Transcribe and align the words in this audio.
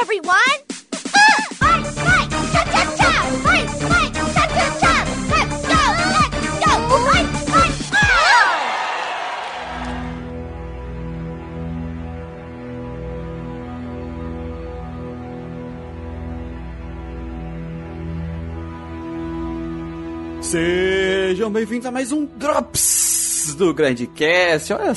everyone! 0.00 0.68
Sejam 20.40 21.50
bem-vindos 21.50 21.84
a 21.84 21.90
mais 21.90 22.10
um 22.10 22.24
Drops 22.24 23.54
do 23.54 23.74
Grandcast. 23.74 24.72
Olha 24.72 24.94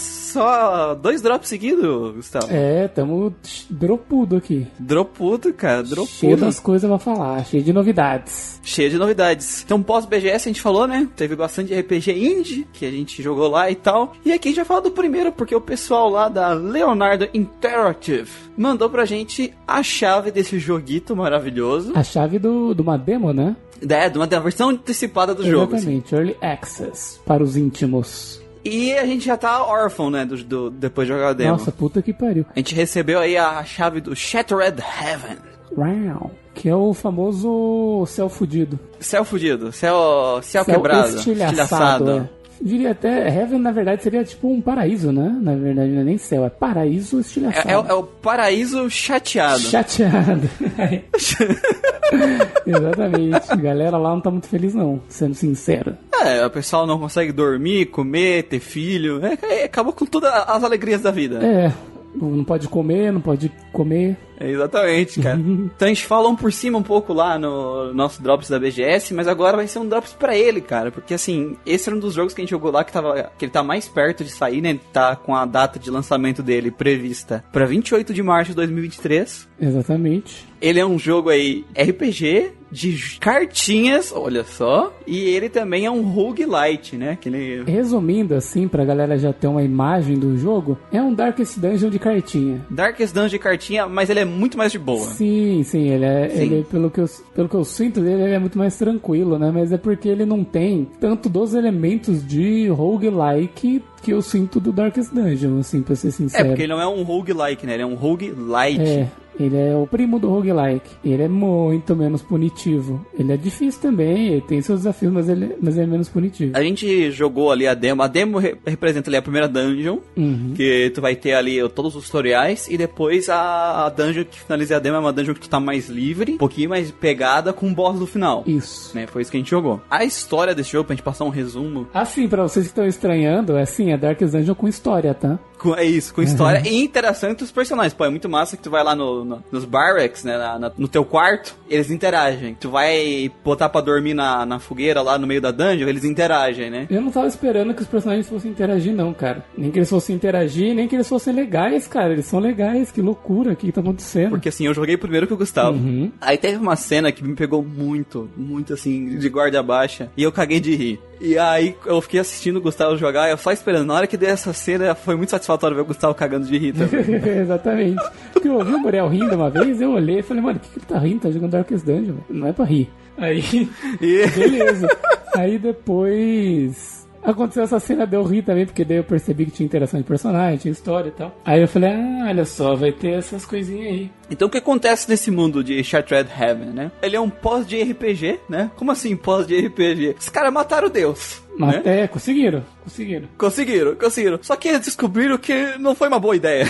dois 1.01 1.21
drops 1.21 1.47
seguidos, 1.49 2.15
Gustavo. 2.15 2.47
É, 2.49 2.87
tamo 2.87 3.33
dropudo 3.69 4.35
aqui. 4.37 4.67
Dropudo, 4.79 5.53
cara, 5.53 5.83
Cheio 5.85 5.95
dropudo. 5.95 6.37
das 6.37 6.59
coisas 6.59 6.89
pra 6.89 6.99
falar, 6.99 7.43
cheio 7.45 7.63
de 7.63 7.73
novidades. 7.73 8.59
Cheio 8.63 8.89
de 8.89 8.97
novidades. 8.97 9.63
Então, 9.63 9.81
pós-BGS 9.81 10.47
a 10.47 10.49
gente 10.51 10.61
falou, 10.61 10.87
né? 10.87 11.07
Teve 11.15 11.35
bastante 11.35 11.73
RPG 11.73 12.11
indie 12.11 12.67
que 12.73 12.85
a 12.85 12.91
gente 12.91 13.21
jogou 13.21 13.47
lá 13.49 13.69
e 13.71 13.75
tal. 13.75 14.13
E 14.25 14.31
aqui 14.31 14.49
a 14.49 14.51
gente 14.51 14.57
vai 14.57 14.65
falar 14.65 14.79
do 14.81 14.91
primeiro, 14.91 15.31
porque 15.31 15.55
o 15.55 15.61
pessoal 15.61 16.09
lá 16.09 16.29
da 16.29 16.53
Leonardo 16.53 17.27
Interactive 17.33 18.29
mandou 18.57 18.89
pra 18.89 19.05
gente 19.05 19.53
a 19.67 19.81
chave 19.83 20.31
desse 20.31 20.59
joguito 20.59 21.15
maravilhoso. 21.15 21.91
A 21.95 22.03
chave 22.03 22.37
do, 22.39 22.73
de 22.73 22.81
uma 22.81 22.97
demo, 22.97 23.31
né? 23.33 23.55
É, 23.87 24.09
de 24.09 24.17
uma 24.19 24.27
da 24.27 24.39
versão 24.39 24.69
antecipada 24.69 25.33
do 25.33 25.43
jogo. 25.43 25.75
assim. 25.75 25.95
Exatamente, 25.97 26.13
Early 26.15 26.37
Access 26.41 27.19
para 27.25 27.41
os 27.43 27.55
íntimos. 27.57 28.40
E 28.63 28.93
a 28.93 29.05
gente 29.05 29.25
já 29.25 29.35
tá 29.37 29.63
órfão, 29.63 30.09
né? 30.09 30.25
Do, 30.25 30.37
do- 30.43 30.69
depois 30.69 31.07
de 31.07 31.13
jogar 31.13 31.29
a 31.29 31.33
demo. 31.33 31.51
Nossa, 31.51 31.71
puta 31.71 32.01
que 32.01 32.13
pariu. 32.13 32.45
A 32.55 32.59
gente 32.59 32.75
recebeu 32.75 33.19
aí 33.19 33.35
a 33.37 33.63
chave 33.63 34.01
do 34.01 34.15
Shattered 34.15 34.81
Heaven. 34.81 35.37
Wow. 35.75 36.31
Que 36.53 36.67
é 36.69 36.75
o 36.75 36.93
famoso 36.93 38.05
céu 38.07 38.27
fudido. 38.29 38.77
Céu 38.99 39.23
fudido, 39.23 39.71
céu, 39.71 40.39
céu, 40.43 40.63
Céu 40.63 40.75
quebrado, 40.75 41.15
estilhaçado. 41.15 42.11
é. 42.11 42.29
Diria 42.63 42.91
até, 42.91 43.27
Heaven 43.27 43.57
na 43.57 43.71
verdade 43.71 44.03
seria 44.03 44.23
tipo 44.23 44.47
um 44.47 44.61
paraíso, 44.61 45.11
né? 45.11 45.35
Na 45.41 45.55
verdade 45.55 45.89
não 45.89 46.01
é 46.01 46.03
nem 46.03 46.17
céu, 46.19 46.45
é 46.45 46.49
paraíso 46.49 47.19
estilhaçado. 47.19 47.67
É, 47.67 47.71
é 47.73 47.77
o- 47.77 47.85
é 47.87 47.93
o 47.95 48.03
paraíso 48.03 48.87
chateado. 48.87 49.61
Chateado. 49.61 50.47
Exatamente. 52.65 53.55
Galera 53.57 53.97
lá 53.97 54.09
não 54.11 54.21
tá 54.21 54.29
muito 54.31 54.47
feliz 54.47 54.73
não, 54.73 55.01
sendo 55.07 55.33
sincero. 55.33 55.95
É, 56.27 56.45
o 56.45 56.49
pessoal 56.49 56.85
não 56.85 56.99
consegue 56.99 57.31
dormir, 57.31 57.87
comer, 57.87 58.43
ter 58.43 58.59
filho. 58.59 59.21
É, 59.23 59.63
acabou 59.65 59.93
com 59.93 60.05
todas 60.05 60.31
as 60.31 60.63
alegrias 60.63 61.01
da 61.01 61.11
vida. 61.11 61.39
É, 61.45 61.71
não 62.15 62.43
pode 62.43 62.67
comer, 62.67 63.11
não 63.11 63.21
pode 63.21 63.51
comer. 63.71 64.17
É, 64.39 64.49
exatamente, 64.49 65.21
cara. 65.21 65.37
então 65.39 65.85
a 65.85 65.87
gente 65.87 66.05
falou 66.05 66.31
um 66.31 66.35
por 66.35 66.51
cima 66.51 66.77
um 66.77 66.83
pouco 66.83 67.13
lá 67.13 67.37
no 67.37 67.93
nosso 67.93 68.21
Drops 68.21 68.49
da 68.49 68.59
BGS, 68.59 69.13
mas 69.13 69.27
agora 69.27 69.57
vai 69.57 69.67
ser 69.67 69.79
um 69.79 69.87
Drops 69.87 70.13
pra 70.13 70.35
ele, 70.35 70.61
cara. 70.61 70.91
Porque 70.91 71.13
assim, 71.13 71.57
esse 71.65 71.87
era 71.87 71.95
um 71.95 71.99
dos 71.99 72.13
jogos 72.13 72.33
que 72.33 72.41
a 72.41 72.43
gente 72.43 72.51
jogou 72.51 72.71
lá 72.71 72.83
que, 72.83 72.91
tava, 72.91 73.31
que 73.37 73.45
ele 73.45 73.51
tá 73.51 73.63
mais 73.63 73.87
perto 73.87 74.23
de 74.23 74.31
sair, 74.31 74.61
né? 74.61 74.71
Ele 74.71 74.81
tá 74.91 75.15
com 75.15 75.35
a 75.35 75.45
data 75.45 75.79
de 75.79 75.89
lançamento 75.89 76.41
dele 76.43 76.71
prevista 76.71 77.43
pra 77.51 77.65
28 77.65 78.13
de 78.13 78.23
março 78.23 78.51
de 78.51 78.55
2023. 78.55 79.47
Exatamente. 79.59 80.50
Ele 80.61 80.79
é 80.79 80.85
um 80.85 80.99
jogo 80.99 81.29
aí 81.29 81.65
RPG 81.75 82.51
de 82.71 83.17
cartinhas, 83.19 84.13
olha 84.15 84.43
só. 84.45 84.93
E 85.05 85.19
ele 85.25 85.49
também 85.49 85.85
é 85.85 85.91
um 85.91 86.03
roguelite, 86.03 86.95
né? 86.95 87.11
Aquele 87.11 87.63
Resumindo 87.63 88.33
assim, 88.35 88.67
pra 88.67 88.85
galera 88.85 89.17
já 89.17 89.33
ter 89.33 89.47
uma 89.47 89.61
imagem 89.63 90.17
do 90.17 90.37
jogo, 90.37 90.77
é 90.93 91.01
um 91.01 91.13
Darkest 91.13 91.57
Dungeon 91.59 91.89
de 91.89 91.99
cartinha. 91.99 92.65
Darkest 92.69 93.13
Dungeon 93.13 93.27
de 93.29 93.39
cartinha, 93.39 93.87
mas 93.89 94.09
ele 94.09 94.19
é 94.21 94.25
muito 94.25 94.57
mais 94.57 94.71
de 94.71 94.79
boa. 94.79 95.01
Sim, 95.07 95.63
sim, 95.63 95.89
ele 95.89 96.05
é, 96.05 96.29
Sim. 96.29 96.41
ele, 96.43 96.63
pelo, 96.63 96.89
que 96.89 97.01
eu, 97.01 97.09
pelo 97.35 97.49
que 97.49 97.55
eu 97.55 97.65
sinto 97.65 97.99
dele, 97.99 98.21
ele 98.23 98.33
é 98.35 98.39
muito 98.39 98.57
mais 98.57 98.77
tranquilo, 98.77 99.37
né? 99.37 99.51
Mas 99.53 99.71
é 99.73 99.77
porque 99.77 100.07
ele 100.07 100.25
não 100.25 100.43
tem 100.43 100.87
tanto 100.99 101.27
dos 101.27 101.53
elementos 101.53 102.25
de 102.25 102.67
roguelike 102.69 103.83
que 104.01 104.11
eu 104.11 104.21
sinto 104.21 104.59
do 104.59 104.71
Darkest 104.71 105.13
Dungeon, 105.13 105.59
assim, 105.59 105.81
pra 105.81 105.95
ser 105.95 106.07
É, 106.07 106.11
sincero. 106.11 106.47
porque 106.49 106.63
ele 106.63 106.71
não 106.73 106.81
é 106.81 106.87
um 106.87 107.03
roguelike, 107.03 107.65
né? 107.67 107.73
Ele 107.73 107.83
é 107.83 107.85
um 107.85 107.95
roguelite. 107.95 108.81
É, 108.81 109.07
ele 109.39 109.57
é 109.57 109.75
o 109.75 109.85
primo 109.87 110.19
do 110.19 110.29
roguelike. 110.29 110.89
Ele 111.03 111.23
é 111.23 111.27
muito 111.27 111.95
menos 111.95 112.21
punitivo. 112.21 113.05
Ele 113.17 113.31
é 113.33 113.37
difícil 113.37 113.81
também, 113.81 114.27
ele 114.27 114.41
tem 114.41 114.61
seus 114.61 114.79
desafios, 114.81 115.11
mas 115.11 115.29
ele, 115.29 115.55
mas 115.61 115.75
ele 115.75 115.85
é 115.85 115.89
menos 115.89 116.09
punitivo. 116.09 116.55
A 116.55 116.61
gente 116.61 117.11
jogou 117.11 117.51
ali 117.51 117.67
a 117.67 117.73
demo. 117.73 118.01
A 118.03 118.07
demo 118.07 118.37
re- 118.37 118.55
representa 118.65 119.09
ali 119.09 119.17
a 119.17 119.21
primeira 119.21 119.47
dungeon, 119.47 119.99
Uhum. 120.17 120.53
que 120.55 120.91
tu 120.93 121.01
vai 121.01 121.15
ter 121.15 121.33
ali 121.33 121.67
todos 121.69 121.95
os 121.95 122.05
tutoriais, 122.05 122.67
e 122.69 122.77
depois 122.77 123.29
a, 123.29 123.85
a 123.85 123.89
dungeon 123.89 124.25
que 124.25 124.39
finaliza 124.39 124.75
a 124.75 124.79
demo 124.79 124.97
é 124.97 124.99
uma 124.99 125.13
dungeon 125.13 125.33
que 125.33 125.41
tu 125.41 125.49
tá 125.49 125.59
mais 125.59 125.89
livre, 125.89 126.33
um 126.33 126.37
pouquinho 126.37 126.69
mais 126.69 126.91
pegada 126.91 127.53
com 127.53 127.69
o 127.69 127.73
boss 127.73 127.99
no 127.99 128.05
final. 128.07 128.43
Isso. 128.45 128.95
Né? 128.95 129.07
Foi 129.07 129.21
isso 129.21 129.31
que 129.31 129.37
a 129.37 129.39
gente 129.39 129.49
jogou. 129.49 129.81
A 129.89 130.03
história 130.03 130.53
desse 130.53 130.71
jogo, 130.71 130.85
pra 130.85 130.95
gente 130.95 131.03
passar 131.03 131.25
um 131.25 131.29
resumo, 131.29 131.87
Assim, 131.93 132.27
pra 132.27 132.43
vocês 132.43 132.65
que 132.65 132.71
estão 132.71 132.85
estranhando, 132.85 133.55
é 133.57 133.61
assim, 133.63 133.91
é 133.91 133.97
Darkest 133.97 134.31
Dungeon 134.33 134.55
com 134.55 134.67
história, 134.67 135.13
tá? 135.13 135.39
com- 135.57 135.75
é 135.75 135.85
isso, 135.85 136.11
com 136.13 136.23
história 136.23 136.63
e 136.67 136.83
interação 136.83 137.29
entre 137.29 137.43
os 137.43 137.51
personagens. 137.51 137.93
Pô, 137.93 138.03
é 138.03 138.09
muito 138.09 138.27
massa 138.27 138.57
que 138.57 138.63
tu 138.63 138.71
vai 138.71 138.83
lá 138.83 138.95
no, 138.95 139.20
no- 139.25 139.43
nos 139.51 139.65
barracks, 139.65 140.23
né, 140.23 140.37
na- 140.37 140.59
na- 140.59 140.71
no 140.77 140.87
teu 140.87 141.03
quarto, 141.05 141.55
eles 141.69 141.89
interagem. 141.91 142.55
Tu 142.59 142.69
vai 142.69 143.31
botar 143.43 143.69
pra 143.69 143.81
dormir 143.81 144.13
na, 144.13 144.45
na 144.45 144.59
fogueira 144.59 145.01
lá 145.01 145.17
no 145.17 145.27
meio 145.27 145.41
da 145.41 145.51
dungeon, 145.51 145.87
eles 145.87 146.03
interagem, 146.03 146.69
né? 146.69 146.87
Eu 146.89 147.01
não 147.01 147.11
tava 147.11 147.27
esperando 147.27 147.73
que 147.73 147.81
os 147.81 147.87
personagens 147.87 148.27
fossem 148.27 148.51
interagir, 148.51 148.93
não, 148.93 149.13
cara. 149.13 149.43
Nem 149.57 149.71
que 149.71 149.79
eles 149.79 149.89
fossem 149.89 150.15
interagir, 150.15 150.73
nem 150.73 150.87
que 150.87 150.95
eles 150.95 151.07
fossem 151.07 151.33
legais, 151.33 151.87
cara. 151.87 152.13
Eles 152.13 152.25
são 152.25 152.39
legais, 152.39 152.91
que 152.91 153.01
loucura, 153.01 153.51
o 153.53 153.55
que, 153.55 153.67
que 153.67 153.71
tá 153.71 153.81
acontecendo? 153.81 154.29
Porque 154.31 154.49
assim, 154.49 154.65
eu 154.65 154.73
joguei 154.73 154.97
primeiro 154.97 155.27
que 155.27 155.33
o 155.33 155.37
Gustavo. 155.37 155.77
Uhum. 155.77 156.11
Aí 156.19 156.37
teve 156.37 156.57
uma 156.57 156.75
cena 156.75 157.11
que 157.11 157.23
me 157.23 157.35
pegou 157.35 157.63
muito, 157.63 158.29
muito 158.35 158.73
assim, 158.73 159.17
de 159.17 159.29
guarda 159.29 159.61
baixa. 159.63 160.09
E 160.17 160.23
eu 160.23 160.31
caguei 160.31 160.59
de 160.59 160.75
rir. 160.75 160.99
E 161.21 161.37
aí 161.37 161.75
eu 161.85 162.01
fiquei 162.01 162.19
assistindo 162.19 162.57
o 162.57 162.61
Gustavo 162.61 162.97
jogar, 162.97 163.29
eu 163.29 163.37
só 163.37 163.51
esperando. 163.51 163.85
Na 163.85 163.93
hora 163.93 164.07
que 164.07 164.17
deu 164.17 164.29
essa 164.29 164.51
cena, 164.53 164.95
foi 164.95 165.15
muito 165.15 165.29
satisfatório 165.29 165.75
ver 165.75 165.83
o 165.83 165.85
Gustavo 165.85 166.15
cagando 166.15 166.47
de 166.47 166.57
rir 166.57 166.73
também. 166.73 167.13
Exatamente. 167.41 168.01
Porque 168.33 168.47
eu 168.47 168.55
ouvi 168.55 168.73
o 168.73 168.79
Muriel 168.79 169.07
rindo 169.07 169.35
uma 169.35 169.49
vez, 169.51 169.79
eu 169.79 169.91
olhei 169.91 170.19
e 170.19 170.23
falei, 170.23 170.41
mano, 170.41 170.57
o 170.57 170.59
que, 170.59 170.69
que 170.69 170.79
ele 170.79 170.85
tá 170.87 170.97
rindo? 170.97 171.19
Tá 171.21 171.29
jogando 171.29 171.51
Darkest 171.51 171.85
Dungeon, 171.85 172.15
não 172.27 172.47
é 172.47 172.53
pra 172.53 172.65
rir. 172.65 172.89
Aí, 173.17 173.69
E 174.01 174.27
beleza. 174.27 174.87
Aí 175.35 175.59
depois. 175.59 177.00
Aconteceu 177.23 177.63
essa 177.63 177.79
cena 177.79 178.05
de 178.05 178.15
eu 178.15 178.23
rir 178.23 178.41
também, 178.41 178.65
porque 178.65 178.83
daí 178.83 178.97
eu 178.97 179.03
percebi 179.03 179.45
que 179.45 179.51
tinha 179.51 179.65
interação 179.65 179.99
de 179.99 180.05
personagem, 180.05 180.57
tinha 180.57 180.71
história 180.71 181.09
e 181.09 181.11
tal. 181.11 181.35
Aí 181.45 181.61
eu 181.61 181.67
falei, 181.67 181.91
ah, 181.91 182.25
olha 182.27 182.45
só, 182.45 182.75
vai 182.75 182.91
ter 182.91 183.11
essas 183.11 183.45
coisinhas 183.45 183.87
aí. 183.91 184.11
Então 184.29 184.47
o 184.47 184.51
que 184.51 184.57
acontece 184.57 185.09
nesse 185.09 185.29
mundo 185.29 185.63
de 185.63 185.83
Shattered 185.83 186.29
Heaven, 186.31 186.69
né? 186.69 186.91
Ele 187.01 187.15
é 187.15 187.19
um 187.19 187.29
pós 187.29 187.67
de 187.67 187.81
RPG, 187.81 188.39
né? 188.49 188.71
Como 188.75 188.91
assim 188.91 189.15
pós 189.15 189.45
de 189.45 189.59
RPG? 189.59 190.15
Os 190.19 190.29
caras 190.29 190.53
mataram 190.53 190.89
Deus. 190.89 191.41
Mas 191.57 191.83
né? 191.83 192.01
é, 192.03 192.07
conseguiram, 192.07 192.63
conseguiram. 192.83 193.27
Conseguiram, 193.37 193.95
conseguiram. 193.95 194.39
Só 194.41 194.55
que 194.55 194.69
eles 194.69 194.81
descobriram 194.81 195.37
que 195.37 195.77
não 195.79 195.93
foi 195.93 196.07
uma 196.07 196.19
boa 196.19 196.35
ideia. 196.35 196.65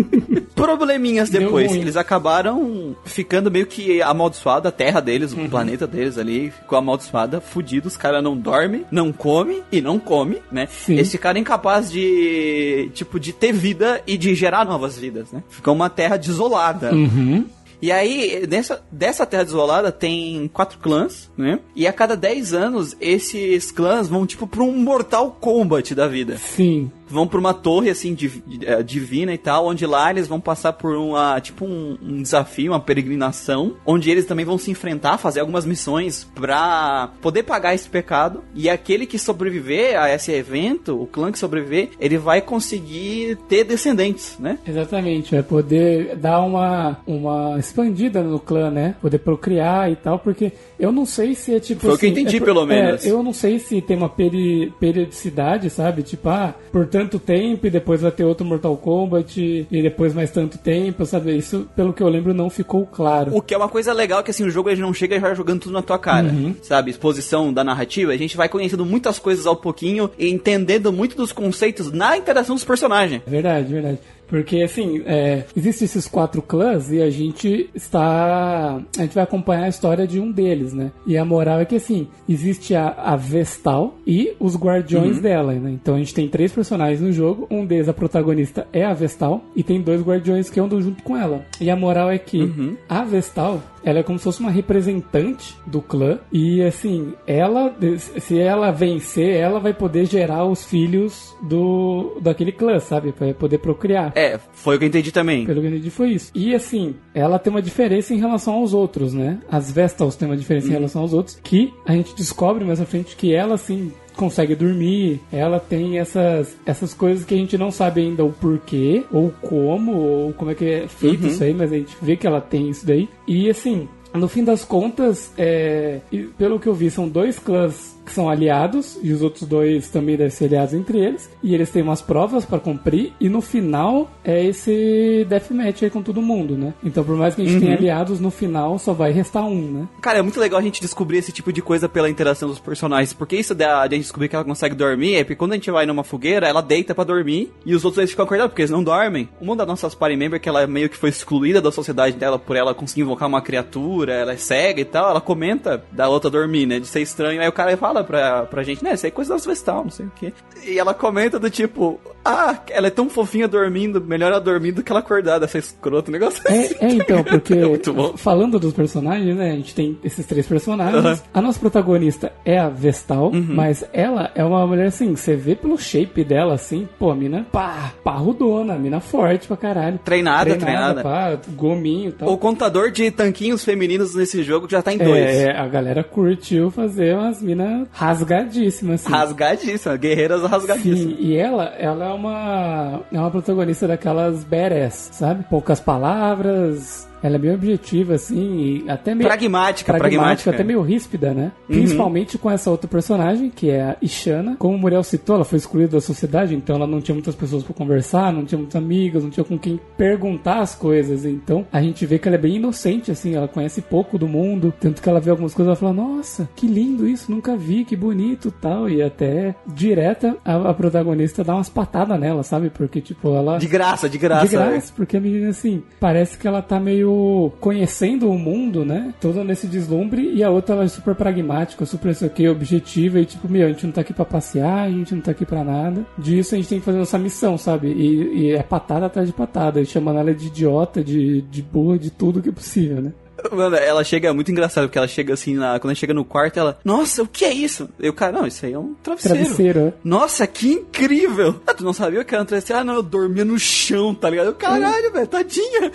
Probleminhas 0.54 1.30
depois. 1.30 1.72
Eles 1.72 1.96
acabaram 1.96 2.96
ficando 3.04 3.50
meio 3.50 3.66
que 3.66 4.00
amaldiçoado, 4.02 4.68
a 4.68 4.72
terra 4.72 5.00
deles, 5.00 5.32
Uhum. 5.32 5.46
o 5.46 5.50
planeta 5.50 5.86
deles 5.86 6.18
ali, 6.18 6.50
ficou 6.50 6.78
amaldiçoada, 6.78 7.40
fudido. 7.40 7.88
Os 7.88 7.96
caras 7.96 8.22
não 8.22 8.36
dormem, 8.36 8.84
não 8.90 9.12
come 9.12 9.62
e 9.70 9.80
não 9.80 9.98
come, 9.98 10.38
né? 10.50 10.66
Sim. 10.70 10.94
Eles 10.94 11.10
ficaram 11.10 11.38
incapazes 11.40 11.90
de, 11.90 12.90
tipo, 12.94 13.18
de 13.18 13.32
ter 13.32 13.52
vida 13.52 14.02
e 14.06 14.16
de 14.16 14.34
gerar 14.34 14.64
novas 14.64 14.98
vidas, 14.98 15.30
né? 15.32 15.42
Ficou 15.48 15.74
uma 15.74 15.88
terra 15.90 16.16
desolada. 16.16 16.92
Uhum. 16.94 17.46
E 17.82 17.90
aí, 17.90 18.46
nessa, 18.48 18.80
dessa 18.92 19.26
terra 19.26 19.42
desolada 19.42 19.90
tem 19.90 20.48
quatro 20.52 20.78
clãs, 20.78 21.28
né? 21.36 21.58
E 21.74 21.84
a 21.84 21.92
cada 21.92 22.16
10 22.16 22.54
anos, 22.54 22.96
esses 23.00 23.72
clãs 23.72 24.06
vão, 24.06 24.24
tipo, 24.24 24.46
pra 24.46 24.62
um 24.62 24.72
Mortal 24.72 25.36
Kombat 25.40 25.92
da 25.92 26.06
vida. 26.06 26.36
Sim. 26.36 26.92
Vão 27.12 27.26
pra 27.26 27.38
uma 27.38 27.52
torre, 27.52 27.90
assim, 27.90 28.14
div- 28.14 28.42
eh, 28.62 28.82
divina 28.82 29.32
e 29.34 29.38
tal, 29.38 29.66
onde 29.66 29.84
lá 29.84 30.10
eles 30.10 30.26
vão 30.26 30.40
passar 30.40 30.72
por 30.72 30.96
uma, 30.96 31.38
tipo, 31.40 31.64
um, 31.66 31.98
um 32.02 32.22
desafio, 32.22 32.72
uma 32.72 32.80
peregrinação, 32.80 33.76
onde 33.84 34.10
eles 34.10 34.24
também 34.24 34.44
vão 34.46 34.56
se 34.56 34.70
enfrentar, 34.70 35.18
fazer 35.18 35.40
algumas 35.40 35.66
missões 35.66 36.24
pra 36.34 37.10
poder 37.20 37.42
pagar 37.42 37.74
esse 37.74 37.88
pecado. 37.88 38.42
E 38.54 38.70
aquele 38.70 39.04
que 39.06 39.18
sobreviver 39.18 40.00
a 40.00 40.12
esse 40.12 40.32
evento, 40.32 41.00
o 41.00 41.06
clã 41.06 41.30
que 41.30 41.38
sobreviver, 41.38 41.90
ele 42.00 42.16
vai 42.16 42.40
conseguir 42.40 43.36
ter 43.48 43.64
descendentes, 43.64 44.36
né? 44.38 44.58
Exatamente, 44.66 45.32
vai 45.32 45.42
poder 45.42 46.16
dar 46.16 46.40
uma, 46.40 46.96
uma 47.06 47.58
expandida 47.58 48.22
no 48.22 48.38
clã, 48.40 48.70
né? 48.70 48.94
Poder 49.02 49.18
procriar 49.18 49.90
e 49.90 49.96
tal, 49.96 50.18
porque 50.18 50.52
eu 50.82 50.92
não 50.92 51.06
sei 51.06 51.34
se 51.34 51.54
é 51.54 51.60
tipo. 51.60 51.80
Foi 51.82 51.94
o 51.94 51.98
que 51.98 52.06
eu 52.06 52.10
assim, 52.10 52.20
entendi, 52.20 52.36
é 52.36 52.40
pelo 52.40 52.62
é, 52.64 52.66
menos. 52.66 53.06
eu 53.06 53.22
não 53.22 53.32
sei 53.32 53.58
se 53.58 53.80
tem 53.80 53.96
uma 53.96 54.08
peri- 54.08 54.72
periodicidade, 54.80 55.70
sabe? 55.70 56.02
Tipo, 56.02 56.28
ah, 56.28 56.54
por 56.70 56.86
tanto 56.86 57.18
tempo 57.18 57.66
e 57.66 57.70
depois 57.70 58.00
vai 58.02 58.10
ter 58.10 58.24
outro 58.24 58.44
Mortal 58.44 58.76
Kombat 58.76 59.66
e 59.70 59.82
depois 59.82 60.12
mais 60.12 60.30
tanto 60.30 60.58
tempo, 60.58 61.06
sabe? 61.06 61.36
Isso, 61.36 61.68
pelo 61.76 61.92
que 61.92 62.02
eu 62.02 62.08
lembro, 62.08 62.34
não 62.34 62.50
ficou 62.50 62.84
claro. 62.86 63.34
O 63.34 63.40
que 63.40 63.54
é 63.54 63.56
uma 63.56 63.68
coisa 63.68 63.92
legal 63.92 64.22
que 64.22 64.30
assim, 64.30 64.44
o 64.44 64.50
jogo 64.50 64.68
ele 64.70 64.80
não 64.80 64.92
chega 64.92 65.18
vai 65.20 65.34
jogando 65.34 65.60
tudo 65.60 65.72
na 65.72 65.82
tua 65.82 65.98
cara, 65.98 66.26
Uhum. 66.28 66.54
sabe? 66.62 66.90
Exposição 66.90 67.52
da 67.52 67.62
narrativa, 67.62 68.12
a 68.12 68.16
gente 68.16 68.36
vai 68.36 68.48
conhecendo 68.48 68.84
muitas 68.84 69.18
coisas 69.18 69.46
ao 69.46 69.54
pouquinho 69.54 70.10
e 70.18 70.28
entendendo 70.28 70.92
muito 70.92 71.16
dos 71.16 71.30
conceitos 71.32 71.92
na 71.92 72.16
interação 72.16 72.54
dos 72.56 72.64
personagens. 72.64 73.22
Verdade, 73.26 73.72
verdade. 73.72 73.98
Porque, 74.32 74.62
assim, 74.62 75.02
é, 75.04 75.44
existem 75.54 75.84
esses 75.84 76.08
quatro 76.08 76.40
clãs 76.40 76.90
e 76.90 77.02
a 77.02 77.10
gente 77.10 77.68
está. 77.74 78.80
A 78.96 79.02
gente 79.02 79.14
vai 79.14 79.24
acompanhar 79.24 79.64
a 79.64 79.68
história 79.68 80.06
de 80.06 80.18
um 80.18 80.32
deles, 80.32 80.72
né? 80.72 80.90
E 81.06 81.18
a 81.18 81.24
moral 81.24 81.60
é 81.60 81.66
que, 81.66 81.76
assim, 81.76 82.08
existe 82.26 82.74
a, 82.74 82.94
a 82.96 83.14
Vestal 83.14 83.94
e 84.06 84.32
os 84.40 84.56
guardiões 84.56 85.20
dela, 85.20 85.52
né? 85.52 85.72
Então 85.72 85.96
a 85.96 85.98
gente 85.98 86.14
tem 86.14 86.30
três 86.30 86.50
personagens 86.50 87.02
no 87.02 87.12
jogo. 87.12 87.46
Um 87.50 87.66
deles, 87.66 87.90
a 87.90 87.92
protagonista, 87.92 88.66
é 88.72 88.86
a 88.86 88.94
Vestal. 88.94 89.44
E 89.54 89.62
tem 89.62 89.82
dois 89.82 90.00
guardiões 90.00 90.48
que 90.48 90.58
andam 90.58 90.80
junto 90.80 91.02
com 91.02 91.14
ela. 91.14 91.44
E 91.60 91.68
a 91.68 91.76
moral 91.76 92.10
é 92.10 92.16
que 92.16 92.50
a 92.88 93.04
Vestal 93.04 93.62
ela 93.84 94.00
é 94.00 94.02
como 94.02 94.18
se 94.18 94.24
fosse 94.24 94.40
uma 94.40 94.50
representante 94.50 95.56
do 95.66 95.80
clã 95.80 96.18
e 96.32 96.62
assim, 96.62 97.14
ela 97.26 97.74
se 97.98 98.38
ela 98.38 98.70
vencer, 98.70 99.34
ela 99.36 99.58
vai 99.58 99.74
poder 99.74 100.06
gerar 100.06 100.44
os 100.44 100.64
filhos 100.64 101.34
do 101.42 102.18
daquele 102.20 102.52
clã, 102.52 102.78
sabe? 102.78 103.14
Vai 103.18 103.34
poder 103.34 103.58
procriar. 103.58 104.12
É, 104.14 104.38
foi 104.52 104.76
o 104.76 104.78
que 104.78 104.84
eu 104.84 104.88
entendi 104.88 105.12
também. 105.12 105.44
Pelo 105.46 105.60
que 105.60 105.66
eu 105.66 105.70
entendi 105.70 105.90
foi 105.90 106.10
isso. 106.10 106.30
E 106.34 106.54
assim, 106.54 106.94
ela 107.14 107.38
tem 107.38 107.50
uma 107.50 107.62
diferença 107.62 108.14
em 108.14 108.18
relação 108.18 108.54
aos 108.54 108.72
outros, 108.72 109.12
né? 109.14 109.38
As 109.50 109.70
Vestals 109.70 110.16
têm 110.16 110.28
uma 110.28 110.36
diferença 110.36 110.68
em 110.68 110.72
relação 110.72 111.02
aos 111.02 111.12
outros, 111.12 111.38
que 111.42 111.72
a 111.86 111.92
gente 111.92 112.14
descobre 112.14 112.64
mais 112.64 112.80
à 112.80 112.84
frente 112.84 113.16
que 113.16 113.34
ela, 113.34 113.54
assim, 113.54 113.92
consegue 114.16 114.54
dormir, 114.54 115.20
ela 115.32 115.58
tem 115.58 115.98
essas, 115.98 116.56
essas 116.64 116.94
coisas 116.94 117.24
que 117.24 117.34
a 117.34 117.36
gente 117.36 117.56
não 117.56 117.70
sabe 117.70 118.02
ainda 118.02 118.24
o 118.24 118.32
porquê, 118.32 119.04
ou 119.10 119.32
como, 119.40 119.92
ou 119.92 120.32
como 120.32 120.50
é 120.50 120.54
que 120.54 120.64
é 120.64 120.88
feito 120.88 121.26
isso 121.26 121.42
aí, 121.42 121.54
mas 121.54 121.72
a 121.72 121.76
gente 121.76 121.96
vê 122.00 122.16
que 122.16 122.26
ela 122.26 122.40
tem 122.40 122.68
isso 122.68 122.86
daí. 122.86 123.08
E 123.26 123.48
assim, 123.48 123.88
no 124.14 124.28
fim 124.28 124.44
das 124.44 124.64
contas, 124.64 125.32
é, 125.38 126.00
pelo 126.36 126.60
que 126.60 126.66
eu 126.66 126.74
vi, 126.74 126.90
são 126.90 127.08
dois 127.08 127.38
clãs 127.38 127.91
que 128.04 128.12
são 128.12 128.28
aliados 128.28 128.98
e 129.02 129.12
os 129.12 129.22
outros 129.22 129.48
dois 129.48 129.88
também 129.88 130.16
devem 130.16 130.30
ser 130.30 130.46
aliados 130.46 130.74
entre 130.74 130.98
eles. 130.98 131.30
E 131.42 131.54
eles 131.54 131.70
têm 131.70 131.82
umas 131.82 132.02
provas 132.02 132.44
pra 132.44 132.58
cumprir 132.58 133.12
e 133.20 133.28
no 133.28 133.40
final 133.40 134.10
é 134.24 134.44
esse 134.44 135.26
deathmatch 135.28 135.82
aí 135.82 135.90
com 135.90 136.02
todo 136.02 136.22
mundo, 136.22 136.56
né? 136.56 136.74
Então, 136.84 137.04
por 137.04 137.16
mais 137.16 137.34
que 137.34 137.42
a 137.42 137.44
gente 137.44 137.60
tenha 137.60 137.76
aliados, 137.76 138.20
no 138.20 138.30
final 138.30 138.78
só 138.78 138.92
vai 138.92 139.12
restar 139.12 139.44
um, 139.44 139.70
né? 139.70 139.88
Cara, 140.00 140.18
é 140.18 140.22
muito 140.22 140.40
legal 140.40 140.58
a 140.58 140.62
gente 140.62 140.80
descobrir 140.80 141.18
esse 141.18 141.32
tipo 141.32 141.52
de 141.52 141.62
coisa 141.62 141.88
pela 141.88 142.10
interação 142.10 142.48
dos 142.48 142.58
personagens. 142.58 143.12
Porque 143.12 143.36
isso 143.36 143.54
da, 143.54 143.86
de 143.86 143.94
a 143.94 143.96
gente 143.96 144.04
descobrir 144.04 144.28
que 144.28 144.36
ela 144.36 144.44
consegue 144.44 144.74
dormir 144.74 145.16
é 145.16 145.24
porque 145.24 145.36
quando 145.36 145.52
a 145.52 145.54
gente 145.54 145.70
vai 145.70 145.86
numa 145.86 146.04
fogueira, 146.04 146.46
ela 146.46 146.62
deita 146.62 146.94
pra 146.94 147.04
dormir 147.04 147.52
e 147.64 147.74
os 147.74 147.84
outros 147.84 147.98
eles 147.98 148.10
ficam 148.10 148.24
acordados 148.24 148.50
porque 148.50 148.62
eles 148.62 148.70
não 148.70 148.82
dormem. 148.82 149.28
Uma 149.40 149.56
das 149.56 149.66
nossas 149.66 149.94
party 149.94 150.16
member, 150.16 150.40
que 150.40 150.48
ela 150.48 150.66
meio 150.66 150.88
que 150.88 150.96
foi 150.96 151.10
excluída 151.10 151.60
da 151.60 151.70
sociedade 151.70 152.16
dela 152.16 152.38
por 152.38 152.56
ela 152.56 152.74
conseguir 152.74 153.02
invocar 153.02 153.28
uma 153.28 153.42
criatura, 153.42 154.12
ela 154.12 154.32
é 154.32 154.36
cega 154.36 154.80
e 154.80 154.84
tal, 154.84 155.10
ela 155.10 155.20
comenta 155.20 155.84
da 155.92 156.08
outra 156.08 156.30
dormir, 156.30 156.66
né? 156.66 156.80
De 156.80 156.86
ser 156.86 157.00
estranho. 157.00 157.40
Aí 157.40 157.48
o 157.48 157.52
cara 157.52 157.76
fala 157.76 157.91
pra, 158.02 158.42
pra 158.44 158.62
gente, 158.62 158.82
né? 158.82 158.94
Isso 158.94 159.04
aí 159.06 159.10
é 159.10 159.14
coisa 159.14 159.34
das 159.34 159.44
Vestal, 159.44 159.84
não 159.84 159.90
sei 159.90 160.06
o 160.06 160.12
quê. 160.14 160.32
E 160.64 160.78
ela 160.78 160.94
comenta 160.94 161.38
do 161.38 161.50
tipo, 161.50 162.00
ah, 162.24 162.56
ela 162.70 162.86
é 162.86 162.90
tão 162.90 163.08
fofinha 163.10 163.46
dormindo, 163.48 164.00
melhor 164.00 164.30
ela 164.32 164.40
dormindo 164.40 164.76
do 164.76 164.82
que 164.82 164.90
ela 164.92 165.00
acordada, 165.00 165.44
essa 165.44 165.58
escrota, 165.58 166.10
negócio 166.10 166.40
assim. 166.46 166.74
É, 166.80 166.86
é, 166.86 166.92
então, 166.92 167.22
porque 167.24 167.54
É 167.54 167.66
muito 167.66 167.92
bom. 167.92 168.16
falando 168.16 168.58
dos 168.58 168.72
personagens, 168.72 169.36
né? 169.36 169.50
A 169.52 169.54
gente 169.56 169.74
tem 169.74 169.98
esses 170.04 170.24
três 170.26 170.46
personagens. 170.46 171.04
Aham. 171.04 171.18
A 171.34 171.40
nossa 171.42 171.58
protagonista 171.58 172.32
é 172.44 172.58
a 172.58 172.68
Vestal, 172.68 173.30
Uhum. 173.32 173.46
mas 173.50 173.84
ela 173.92 174.30
é 174.34 174.44
uma 174.44 174.66
mulher 174.66 174.86
assim, 174.86 175.14
você 175.16 175.34
vê 175.36 175.54
pelo 175.54 175.76
shape 175.78 176.22
dela 176.24 176.54
assim, 176.54 176.88
pô, 176.98 177.10
a 177.10 177.14
mina 177.14 177.46
pá, 177.50 177.92
parrudona, 178.04 178.74
a 178.74 178.78
mina 178.78 179.00
forte 179.00 179.46
pra 179.48 179.56
caralho. 179.56 179.98
Treinada, 180.04 180.54
treinada. 180.56 181.02
Pá, 181.02 181.36
gominho 181.50 182.10
e 182.10 182.12
tal. 182.12 182.28
O 182.32 182.38
contador 182.38 182.90
de 182.90 183.10
tanquinhos 183.10 183.64
femininos 183.64 184.14
nesse 184.14 184.42
jogo 184.42 184.66
já 184.70 184.80
tá 184.82 184.92
em 184.92 184.98
dois. 184.98 185.18
É, 185.24 185.50
a 185.56 185.66
galera 185.66 186.04
curtiu 186.04 186.70
fazer 186.70 187.16
umas 187.16 187.42
minas 187.42 187.81
rasgadíssimas, 187.92 189.02
assim. 189.02 189.12
Rasgadíssima, 189.12 189.96
guerreiras 189.96 190.42
rasgadíssimas. 190.42 190.98
Sim, 190.98 191.16
e 191.18 191.36
ela, 191.36 191.64
ela 191.78 192.04
é 192.06 192.12
uma 192.12 193.00
é 193.12 193.18
uma 193.18 193.30
protagonista 193.30 193.88
daquelas 193.88 194.44
badass, 194.44 195.10
sabe? 195.12 195.44
Poucas 195.48 195.80
palavras, 195.80 197.08
ela 197.22 197.36
é 197.36 197.38
bem 197.38 197.54
objetiva, 197.54 198.14
assim, 198.14 198.82
e 198.84 198.90
até 198.90 199.14
meio... 199.14 199.28
Pragmática, 199.28 199.92
pragmática, 199.92 200.18
pragmática. 200.18 200.50
até 200.50 200.64
meio 200.64 200.82
ríspida, 200.82 201.32
né? 201.32 201.52
Uhum. 201.68 201.76
Principalmente 201.76 202.38
com 202.38 202.50
essa 202.50 202.70
outra 202.70 202.88
personagem, 202.88 203.50
que 203.50 203.70
é 203.70 203.82
a 203.82 203.96
Ishana. 204.02 204.56
Como 204.58 204.76
o 204.76 204.78
Muriel 204.78 205.02
citou, 205.02 205.36
ela 205.36 205.44
foi 205.44 205.58
excluída 205.58 205.92
da 205.92 206.00
sociedade, 206.00 206.54
então 206.54 206.76
ela 206.76 206.86
não 206.86 207.00
tinha 207.00 207.14
muitas 207.14 207.34
pessoas 207.34 207.62
pra 207.62 207.74
conversar, 207.74 208.32
não 208.32 208.44
tinha 208.44 208.58
muitas 208.58 208.76
amigas, 208.76 209.22
não 209.22 209.30
tinha 209.30 209.44
com 209.44 209.58
quem 209.58 209.80
perguntar 209.96 210.60
as 210.60 210.74
coisas. 210.74 211.24
Então 211.24 211.66
a 211.72 211.80
gente 211.80 212.04
vê 212.06 212.18
que 212.18 212.28
ela 212.28 212.36
é 212.36 212.40
bem 212.40 212.56
inocente, 212.56 213.10
assim, 213.10 213.34
ela 213.34 213.48
conhece 213.48 213.80
pouco 213.80 214.18
do 214.18 214.26
mundo, 214.26 214.72
tanto 214.80 215.00
que 215.00 215.08
ela 215.08 215.20
vê 215.20 215.30
algumas 215.30 215.54
coisas 215.54 215.68
e 215.68 215.70
ela 215.70 215.76
fala, 215.76 215.92
nossa, 215.92 216.48
que 216.56 216.66
lindo 216.66 217.06
isso, 217.06 217.30
nunca 217.30 217.56
vi, 217.56 217.84
que 217.84 217.96
bonito 217.96 218.50
tal. 218.50 218.88
E 218.88 219.02
até 219.02 219.54
direta 219.66 220.36
a, 220.44 220.70
a 220.70 220.74
protagonista 220.74 221.44
dá 221.44 221.54
umas 221.54 221.68
patadas 221.68 222.18
nela, 222.18 222.42
sabe? 222.42 222.70
Porque, 222.70 223.00
tipo, 223.00 223.34
ela. 223.34 223.58
De 223.58 223.68
graça, 223.68 224.08
de 224.08 224.18
graça. 224.18 224.46
De 224.46 224.56
graça, 224.56 224.92
porque 224.94 225.16
a 225.16 225.20
menina, 225.20 225.50
assim, 225.50 225.82
parece 226.00 226.36
que 226.36 226.48
ela 226.48 226.60
tá 226.60 226.80
meio 226.80 227.11
conhecendo 227.60 228.30
o 228.30 228.38
mundo, 228.38 228.84
né? 228.84 229.14
Toda 229.20 229.44
nesse 229.44 229.66
deslumbre, 229.66 230.32
e 230.34 230.42
a 230.42 230.50
outra 230.50 230.74
ela 230.74 230.84
é 230.84 230.88
super 230.88 231.14
pragmática, 231.14 231.84
super 231.84 232.10
isso 232.10 232.50
objetiva, 232.50 233.20
e 233.20 233.24
tipo, 233.26 233.48
meu, 233.48 233.66
a 233.66 233.70
gente 233.70 233.86
não 233.86 233.92
tá 233.92 234.00
aqui 234.00 234.12
pra 234.12 234.24
passear, 234.24 234.84
a 234.84 234.90
gente 234.90 235.14
não 235.14 235.22
tá 235.22 235.30
aqui 235.30 235.44
pra 235.44 235.64
nada. 235.64 236.04
Disso 236.18 236.54
a 236.54 236.58
gente 236.58 236.68
tem 236.68 236.78
que 236.78 236.84
fazer 236.84 236.98
nossa 236.98 237.18
missão, 237.18 237.56
sabe? 237.56 237.88
E, 237.88 238.42
e 238.42 238.50
é 238.52 238.62
patada 238.62 239.06
atrás 239.06 239.28
de 239.28 239.34
patada, 239.34 239.80
e 239.80 239.86
chamando 239.86 240.18
ela 240.18 240.34
de 240.34 240.46
idiota, 240.46 241.02
de, 241.02 241.42
de 241.42 241.62
burra, 241.62 241.98
de 241.98 242.10
tudo 242.10 242.42
que 242.42 242.48
é 242.48 242.52
possível, 242.52 243.00
né? 243.00 243.12
Mano, 243.50 243.76
ela 243.76 244.04
chega, 244.04 244.28
é 244.28 244.32
muito 244.32 244.50
engraçado, 244.50 244.84
porque 244.84 244.98
ela 244.98 245.08
chega 245.08 245.34
assim, 245.34 245.54
na, 245.54 245.78
quando 245.78 245.90
ela 245.90 245.94
chega 245.94 246.14
no 246.14 246.24
quarto, 246.24 246.58
ela, 246.58 246.78
nossa, 246.84 247.22
o 247.22 247.26
que 247.26 247.44
é 247.44 247.52
isso? 247.52 247.88
E 247.98 248.08
o 248.08 248.12
cara, 248.12 248.32
não, 248.32 248.46
isso 248.46 248.64
aí 248.64 248.72
é 248.72 248.78
um 248.78 248.94
travesseiro. 249.02 249.38
Travesseiro, 249.38 249.80
é. 249.80 249.92
Nossa, 250.04 250.46
que 250.46 250.72
incrível! 250.72 251.60
Ah, 251.66 251.74
tu 251.74 251.84
não 251.84 251.92
sabia 251.92 252.24
que 252.24 252.34
era 252.34 252.42
um 252.42 252.46
travesseiro? 252.46 252.80
Ah, 252.80 252.84
não, 252.84 252.94
eu 252.94 253.02
dormia 253.02 253.44
no 253.44 253.58
chão, 253.58 254.14
tá 254.14 254.30
ligado? 254.30 254.46
Eu, 254.46 254.54
caralho, 254.54 255.12
velho, 255.12 255.26
tadinha! 255.26 255.90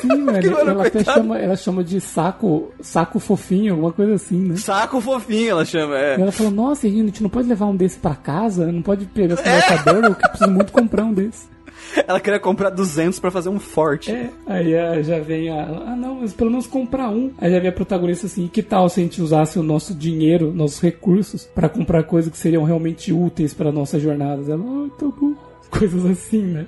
Sim, 0.00 0.24
velho, 0.26 0.52
mano, 0.52 0.70
ela 0.70 0.86
até 0.86 1.04
chama, 1.04 1.38
ela 1.38 1.56
chama 1.56 1.84
de 1.84 2.00
saco, 2.00 2.72
saco 2.80 3.18
fofinho, 3.20 3.74
alguma 3.74 3.92
coisa 3.92 4.14
assim, 4.14 4.38
né? 4.38 4.56
Saco 4.56 5.00
fofinho, 5.00 5.50
ela 5.50 5.64
chama, 5.64 5.94
E 5.96 6.02
é. 6.02 6.20
ela 6.20 6.32
falou, 6.32 6.52
nossa, 6.52 6.86
a 6.86 6.90
gente 6.90 7.22
não 7.22 7.30
pode 7.30 7.48
levar 7.48 7.66
um 7.66 7.76
desse 7.76 7.98
pra 7.98 8.14
casa? 8.14 8.70
Não 8.70 8.82
pode 8.82 9.04
pegar 9.06 9.34
esse 9.34 9.42
conversador? 9.42 10.04
Eu 10.04 10.14
preciso 10.14 10.50
muito 10.50 10.72
comprar 10.72 11.04
um 11.04 11.12
desse. 11.12 11.48
Ela 12.06 12.20
queria 12.20 12.40
comprar 12.40 12.70
200 12.70 13.18
pra 13.18 13.30
fazer 13.30 13.48
um 13.48 13.58
forte. 13.58 14.10
É, 14.10 14.30
aí 14.46 14.76
ah, 14.76 15.02
já 15.02 15.18
vem 15.18 15.50
a. 15.50 15.62
Ah, 15.62 15.96
não, 15.96 16.16
mas 16.16 16.32
pelo 16.32 16.50
menos 16.50 16.66
comprar 16.66 17.08
um. 17.10 17.32
Aí 17.38 17.50
já 17.50 17.58
vem 17.58 17.68
a 17.68 17.72
protagonista 17.72 18.26
assim: 18.26 18.48
que 18.48 18.62
tal 18.62 18.88
se 18.88 19.00
a 19.00 19.02
gente 19.02 19.22
usasse 19.22 19.58
o 19.58 19.62
nosso 19.62 19.94
dinheiro, 19.94 20.52
nossos 20.52 20.80
recursos, 20.80 21.44
pra 21.46 21.68
comprar 21.68 22.04
coisas 22.04 22.30
que 22.30 22.38
seriam 22.38 22.64
realmente 22.64 23.12
úteis 23.12 23.54
pra 23.54 23.72
nossas 23.72 24.02
jornadas? 24.02 24.48
Ela, 24.48 24.62
ah, 24.62 24.88
tá 24.98 25.06
bom. 25.06 25.34
Coisas 25.70 26.04
assim, 26.04 26.42
né? 26.42 26.66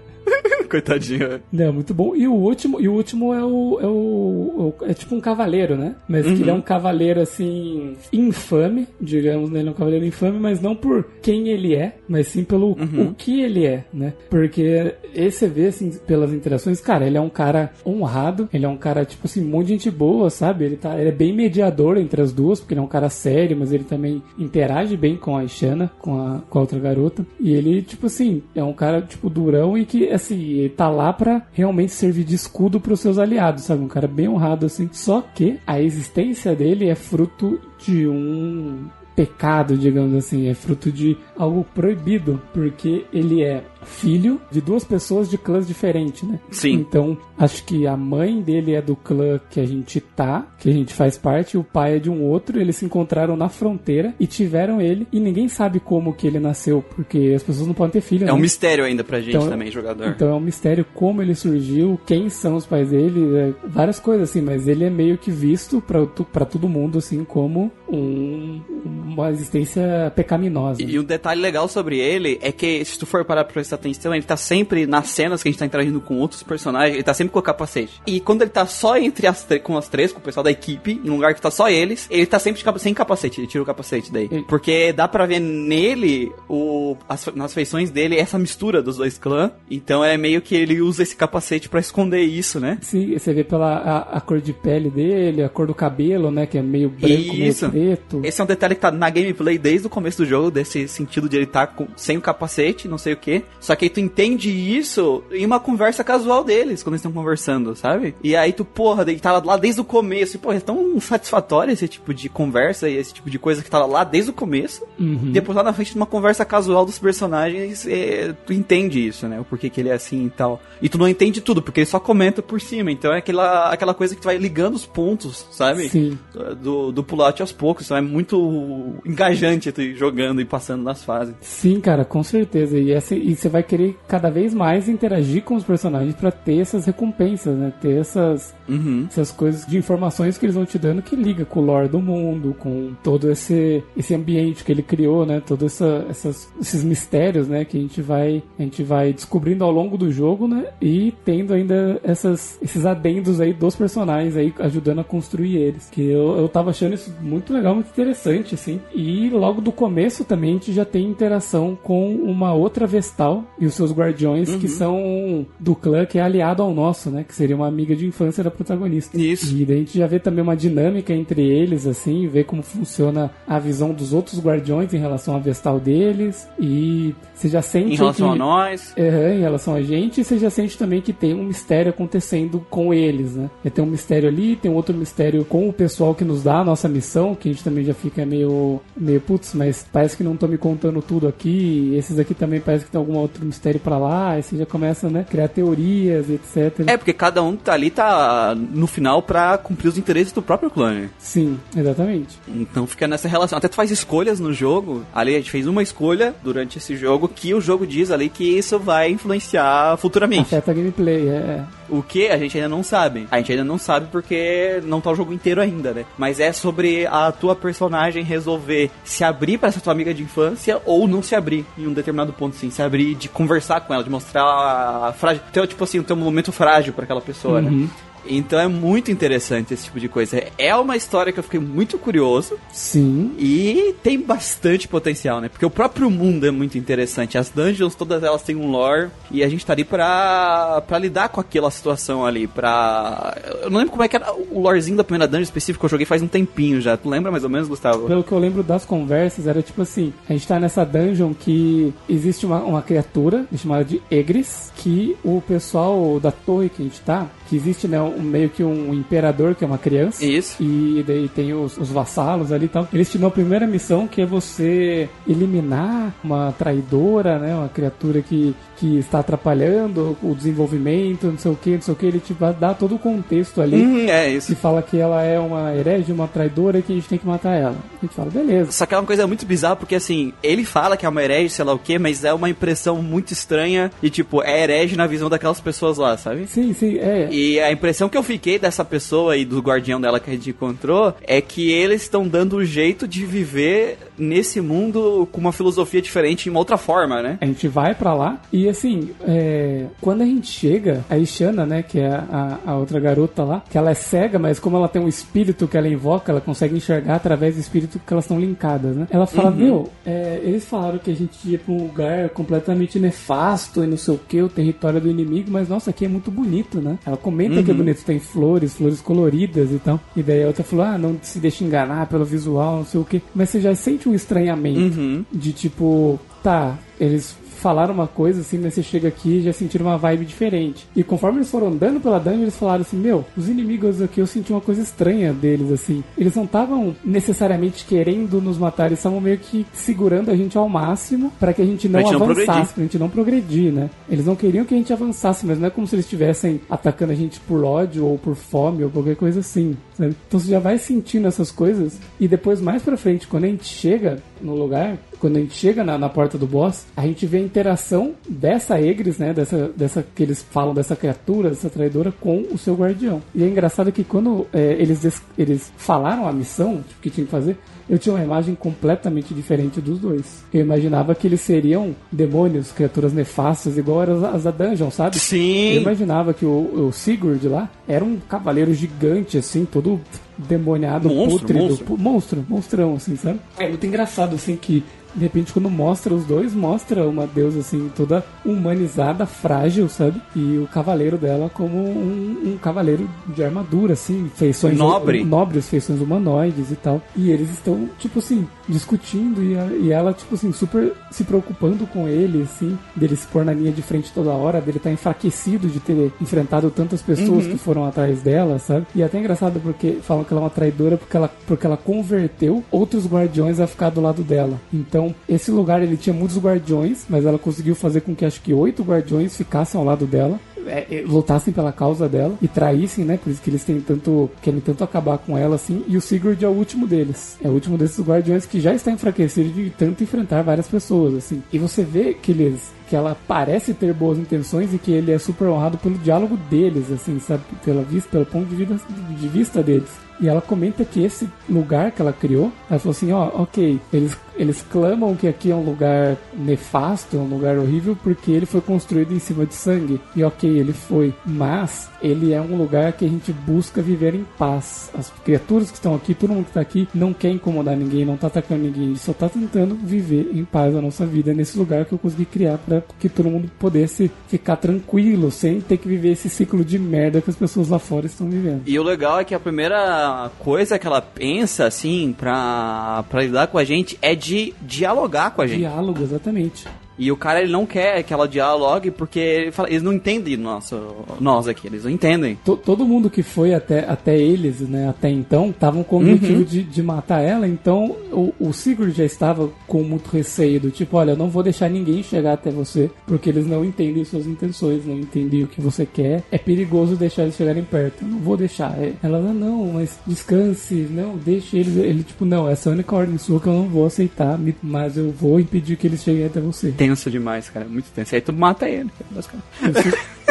Coitadinha. 0.73 1.43
É, 1.57 1.71
muito 1.71 1.93
bom. 1.93 2.17
E 2.17 2.27
o 2.27 2.33
último, 2.33 2.81
e 2.81 2.89
o 2.89 2.95
último 2.95 3.35
é 3.35 3.45
o, 3.45 3.79
é 3.81 3.87
o, 3.87 4.75
É 4.83 4.95
tipo 4.95 5.15
um 5.15 5.21
cavaleiro, 5.21 5.77
né? 5.77 5.97
Mas 6.09 6.25
que 6.25 6.43
ele 6.43 6.51
é 6.51 6.55
um 6.55 6.63
cavaleiro 6.63 7.21
assim. 7.21 7.95
infame, 8.11 8.89
digamos, 8.99 9.51
né? 9.51 9.61
Ele 9.61 9.69
é 9.69 9.73
um 9.73 9.75
cavaleiro 9.75 10.07
infame, 10.07 10.39
mas 10.39 10.63
não 10.63 10.75
por 10.75 11.05
quem 11.21 11.49
ele 11.49 11.75
é, 11.75 11.97
mas 12.09 12.29
sim 12.29 12.43
pelo 12.43 12.73
o 12.73 13.15
que 13.15 13.43
ele 13.43 13.67
é, 13.67 13.85
né? 13.93 14.15
Porque 14.31 14.95
esse 15.15 15.43
você 15.43 15.49
vê, 15.49 15.67
assim, 15.67 15.91
pelas 16.07 16.33
interações, 16.33 16.81
cara, 16.81 17.07
ele 17.07 17.17
é 17.17 17.21
um 17.21 17.29
cara 17.29 17.73
honrado, 17.85 18.49
ele 18.53 18.65
é 18.65 18.69
um 18.69 18.77
cara, 18.77 19.05
tipo 19.05 19.27
assim, 19.27 19.51
de 19.63 19.69
gente 19.69 19.91
boa, 19.91 20.31
sabe? 20.31 20.65
Ele, 20.65 20.77
tá, 20.77 20.99
ele 20.99 21.09
é 21.09 21.13
bem 21.13 21.33
mediador 21.35 21.97
entre 21.97 22.21
as 22.21 22.33
duas, 22.33 22.61
porque 22.61 22.75
ele 22.75 22.81
é 22.81 22.85
um 22.85 22.89
cara 22.89 23.09
sério, 23.09 23.57
mas 23.57 23.73
ele 23.73 23.85
também 23.85 24.23
interage 24.39 24.97
bem 24.97 25.17
com 25.17 25.37
a 25.37 25.45
Ishana, 25.45 25.91
com 25.99 26.21
a, 26.21 26.43
com 26.49 26.59
a 26.59 26.61
outra 26.61 26.79
garota. 26.79 27.27
E 27.41 27.53
ele, 27.53 27.83
tipo 27.83 28.07
assim, 28.07 28.43
é 28.55 28.63
um 28.63 28.73
cara, 28.73 29.03
tipo, 29.03 29.29
durão 29.29 29.77
e 29.77 29.85
que, 29.85 30.09
assim, 30.09 30.61
ele 30.63 30.71
tá 30.71 30.89
lá 30.89 31.13
pra 31.13 31.43
realmente 31.53 31.93
servir 31.93 32.25
de 32.25 32.35
escudo 32.35 32.81
pros 32.81 33.01
seus 33.01 33.19
aliados, 33.19 33.65
sabe? 33.65 33.83
Um 33.83 33.89
cara 33.89 34.09
bem 34.09 34.29
honrado, 34.29 34.67
assim. 34.67 34.89
Só 34.93 35.21
que 35.21 35.59
a 35.67 35.81
existência 35.81 36.55
dele 36.55 36.89
é 36.89 36.95
fruto 36.95 37.61
de 37.79 38.07
um 38.07 38.87
pecado, 39.15 39.77
digamos 39.77 40.15
assim, 40.17 40.49
é 40.49 40.55
fruto 40.55 40.91
de 40.91 41.17
algo 41.37 41.67
proibido, 41.75 42.41
porque 42.53 43.05
ele 43.13 43.43
é 43.43 43.63
filho 43.85 44.41
de 44.51 44.61
duas 44.61 44.85
pessoas 44.85 45.29
de 45.31 45.37
clãs 45.39 45.67
diferentes, 45.67 46.23
né? 46.23 46.39
Sim. 46.51 46.73
Então, 46.75 47.17
acho 47.39 47.65
que 47.65 47.87
a 47.87 47.97
mãe 47.97 48.41
dele 48.41 48.75
é 48.75 48.83
do 48.83 48.95
clã 48.97 49.41
que 49.51 49.61
a 49.61 49.67
gente 49.67 50.01
tá, 50.01 50.47
que 50.59 50.69
a 50.69 50.73
gente 50.73 50.93
faz 50.95 51.17
parte, 51.19 51.55
e 51.55 51.59
o 51.59 51.65
pai 51.65 51.97
é 51.97 51.99
de 51.99 52.11
um 52.11 52.23
outro, 52.23 52.61
eles 52.61 52.77
se 52.77 52.85
encontraram 52.85 53.37
na 53.37 53.49
fronteira 53.49 54.15
e 54.19 54.27
tiveram 54.27 54.81
ele, 54.81 55.07
e 55.13 55.19
ninguém 55.21 55.49
sabe 55.49 55.81
como 55.81 56.13
que 56.13 56.27
ele 56.27 56.39
nasceu, 56.39 56.83
porque 56.95 57.33
as 57.35 57.43
pessoas 57.43 57.67
não 57.67 57.75
podem 57.75 57.93
ter 57.93 58.01
filho, 58.01 58.25
É 58.25 58.27
né? 58.27 58.33
um 58.33 58.39
mistério 58.39 58.85
ainda 58.85 59.03
pra 59.05 59.21
gente 59.21 59.37
Então- 59.37 59.49
também, 59.49 59.71
jogador. 59.71 60.09
Então 60.09 60.29
é 60.29 60.35
um 60.35 60.41
mistério 60.41 60.85
como 60.95 61.21
ele 61.23 61.35
surgiu, 61.35 61.99
quem 62.07 62.29
são 62.29 62.57
os 62.57 62.67
pais 62.67 62.91
dele, 62.91 63.37
é, 63.37 63.53
várias 63.69 63.99
coisas 64.01 64.31
assim, 64.31 64.41
mas 64.43 64.67
ele 64.69 64.85
é 64.85 64.91
meio 64.91 65.19
que 65.19 65.31
visto 65.31 65.81
pra, 65.81 66.07
pra 66.07 66.45
todo 66.45 66.69
mundo 66.69 66.99
assim 66.99 67.25
como 67.25 67.71
um, 67.89 68.61
uma 69.07 69.31
existência 69.31 70.13
pecaminosa. 70.15 70.83
E 70.83 70.99
um 70.99 71.05
detalhe 71.05 71.41
legal 71.41 71.69
sobre 71.69 71.99
ele 71.99 72.39
é 72.43 72.51
que, 72.53 72.85
se 72.85 72.99
tu 72.99 73.07
for 73.07 73.25
parar 73.25 73.45
pra 73.45 73.53
atenção, 73.77 74.15
ele 74.15 74.25
tá 74.25 74.37
sempre 74.37 74.87
nas 74.87 75.09
cenas 75.09 75.43
que 75.43 75.49
a 75.49 75.53
gente 75.53 75.59
tá 75.59 75.67
interagindo 75.67 76.01
com 76.01 76.19
outros 76.19 76.43
personagens, 76.43 76.95
ele 76.95 77.03
tá 77.03 77.15
sempre 77.15 77.33
com 77.33 77.39
o 77.39 77.43
capacete. 77.43 78.01
E 78.07 78.21
quando 78.21 78.43
ele 78.43 78.51
tá 78.51 78.67
só 78.67 78.97
entre 78.97 79.27
as 79.27 79.47
com 79.63 79.77
as 79.77 79.89
três, 79.89 80.13
com 80.13 80.19
o 80.19 80.23
pessoal 80.23 80.45
da 80.45 80.51
equipe, 80.51 81.01
em 81.05 81.11
um 81.11 81.15
lugar 81.17 81.35
que 81.35 81.41
tá 81.43 81.51
só 81.51 81.69
eles, 81.69 82.07
ele 82.11 82.27
tá 82.27 82.39
sempre 82.39 82.59
de 82.59 82.65
capa- 82.65 82.79
sem 82.79 82.95
capacete, 82.95 83.41
ele 83.41 83.47
tira 83.47 83.63
o 83.63 83.67
capacete 83.67 84.13
daí. 84.13 84.29
Ele- 84.31 84.45
Porque 84.49 84.93
dá 84.93 85.07
pra 85.09 85.27
ver 85.27 85.41
nele, 85.41 86.33
o, 86.49 86.97
as- 87.09 87.27
nas 87.35 87.53
feições 87.55 87.91
dele, 87.91 88.17
essa 88.17 88.39
mistura 88.39 88.83
dos 88.83 88.97
dois 88.97 89.19
clãs. 89.19 89.51
Então 89.71 90.05
é 90.05 90.17
meio 90.17 90.41
que 90.41 90.55
ele 90.55 90.81
usa 90.81 91.03
esse 91.03 91.17
capacete 91.17 91.69
pra 91.69 91.81
esconder 91.81 92.23
isso, 92.23 92.61
né? 92.61 92.79
Sim, 92.83 93.17
você 93.19 93.33
vê 93.33 93.43
pela 93.45 93.77
a, 93.79 94.17
a 94.19 94.21
cor 94.21 94.41
de 94.41 94.53
pele 94.53 94.91
dele, 94.91 95.43
a 95.43 95.49
cor 95.49 95.67
do 95.67 95.75
cabelo, 95.75 96.31
né? 96.31 96.47
Que 96.47 96.59
é 96.59 96.63
meio 96.63 96.89
branco, 96.91 97.35
Isso. 97.35 97.69
meio 97.71 97.97
preto. 97.97 98.21
Esse 98.25 98.41
é 98.41 98.45
um 98.45 98.47
detalhe 98.47 98.75
que 98.75 98.81
tá 98.81 98.91
na 98.91 99.09
gameplay 99.11 99.59
desde 99.59 99.87
o 99.87 99.91
começo 99.91 100.19
do 100.19 100.27
jogo, 100.27 100.51
desse 100.51 100.87
sentido 100.89 101.29
de 101.29 101.37
ele 101.37 101.45
estar 101.45 101.67
com, 101.69 101.87
sem 101.97 102.17
o 102.17 102.21
capacete, 102.21 102.87
não 102.89 102.99
sei 102.99 103.13
o 103.13 103.17
que. 103.17 103.43
Só 103.63 103.77
que 103.77 103.85
aí 103.85 103.89
tu 103.89 104.01
entende 104.01 104.51
isso 104.51 105.23
em 105.31 105.47
uma 105.47 105.61
conversa 105.61 106.03
casual 106.03 106.43
deles, 106.43 106.83
quando 106.83 106.95
eles 106.95 107.01
estão 107.01 107.13
conversando, 107.13 107.77
sabe? 107.77 108.13
E 108.23 108.35
aí 108.35 108.53
tu, 108.53 108.65
porra, 108.65 109.05
ele 109.09 109.21
tava 109.21 109.47
lá 109.47 109.57
desde 109.57 109.81
o 109.81 109.85
começo. 109.85 110.37
E, 110.37 110.39
porra, 110.39 110.57
é 110.57 110.61
tão 110.61 111.01
satisfatório 111.01 111.73
esse 111.73 111.87
tipo 111.87 112.13
de 112.13 112.29
conversa 112.29 112.89
e 112.89 112.97
esse 112.97 113.15
tipo 113.15 113.31
de 113.31 113.39
coisa 113.39 113.63
que 113.63 113.71
tava 113.71 113.87
lá 113.87 114.03
desde 114.03 114.31
o 114.31 114.35
começo. 114.35 114.85
Uhum. 114.99 115.31
Depois 115.31 115.57
lá 115.57 115.63
na 115.63 115.73
frente 115.73 115.93
de 115.93 115.97
uma 115.97 116.07
conversa 116.07 116.45
casual 116.45 116.85
dos 116.85 116.99
personagens, 116.99 117.87
é, 117.87 118.35
tu 118.45 118.53
entende 118.53 119.07
isso, 119.07 119.29
né? 119.29 119.39
O 119.39 119.45
porquê 119.45 119.71
que 119.71 119.81
ele 119.81 119.91
é 119.91 119.95
assim 119.95 120.27
e 120.27 120.31
tal. 120.31 120.61
E 120.81 120.89
tu 120.89 120.99
não 120.99 121.09
entende 121.09 121.41
tudo, 121.41 121.63
porque 121.63 121.81
ele 121.81 121.87
só 121.87 122.01
comenta 122.01 122.43
por 122.43 122.61
cima. 122.61 122.91
Então 122.91 123.13
é 123.13 123.19
aquela, 123.19 123.71
aquela 123.73 123.95
coisa 123.95 124.17
que 124.17 124.21
tu 124.21 124.25
vai 124.25 124.39
ligando 124.39 124.75
os 124.75 124.87
pontos, 124.87 125.47
sabe? 125.53 125.89
Sim. 125.89 126.19
do, 126.61 126.91
do 126.91 127.05
pulout 127.05 127.41
aos 127.41 127.53
poucos. 127.53 127.85
Então 127.85 127.97
é 127.97 128.01
muito 128.01 128.97
engajante 129.07 129.71
tu 129.71 129.81
ir 129.83 129.95
jogando 129.95 130.41
e 130.41 130.45
passando 130.45 130.83
nas 130.83 131.05
fases. 131.05 131.37
Sim, 131.41 131.81
cara, 131.81 132.05
com 132.05 132.25
certeza. 132.25 132.77
E, 132.77 132.91
essa, 132.91 133.15
e 133.15 133.37
você 133.37 133.52
vai 133.53 133.63
querer 133.63 133.97
cada 134.09 134.31
vez 134.31 134.53
mais 134.55 134.89
interagir 134.89 135.43
com 135.45 135.55
os 135.55 135.65
personagens 135.65 136.15
pra 136.15 136.31
ter 136.31 136.59
essas 136.59 136.87
recompensas, 136.87 137.57
né? 137.57 137.73
Ter 137.81 137.99
essas, 138.01 138.55
Uhum. 138.69 139.07
essas 139.09 139.31
coisas 139.31 139.67
de 139.67 139.77
informações 139.77 140.39
que 140.39 140.47
eles 140.47 140.55
vão 140.55 140.65
te 140.65 140.79
dando 140.79 141.03
que 141.03 141.15
liga 141.15 141.45
com 141.45 141.61
o 141.61 141.65
lore 141.65 141.89
do 141.89 142.01
mundo, 142.01 142.57
com 142.59 142.93
todo 143.03 143.31
esse, 143.31 143.83
esse 143.97 144.15
ambiente 144.15 144.65
que 144.65 144.73
ele 144.73 144.83
criou, 144.83 145.27
né? 145.27 145.43
Todos 145.45 145.75
essa, 145.75 146.07
essas, 146.09 146.53
esses 146.61 146.83
mistérios, 146.83 147.47
né? 147.49 147.65
Que 147.65 147.77
a 147.77 147.81
gente 147.81 148.01
vai 148.01 148.43
a 148.59 148.63
gente 148.63 148.83
vai 148.83 149.13
descobrindo 149.13 149.65
ao 149.65 149.71
longo 149.71 149.97
do 149.99 150.11
jogo, 150.11 150.49
né? 150.49 150.67
E 150.81 151.13
tendo 151.25 151.53
ainda 151.53 152.01
essas, 152.03 152.59
esses 152.63 152.87
adendos 152.87 153.41
aí 153.41 153.53
dos 153.53 153.77
personagens 153.77 154.37
aí 154.37 154.53
ajudando 154.59 155.01
a 155.01 155.05
construir 155.05 155.57
eles. 155.57 155.89
Que 155.91 156.03
eu, 156.03 156.37
eu 156.39 156.49
tava 156.49 156.71
achando 156.71 156.95
isso 156.95 157.15
muito 157.21 157.53
legal, 157.53 157.75
muito 157.75 157.91
interessante, 157.91 158.55
assim. 158.55 158.81
E 158.95 159.29
logo 159.31 159.61
do 159.61 159.73
começo 159.73 160.25
também 160.25 160.51
a 160.51 160.53
gente 160.55 160.73
já 160.73 160.85
tem 160.85 161.07
interação 161.07 161.77
com 161.83 162.15
uma 162.15 162.55
outra 162.55 162.87
Vestal 162.87 163.42
e 163.59 163.67
os 163.67 163.75
seus 163.75 163.93
guardiões 163.93 164.55
que 164.57 164.69
são 164.69 165.47
do 165.59 165.75
clã 165.75 166.05
que 166.05 166.19
é 166.19 166.23
aliado 166.23 166.63
ao 166.63 166.73
nosso, 166.75 167.11
né? 167.11 167.25
Que 167.27 167.35
seria 167.35 167.57
uma 167.57 167.67
amiga 167.67 167.95
de 167.95 168.07
infância 168.07 168.43
da 168.43 168.51
protagonista. 168.51 169.19
Isso. 169.19 169.57
E 169.57 169.65
daí 169.65 169.77
a 169.77 169.81
gente 169.81 169.99
já 169.99 170.07
vê 170.07 170.19
também 170.19 170.43
uma 170.43 170.57
dinâmica 170.57 171.13
entre 171.13 171.43
eles, 171.43 171.87
assim, 171.87 172.27
vê 172.29 172.45
como 172.45 172.63
funciona 172.63 173.31
a 173.47 173.59
visão 173.59 173.93
dos 173.93 174.13
outros 174.13 174.41
guardiões 174.41 174.93
em 174.93 174.99
relação 174.99 175.37
à 175.37 175.39
Vestal 175.39 175.79
deles. 175.79 176.49
E 176.59 177.15
você 177.35 177.49
já 177.49 177.63
sente 177.63 177.95
Em 177.95 177.97
relação 177.97 178.29
que... 178.29 178.35
a 178.35 178.39
nós. 178.39 178.93
É, 178.97 179.35
em 179.35 179.41
relação 179.41 179.75
a 179.75 179.83
gente, 179.83 180.21
e 180.21 180.25
você 180.25 180.39
já 180.39 180.51
sente 180.51 180.79
também 180.79 181.01
que 181.01 181.13
tem 181.13 181.35
um 181.35 181.45
mistério 181.45 181.91
acontecendo 181.91 182.65
com 182.71 182.93
eles, 182.95 183.35
né? 183.35 183.51
E 183.65 183.71
Tem 183.71 183.85
um 183.85 183.89
mistério 183.89 184.29
ali, 184.29 184.57
tem 184.57 184.71
outro 184.71 184.95
mistério 184.97 185.45
com 185.45 185.69
o 185.69 185.73
pessoal 185.73 186.15
que 186.15 186.25
nos 186.25 186.43
dá 186.43 186.59
a 186.61 186.65
nossa 186.65 186.89
missão, 186.89 187.35
que 187.35 187.49
a 187.49 187.53
gente 187.53 187.65
também 187.65 187.85
já 187.85 187.95
fica 187.95 188.25
meio, 188.25 188.81
meio 188.97 189.21
putz, 189.21 189.55
mas 189.55 189.87
parece 189.93 190.17
que 190.17 190.23
não 190.23 190.35
estão 190.35 190.49
me 190.49 190.59
contando 190.59 191.03
tudo 191.03 191.27
aqui, 191.27 191.93
esses 191.97 192.19
aqui 192.19 192.35
também 192.35 192.61
parece 192.61 192.85
que 192.85 192.91
tem 192.91 192.99
algum 192.99 193.15
outro 193.33 193.47
mistério 193.47 193.81
pra 193.81 193.99
lá, 193.99 194.33
aí 194.33 194.43
você 194.43 194.57
já 194.57 194.67
começa, 194.67 195.09
né, 195.09 195.25
criar 195.29 195.49
teorias, 195.49 196.29
etc. 196.29 196.87
É, 196.87 196.97
porque 196.97 197.13
cada 197.13 197.43
um 197.43 197.57
tá 197.57 197.73
ali 197.73 197.91
tá 197.91 198.55
no 198.55 198.87
final 198.87 199.23
pra 199.23 199.57
cumprir 199.59 199.89
os 199.89 199.99
interesses 199.99 200.33
do 200.33 200.43
próprio 200.43 200.71
clã. 200.71 201.09
Sim, 201.19 201.59
exatamente. 201.77 202.39
Então 202.47 202.87
fica 202.87 203.09
nessa 203.09 203.29
relação. 203.29 203.59
Até 203.59 203.69
tu 203.69 203.77
faz 203.77 203.91
escolhas 203.91 204.39
no 204.39 204.53
jogo. 204.53 205.05
Ali 205.15 205.35
a 205.35 205.39
gente 205.39 205.51
fez 205.51 205.67
uma 205.67 205.83
escolha 205.83 206.35
durante 206.43 206.79
esse 206.79 206.97
jogo 206.97 207.29
que 207.29 207.55
o 207.55 207.61
jogo 207.61 207.87
diz 207.87 208.11
ali 208.11 208.29
que 208.29 208.45
isso 208.45 208.79
vai 208.79 209.11
influenciar 209.11 209.97
futuramente. 209.97 210.55
Afeta 210.55 210.71
a 210.71 210.75
gameplay, 210.75 211.29
é. 211.29 211.65
O 211.93 212.03
que 212.03 212.29
a 212.29 212.39
gente 212.39 212.57
ainda 212.57 212.71
não 212.71 212.83
sabe. 212.83 213.29
A 213.31 213.37
gente 213.37 213.53
ainda 213.53 213.65
não 213.65 213.77
sabe 213.77 214.07
porque 214.11 214.81
não 214.85 214.99
tá 214.99 215.11
o 215.11 215.15
jogo 215.15 215.31
inteiro 215.31 215.61
ainda, 215.61 215.93
né? 215.93 216.07
Mas 216.17 216.41
é 216.41 216.51
sobre 216.51 217.07
a 217.07 217.31
tua 217.31 217.55
personagem 217.55 218.25
resolver 218.25 218.91
se 219.05 219.23
abrir 219.23 219.59
pra 219.59 219.69
essa 219.69 219.79
tua 219.79 219.93
amiga 219.93 220.15
de 220.15 220.23
infância 220.23 220.81
ou 220.87 221.07
não 221.07 221.23
se 221.23 221.35
abrir 221.35 221.67
em 221.77 221.87
um 221.87 221.93
determinado 221.93 222.33
ponto, 222.33 222.57
assim. 222.57 222.71
Se 222.71 222.81
abrir 222.81 223.15
de 223.15 223.29
conversar 223.29 223.83
com 223.83 223.93
ela, 223.93 224.03
de 224.03 224.09
mostrar 224.09 224.43
a 224.43 225.13
frágil. 225.13 225.43
Tipo 225.67 225.85
assim, 225.85 225.99
o 225.99 226.03
teu 226.03 226.17
momento 226.17 226.51
frágil 226.51 226.95
pra 226.95 227.05
aquela 227.05 227.21
pessoa, 227.21 227.61
né? 227.61 227.89
Então 228.27 228.59
é 228.59 228.69
muito 228.69 229.11
interessante 229.11 229.75
esse 229.75 229.85
tipo 229.85 230.01
de 230.01 230.09
coisa. 230.09 230.43
É 230.59 230.75
uma 230.77 230.97
história 230.97 231.33
que 231.33 231.39
eu 231.39 231.45
fiquei 231.45 231.61
muito 231.61 231.99
curioso 231.99 232.59
Sim. 232.73 233.33
e 233.39 233.95
tem 234.03 234.21
bastante 234.21 234.89
potencial, 234.89 235.41
né? 235.41 235.49
Porque 235.49 235.67
o 235.67 235.71
próprio 235.71 236.11
mundo 236.11 236.47
é 236.47 236.51
muito 236.51 236.79
interessante. 236.79 237.39
As 237.39 237.51
dungeons, 237.51 237.95
todas 237.95 238.23
elas 238.23 238.43
têm 238.43 238.57
um 238.57 238.71
lore 238.71 239.11
e 239.31 239.43
a 239.43 239.49
gente 239.49 239.65
tá 239.65 239.73
ali 239.73 239.85
pra, 239.85 240.83
pra 240.87 240.99
lidar 240.99 241.29
com 241.29 241.41
aquela 241.41 241.71
situação 241.71 242.25
ali. 242.25 242.47
Pra. 242.47 243.37
Eu 243.63 243.71
não 243.71 243.79
lembro 243.79 243.93
como 243.93 244.03
é 244.03 244.09
que 244.09 244.17
era 244.17 244.33
o 244.33 244.61
lorezinho 244.61 244.97
da 244.97 245.05
primeira 245.05 245.27
dungeon 245.27 245.43
específica 245.43 245.81
que 245.81 245.85
eu 245.87 245.91
joguei 245.91 246.07
faz 246.07 246.23
um 246.23 246.29
tempinho 246.29 246.81
já. 246.81 246.97
Tu 246.97 247.09
lembra 247.09 247.31
mais 247.31 247.45
ou 247.45 247.51
menos, 247.51 247.69
Gustavo? 247.69 248.07
Pelo 248.07 248.23
que 248.23 248.33
eu 248.33 248.39
lembro 248.39 248.63
das 248.63 248.85
conversas, 248.85 249.47
era 249.47 249.63
tipo 249.63 249.83
assim: 249.83 250.13
a 250.29 250.33
gente 250.33 250.47
tá 250.47 250.59
nessa 250.59 250.85
dungeon 250.85 251.35
que 251.35 251.93
existe 252.09 252.47
uma, 252.47 252.59
uma 252.59 252.83
criatura 252.83 253.47
chamada 253.57 253.85
de 253.85 254.03
Egris, 254.11 254.73
que 254.77 255.17
o 255.25 255.41
pessoal 255.41 256.19
da 256.21 256.31
torre 256.31 256.69
que 256.69 256.83
a 256.83 256.85
gente 256.85 257.01
tá, 257.01 257.29
que 257.53 257.57
existe 257.57 257.87
né, 257.87 258.01
um, 258.01 258.23
meio 258.23 258.49
que 258.49 258.65
um 258.65 258.95
imperador 258.95 259.55
que 259.55 259.63
é 259.63 259.67
uma 259.67 259.77
criança. 259.77 260.25
Isso. 260.25 260.57
E 260.59 261.05
daí 261.07 261.29
tem 261.29 261.53
os, 261.53 261.77
os 261.77 261.91
vassalos 261.91 262.51
ali 262.51 262.65
e 262.65 262.69
tal. 262.69 262.89
Eles 262.91 263.11
te 263.11 263.19
dão 263.19 263.29
a 263.29 263.31
primeira 263.31 263.67
missão 263.67 264.09
que 264.09 264.23
é 264.23 264.27
você 264.27 265.07
eliminar 265.29 266.15
uma 266.25 266.51
traidora, 266.53 267.39
né? 267.39 267.55
Uma 267.55 267.69
criatura 267.69 268.23
que, 268.23 268.55
que 268.79 268.97
está 268.97 269.19
atrapalhando 269.19 270.17
o 270.23 270.35
desenvolvimento, 270.35 271.27
não 271.27 271.37
sei 271.37 271.53
o 271.53 271.57
que, 271.57 271.73
não 271.73 271.83
sei 271.83 271.93
o 271.93 271.97
que. 271.97 272.07
Ele 272.07 272.21
te 272.21 272.33
dar 272.59 272.73
todo 272.73 272.95
o 272.95 272.99
contexto 272.99 273.61
ali. 273.61 273.77
Hum, 273.77 274.09
é 274.09 274.31
isso. 274.31 274.47
Se 274.47 274.55
fala 274.55 274.81
que 274.81 274.97
ela 274.97 275.23
é 275.23 275.39
uma 275.39 275.75
herege, 275.75 276.11
uma 276.11 276.27
traidora 276.27 276.79
e 276.79 276.83
que 276.83 276.93
a 276.93 276.95
gente 276.95 277.09
tem 277.09 277.19
que 277.19 277.27
matar 277.27 277.55
ela. 277.55 277.77
A 277.99 278.01
gente 278.01 278.15
fala, 278.15 278.31
beleza. 278.31 278.73
Só 278.73 278.87
que 278.87 278.95
é 278.95 278.99
uma 278.99 279.07
coisa 279.07 279.27
muito 279.27 279.45
bizarra, 279.45 279.77
porque 279.77 279.97
assim, 279.97 280.33
ele 280.43 280.65
fala 280.65 280.97
que 280.97 281.05
é 281.05 281.09
uma 281.09 281.23
herege, 281.23 281.51
sei 281.51 281.67
lá 281.67 281.75
o 281.75 281.79
que, 281.79 281.99
mas 281.99 282.25
é 282.25 282.33
uma 282.33 282.49
impressão 282.49 283.03
muito 283.03 283.35
estranha 283.35 283.91
e, 284.03 284.09
tipo, 284.09 284.43
é 284.43 284.63
herege 284.63 284.97
na 284.97 285.07
visão 285.07 285.29
daquelas 285.29 285.61
pessoas 285.61 285.99
lá, 285.99 286.17
sabe? 286.17 286.47
Sim, 286.47 286.73
sim, 286.73 286.97
é. 286.97 287.29
E 287.31 287.42
a 287.61 287.73
impressão 287.73 288.09
que 288.09 288.17
eu 288.17 288.23
fiquei 288.23 288.59
dessa 288.59 288.85
pessoa 288.85 289.37
e 289.37 289.45
do 289.45 289.61
guardião 289.61 290.01
dela 290.01 290.21
que 290.21 290.31
a 290.31 290.33
gente 290.33 290.51
encontrou 290.51 291.15
é 291.23 291.41
que 291.41 291.71
eles 291.71 292.03
estão 292.03 292.27
dando 292.27 292.57
um 292.57 292.65
jeito 292.65 293.07
de 293.07 293.25
viver 293.25 293.99
nesse 294.23 294.61
mundo 294.61 295.29
com 295.31 295.41
uma 295.41 295.53
filosofia 295.53 296.01
diferente, 296.01 296.49
em 296.49 296.51
uma 296.51 296.59
outra 296.59 296.77
forma, 296.77 297.23
né? 297.23 297.39
A 297.41 297.47
gente 297.47 297.69
vai 297.69 297.95
pra 297.95 298.15
lá 298.15 298.41
e 298.53 298.69
assim, 298.69 299.11
é, 299.23 299.87
quando 300.01 300.23
a 300.23 300.27
gente 300.27 300.47
chega, 300.47 301.05
a 301.09 301.19
Ishana, 301.19 301.67
né, 301.67 301.83
que 301.83 301.99
é 301.99 302.09
a, 302.09 302.59
a 302.67 302.77
outra 302.77 303.01
garota 303.01 303.45
lá, 303.45 303.63
que 303.69 303.77
ela 303.77 303.91
é 303.91 303.95
cega, 303.95 304.39
mas 304.39 304.59
como 304.59 304.77
ela 304.77 304.89
tem 304.89 305.03
um 305.03 305.09
espírito 305.09 305.69
que 305.69 305.77
ela 305.77 305.89
invoca, 305.89 306.33
ela 306.33 306.41
consegue 306.41 306.77
enxergar 306.77 307.17
através 307.17 307.55
do 307.55 307.61
espírito 307.61 307.99
que 307.99 308.13
elas 308.13 308.25
estão 308.25 308.39
linkadas, 308.39 308.97
né? 308.97 309.07
Ela 309.11 309.27
fala, 309.27 309.51
meu, 309.51 309.91
é, 310.05 310.41
eles 310.43 310.65
falaram 310.65 310.99
que 310.99 311.11
a 311.11 311.15
gente 311.15 311.37
ia 311.49 311.59
pra 311.59 311.73
um 311.73 311.83
lugar 311.83 312.29
completamente 312.31 312.99
nefasto 312.99 313.83
e 313.83 313.87
não 313.87 313.97
sei 313.97 314.15
o 314.15 314.19
que, 314.19 314.41
o 314.43 314.49
território 314.49 315.01
do 315.01 315.11
inimigo, 315.11 315.51
mas 315.51 315.69
nossa, 315.69 315.91
aqui 315.91 316.05
é 316.05 316.09
muito 316.09 316.31
bonito, 316.31 316.81
né? 316.81 316.99
Ela 317.05 317.17
comenta 317.17 317.63
que 317.63 317.71
é 317.71 317.75
bonito, 317.75 318.05
tem 318.05 318.19
flores, 318.19 318.75
flores 318.75 319.01
coloridas 319.01 319.71
e 319.71 319.79
tal. 319.79 320.01
E 320.17 320.23
daí 320.23 320.43
a 320.43 320.47
outra 320.47 320.65
falou, 320.65 320.85
ah, 320.85 320.99
não 320.99 321.17
se 321.23 321.39
deixe 321.39 321.65
enganar 321.65 322.07
pelo 322.07 322.25
visual, 322.25 322.79
não 322.79 322.85
sei 322.85 323.01
o 323.01 323.05
que. 323.05 323.23
Mas 323.35 323.51
você 323.51 323.61
já 323.61 323.75
sente 323.75 324.09
um 324.09 324.12
estranhamento 324.15 324.99
Uhum. 325.01 325.25
de 325.33 325.53
tipo, 325.53 326.19
tá, 326.43 326.79
eles 327.01 327.37
falaram 327.63 327.95
uma 327.95 328.07
coisa 328.07 328.41
assim, 328.41 328.59
mas 328.59 328.75
você 328.75 328.83
chega 328.83 329.09
aqui 329.09 329.39
e 329.39 329.43
já 329.43 329.53
sentiram 329.53 329.87
uma 329.87 329.97
vibe 329.97 330.25
diferente. 330.25 330.87
E 330.95 331.03
conforme 331.03 331.39
eles 331.39 331.51
foram 331.51 331.69
andando 331.69 332.01
pela 332.01 332.19
dungeon, 332.19 332.43
eles 332.43 332.57
falaram 332.57 332.83
assim: 332.83 332.97
Meu, 332.97 333.25
os 333.37 333.49
inimigos 333.49 334.03
aqui 334.03 334.21
eu 334.21 334.27
senti 334.27 334.53
uma 334.53 334.61
coisa 334.61 334.83
estranha 334.83 335.33
deles, 335.33 335.71
assim. 335.71 336.03
Eles 336.19 336.35
não 336.35 336.45
estavam 336.45 336.95
necessariamente 337.05 337.85
querendo 337.85 338.41
nos 338.41 338.59
matar, 338.59 338.87
eles 338.87 338.99
estavam 338.99 339.21
meio 339.21 339.39
que 339.39 339.65
segurando 339.73 340.31
a 340.31 340.37
gente 340.37 340.59
ao 340.59 340.69
máximo 340.69 341.33
para 341.39 341.53
que 341.53 341.63
a 341.63 341.65
gente 341.65 341.89
não 341.89 342.01
gente 342.01 342.13
não 342.13 342.23
avançasse, 342.23 342.45
progredir. 342.45 342.75
pra 342.75 342.83
gente 342.83 342.99
não 342.99 343.09
progredir, 343.09 343.73
né? 343.73 343.91
Eles 344.09 344.27
não 344.27 344.37
queriam 344.37 344.65
que 344.65 344.75
a 344.75 344.77
gente 344.77 344.93
avançasse, 344.93 345.47
mas 345.47 345.59
não 345.59 345.69
é 345.69 345.71
como 345.71 345.87
se 345.87 345.95
eles 345.95 346.05
estivessem 346.05 346.61
atacando 346.69 347.13
a 347.13 347.17
gente 347.17 347.41
por 347.41 347.65
ódio 347.65 348.05
ou 348.05 348.19
por 348.19 348.35
fome 348.35 348.85
ou 348.85 348.91
qualquer 348.91 349.17
coisa 349.17 349.41
assim, 349.41 349.77
sabe? 349.97 350.17
Então 350.27 350.41
você 350.41 350.51
já 350.51 350.59
vai 350.59 350.79
sentindo 350.79 351.29
essas 351.29 351.51
coisas 351.51 351.99
e 352.19 352.27
depois 352.27 352.61
mais 352.61 352.83
pra 352.83 352.97
frente, 352.97 353.27
quando 353.27 353.45
a 353.45 353.49
gente 353.49 353.65
chega, 353.65 354.19
no 354.43 354.55
lugar, 354.55 354.99
quando 355.19 355.37
a 355.37 355.41
gente 355.41 355.55
chega 355.55 355.85
na, 355.85 355.97
na 355.97 356.09
porta 356.09 356.37
do 356.37 356.47
boss, 356.47 356.87
a 356.97 357.07
gente 357.07 357.27
vê 357.27 357.39
a 357.39 357.41
interação 357.41 358.15
dessa 358.29 358.81
Egris, 358.81 359.19
né? 359.19 359.33
Dessa, 359.33 359.71
dessa 359.77 360.05
que 360.15 360.23
eles 360.23 360.43
falam 360.43 360.75
dessa 360.75 360.97
criatura, 360.97 361.49
dessa 361.49 361.71
traidora, 361.71 362.13
com 362.13 362.45
o 362.53 362.59
seu 362.59 362.75
guardião. 362.75 363.23
E 363.35 363.43
é 363.43 363.47
engraçado 363.47 363.93
que 363.93 364.05
quando 364.05 364.47
é, 364.53 364.73
eles, 364.79 365.23
eles 365.39 365.73
falaram 365.77 366.27
a 366.27 366.33
missão 366.33 366.83
tipo, 366.87 367.01
que 367.01 367.11
tinha 367.11 367.25
que 367.25 367.31
fazer, 367.31 367.57
eu 367.93 367.99
tinha 367.99 368.15
uma 368.15 368.25
imagem 368.25 368.55
completamente 368.55 369.35
diferente 369.35 369.79
dos 369.79 369.99
dois. 369.99 370.43
Eu 370.51 370.63
imaginava 370.63 371.15
que 371.15 371.27
eles 371.27 371.43
seriam 371.43 371.95
demônios, 372.11 372.73
criaturas 372.73 373.13
nefastas, 373.13 373.77
igual 373.77 374.01
eram 374.01 374.25
as, 374.25 374.45
da 374.45 374.51
Dungeon, 374.51 374.91
sabe? 374.91 375.17
Eu 375.17 375.21
Sim. 375.21 375.75
imaginava 375.75 376.33
que 376.33 376.47
o, 376.47 376.87
o 376.87 376.91
Sigurd 376.91 377.47
lá 377.47 377.69
era 377.87 378.03
um 378.03 378.17
cavaleiro 378.17 378.73
gigante, 378.73 379.37
assim, 379.37 379.67
todo 379.67 380.01
demoniado, 380.39 381.11
Monstro, 381.11 381.55
monstro. 381.59 381.99
monstro, 381.99 382.47
monstrão, 382.49 382.95
assim, 382.95 383.15
sabe? 383.15 383.39
É 383.59 383.69
muito 383.69 383.85
engraçado, 383.87 384.37
assim, 384.37 384.57
que 384.57 384.83
de 385.15 385.23
repente 385.23 385.53
quando 385.53 385.71
mostra 385.71 386.13
os 386.15 386.25
dois, 386.25 386.55
mostra 386.55 387.07
uma 387.09 387.27
deusa, 387.27 387.61
assim, 387.61 387.91
toda 387.97 388.25
humanizada, 388.45 389.27
frágil, 389.27 389.89
sabe? 389.89 390.21
E 390.35 390.59
o 390.59 390.69
cavaleiro 390.73 391.19
dela 391.19 391.51
como 391.53 391.77
um, 391.79 392.53
um 392.55 392.59
cavaleiro 392.61 393.09
de 393.27 393.43
armadura, 393.45 393.93
assim, 393.95 394.31
feições... 394.35 394.77
Nobre. 394.79 395.25
Nobres, 395.25 395.69
feições 395.69 396.01
humanoides 396.01 396.71
e 396.71 396.77
tal. 396.77 397.01
E 397.17 397.31
eles 397.31 397.51
estão, 397.51 397.89
tipo 397.99 398.19
assim, 398.19 398.47
discutindo 398.69 399.43
e, 399.43 399.57
a- 399.57 399.67
e 399.67 399.93
ela, 399.93 400.13
tipo 400.13 400.35
assim, 400.35 400.53
super 400.53 400.93
se 401.11 401.25
preocupando 401.25 401.87
com 401.87 402.09
ele, 402.09 402.43
assim, 402.43 402.79
dele 402.97 403.17
se 403.17 403.27
pôr 403.27 403.45
na 403.45 403.53
linha 403.53 403.71
de 403.73 403.83
frente 403.83 404.11
toda 404.13 404.31
hora, 404.31 404.61
dele 404.61 404.79
estar 404.79 404.91
enfraquecido 404.91 405.69
de 405.69 405.79
ter 405.81 406.13
enfrentado 406.21 406.71
tantas 406.71 407.03
pessoas 407.03 407.47
que 407.47 407.59
foram 407.59 407.85
atrás 407.85 408.23
dela, 408.23 408.59
sabe? 408.59 408.87
E 408.95 409.03
é 409.03 409.05
até 409.05 409.19
engraçado 409.19 409.61
porque 409.61 409.99
falam 410.03 410.25
que 410.25 410.33
ela 410.33 410.41
é 410.41 410.45
uma 410.45 410.51
traidora 410.51 410.97
porque 410.97 411.17
ela, 411.17 411.31
porque 411.47 411.67
ela 411.67 411.77
converteu 411.77 412.63
outros 412.71 413.07
guardiões 413.07 413.61
a 413.61 413.67
ficar 413.67 413.91
do 413.91 414.01
lado 414.01 414.23
dela. 414.23 414.59
Então, 414.73 415.02
esse 415.29 415.51
lugar 415.51 415.83
ele 415.83 415.97
tinha 415.97 416.15
muitos 416.15 416.39
guardiões, 416.39 417.05
mas 417.09 417.25
ela 417.25 417.39
conseguiu 417.39 417.75
fazer 417.75 418.03
com 418.03 418.15
que 418.15 418.25
acho 418.25 418.41
que 418.41 418.53
oito 418.53 418.83
guardiões 418.83 419.37
ficassem 419.37 419.79
ao 419.79 419.87
lado 419.87 420.07
dela 420.07 420.39
é, 420.67 420.87
é, 420.91 421.03
lutassem 421.07 421.53
pela 421.53 421.73
causa 421.73 422.09
dela 422.09 422.37
e 422.41 422.49
traíssem, 422.49 423.05
né? 423.05 423.17
Por 423.17 423.31
isso 423.31 423.43
que 423.43 423.51
eles 423.51 423.65
têm 423.65 423.81
tanto, 423.81 424.31
querem 424.41 424.61
tanto 424.61 424.85
acabar 424.85 425.19
com 425.19 425.37
ela 425.37 425.57
assim. 425.57 425.85
E 425.89 425.97
o 425.97 426.01
Sigurd 426.01 426.45
é 426.45 426.49
o 426.49 426.53
último 426.53 426.87
deles. 426.87 427.37
É 427.43 427.49
o 427.49 427.53
último 427.53 427.77
desses 427.77 428.05
guardiões 428.05 428.47
que 428.47 428.61
já 428.61 428.75
está 428.75 428.91
enfraquecido 428.91 429.51
de 429.51 429.71
tanto 429.71 430.03
enfrentar 430.03 430.43
várias 430.43 430.69
pessoas, 430.69 431.15
assim. 431.15 431.43
E 431.53 431.59
você 431.59 431.83
vê 431.83 432.15
que 432.15 432.33
eles 432.33 432.73
que 432.93 432.97
ela 432.97 433.17
parece 433.27 433.73
ter 433.73 433.95
boas 433.95 434.19
intenções 434.19 434.75
e 434.75 434.79
que 434.79 434.93
ele 434.93 435.13
é 435.13 435.19
super 435.19 435.49
honrado 435.49 435.79
pelo 435.79 435.97
diálogo 435.97 436.37
deles, 436.51 436.93
assim, 436.93 437.19
sabe? 437.21 437.43
Pela 437.65 437.83
vista, 437.83 438.11
pelo 438.11 438.27
ponto 438.27 438.47
de, 438.51 438.55
vida, 438.55 438.79
de 439.19 439.29
vista 439.29 439.63
deles. 439.63 439.89
E 440.21 440.29
ela 440.29 440.41
comenta 440.41 440.85
que 440.85 441.03
esse 441.03 441.29
lugar 441.49 441.91
que 441.91 442.01
ela 442.01 442.13
criou, 442.13 442.53
ela 442.71 442.79
falou 442.79 442.93
assim, 442.93 443.11
ó, 443.13 443.29
ok, 443.43 443.81
eles, 443.93 444.17
eles 444.37 444.65
clamam 444.71 445.17
que 445.17 445.27
aqui 445.27 445.51
é 445.51 445.55
um 445.55 445.65
lugar 445.65 446.17
nefasto, 446.33 447.17
um 447.17 447.29
lugar 447.29 447.59
horrível, 447.59 447.97
porque 448.03 448.31
ele 448.31 448.47
foi 448.47 448.61
construído 448.61 449.13
em 449.13 449.19
cima 449.19 449.45
de 449.45 449.55
sangue. 449.55 450.01
E 450.15 450.23
ok, 450.23 450.49
ele 450.49 450.73
foi, 450.73 451.15
mas 451.25 451.89
ele 452.01 452.33
é 452.33 452.41
um 452.41 452.57
lugar 452.57 452.93
que 452.93 453.05
a 453.05 453.09
gente 453.09 453.33
busca 453.33 453.83
viver 453.83 454.15
em 454.15 454.25
paz. 454.39 454.91
As 454.97 455.11
criaturas 455.25 455.71
que 455.71 455.77
estão 455.77 455.95
aqui, 455.95 456.15
todo 456.15 456.33
mundo 456.33 456.47
que 456.47 456.53
tá 456.53 456.61
aqui, 456.61 456.89
não 456.95 457.13
quer 457.13 457.31
incomodar 457.31 457.77
ninguém, 457.77 458.05
não 458.05 458.17
tá 458.17 458.27
atacando 458.27 458.63
ninguém, 458.63 458.95
só 458.97 459.13
tá 459.13 459.29
tentando 459.29 459.75
viver 459.75 460.31
em 460.33 460.45
paz 460.45 460.77
a 460.77 460.83
nossa 460.83 461.07
vida 461.07 461.35
nesse 461.35 461.59
lugar 461.59 461.85
que 461.85 461.95
eu 461.95 461.99
consegui 461.99 462.27
criar 462.27 462.59
para 462.59 462.81
que 462.99 463.09
todo 463.09 463.31
mundo 463.31 463.51
pudesse 463.59 464.11
ficar 464.29 464.57
tranquilo, 464.57 465.31
sem 465.31 465.61
ter 465.61 465.77
que 465.77 465.89
viver 465.89 466.13
esse 466.13 466.29
ciclo 466.29 466.65
de 466.65 466.79
merda 466.79 467.21
que 467.21 467.31
as 467.31 467.37
pessoas 467.37 467.69
lá 467.69 467.79
fora 467.79 468.07
estão 468.07 468.29
vivendo. 468.29 468.63
E 468.67 468.79
o 468.79 468.83
legal 468.83 469.21
é 469.21 469.25
que 469.25 469.35
a 469.35 469.41
primeira 469.41 470.31
coisa 470.39 470.79
que 470.79 470.87
ela 470.87 471.01
pensa, 471.01 471.67
assim, 471.67 472.15
pra, 472.19 473.05
pra 473.09 473.23
lidar 473.23 473.47
com 473.49 473.59
a 473.59 473.65
gente 473.65 473.99
é 474.03 474.15
de 474.15 474.55
dialogar 474.61 475.31
com 475.31 475.43
a 475.43 475.47
gente. 475.47 475.59
Diálogo, 475.59 476.03
exatamente. 476.03 476.67
E 476.99 477.11
o 477.11 477.17
cara, 477.17 477.41
ele 477.43 477.51
não 477.53 477.65
quer 477.67 478.03
que 478.03 478.13
ela 478.13 478.29
dialogue 478.29 478.91
porque 478.91 479.19
ele 479.19 479.51
fala, 479.53 479.69
eles 479.71 479.83
não 479.83 479.93
entendem 479.93 480.37
nosso, 480.37 480.79
nós 481.21 481.49
aqui, 481.49 481.67
eles 481.67 481.85
não 481.85 481.91
entendem. 481.91 482.39
To- 482.45 482.57
todo 482.57 482.85
mundo 482.87 483.09
que 483.11 483.23
foi 483.23 483.55
até, 483.55 483.81
até 483.89 484.17
eles, 484.19 484.61
né, 484.61 484.89
até 484.89 485.09
então, 485.11 485.51
estavam 485.51 485.83
com 485.83 485.97
o 485.97 486.01
Uhum. 486.03 486.13
objetivo 486.15 486.45
de, 486.45 486.63
de 486.63 486.83
matar 486.83 487.21
ela, 487.23 487.49
então 487.49 487.97
o, 488.13 488.33
o 488.39 488.53
Sigurd 488.53 488.93
já 488.93 489.05
estava 489.05 489.49
com 489.67 489.83
muito 489.83 490.09
receio 490.11 490.61
do 490.61 490.71
tipo, 490.71 490.97
olha, 490.97 491.13
eu 491.13 491.17
não 491.17 491.29
vou 491.31 491.43
deixar 491.43 491.69
ninguém 491.71 492.03
chegar 492.03 492.35
até 492.35 492.51
você, 492.51 492.91
porque 493.07 493.29
eles 493.31 493.47
não 493.47 493.65
entendem 493.65 494.05
suas 494.05 494.27
intenções, 494.27 494.85
não 494.87 494.99
entendem 494.99 495.45
o 495.45 495.47
que 495.49 495.61
você 495.61 495.87
quer, 495.87 496.23
é 496.31 496.39
perigoso 496.39 496.95
deixar 496.97 497.23
eles 497.23 497.37
chegarem 497.37 497.65
perto, 497.65 498.03
eu 498.03 498.09
não 498.09 498.19
vou 498.19 498.37
deixar. 498.37 498.77
É- 498.81 498.93
Ela, 499.03 499.21
não, 499.21 499.73
mas 499.73 499.99
descanse, 500.07 500.87
não, 500.91 501.17
deixe 501.17 501.57
eles, 501.59 501.77
ele 501.77 502.03
tipo, 502.03 502.25
não, 502.25 502.49
essa 502.49 502.69
é 502.69 502.73
a 502.73 502.75
única 502.75 502.95
ordem 502.95 503.19
sua 503.19 503.41
que 503.41 503.47
eu 503.47 503.53
não 503.53 503.69
vou 503.69 503.87
aceitar, 503.87 504.39
mas 504.63 504.97
eu 504.97 505.11
vou 505.11 505.41
impedir 505.41 505.77
que 505.77 505.87
eles 505.87 506.03
cheguem 506.03 506.27
até 506.27 506.41
você. 506.41 506.71
Tenso 506.87 507.11
demais, 507.11 507.49
cara, 507.49 507.67
muito 507.67 507.87
tenso. 507.95 508.15
Aí 508.15 508.21
tu 508.21 508.33
mata 508.33 508.69
ele, 508.69 508.91
basicamente. 509.11 509.45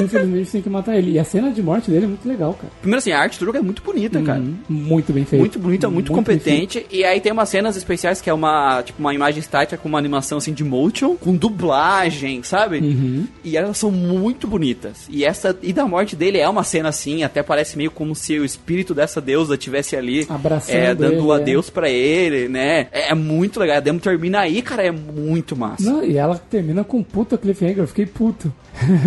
Infelizmente 0.01 0.51
tem 0.51 0.62
que 0.62 0.70
matar 0.70 0.96
ele. 0.98 1.12
E 1.12 1.20
a 1.20 1.24
cena 1.24 1.51
de 1.51 1.62
morte 1.62 1.91
dele 1.91 2.05
é 2.05 2.08
muito 2.08 2.27
legal, 2.27 2.53
cara. 2.53 2.72
Primeiro 2.79 3.00
assim, 3.00 3.12
a 3.12 3.20
arte 3.20 3.39
do 3.39 3.46
jogo 3.46 3.58
é 3.58 3.62
muito 3.62 3.81
bonita, 3.81 4.22
cara. 4.22 4.39
Uhum. 4.39 4.55
Muito 4.70 5.13
bem 5.13 5.25
feito. 5.25 5.39
Muito 5.39 5.60
bonita, 5.60 5.89
muito, 5.89 6.13
bem 6.13 6.24
feito. 6.24 6.43
competente. 6.43 6.86
E 6.89 7.03
aí 7.03 7.20
tem 7.20 7.31
umas 7.31 7.50
cenas 7.50 7.76
especiais 7.76 8.21
que 8.21 8.30
é 8.30 8.34
uma, 8.34 8.82
tipo, 8.84 8.99
uma 8.99 9.13
imagem 9.13 9.39
estática 9.39 9.78
com 9.78 9.89
uma 9.89 9.97
animação 9.97 10.38
assim 10.38 10.54
de 10.54 10.63
motion, 10.63 11.15
com 11.15 11.36
dublagem, 11.36 12.41
sabe? 12.43 12.80
Uhum. 12.80 13.28
E 13.43 13.58
elas 13.58 13.78
são 13.78 13.91
muito 13.91 14.47
bonitas. 14.47 15.08
E 15.10 15.26
essa 15.26 15.58
e 15.62 15.73
da 15.73 15.86
morte 15.86 16.15
dele 16.15 16.38
é 16.38 16.47
uma 16.47 16.63
cena 16.63 16.89
assim, 16.89 17.23
até 17.23 17.43
parece 17.43 17.78
meio 17.78 17.91
como 17.91 18.15
se 18.15 18.39
o 18.39 18.45
espírito 18.45 18.93
dessa 18.93 19.21
deusa 19.21 19.58
tivesse 19.58 19.95
ali 19.95 20.26
Abraçando 20.30 20.76
é, 20.76 20.95
dando 20.95 21.13
ele, 21.13 21.21
o 21.21 21.34
é. 21.34 21.38
adeus 21.38 21.69
pra 21.69 21.89
ele, 21.89 22.47
né? 22.47 22.88
É, 22.91 23.12
é 23.12 23.15
muito 23.15 23.60
legal. 23.60 23.78
A 23.78 23.80
demo 23.80 23.99
termina 23.99 24.39
aí, 24.39 24.62
cara, 24.62 24.84
é 24.84 24.91
muito 24.91 25.56
massa. 25.56 25.84
Não, 25.84 26.04
e 26.04 26.17
ela 26.17 26.40
termina 26.49 26.84
com 26.84 26.97
um 26.97 27.04
puta 27.04 27.38
cliffhanger, 27.38 27.80
eu 27.80 27.88
fiquei 27.88 28.06
puto. 28.06 28.54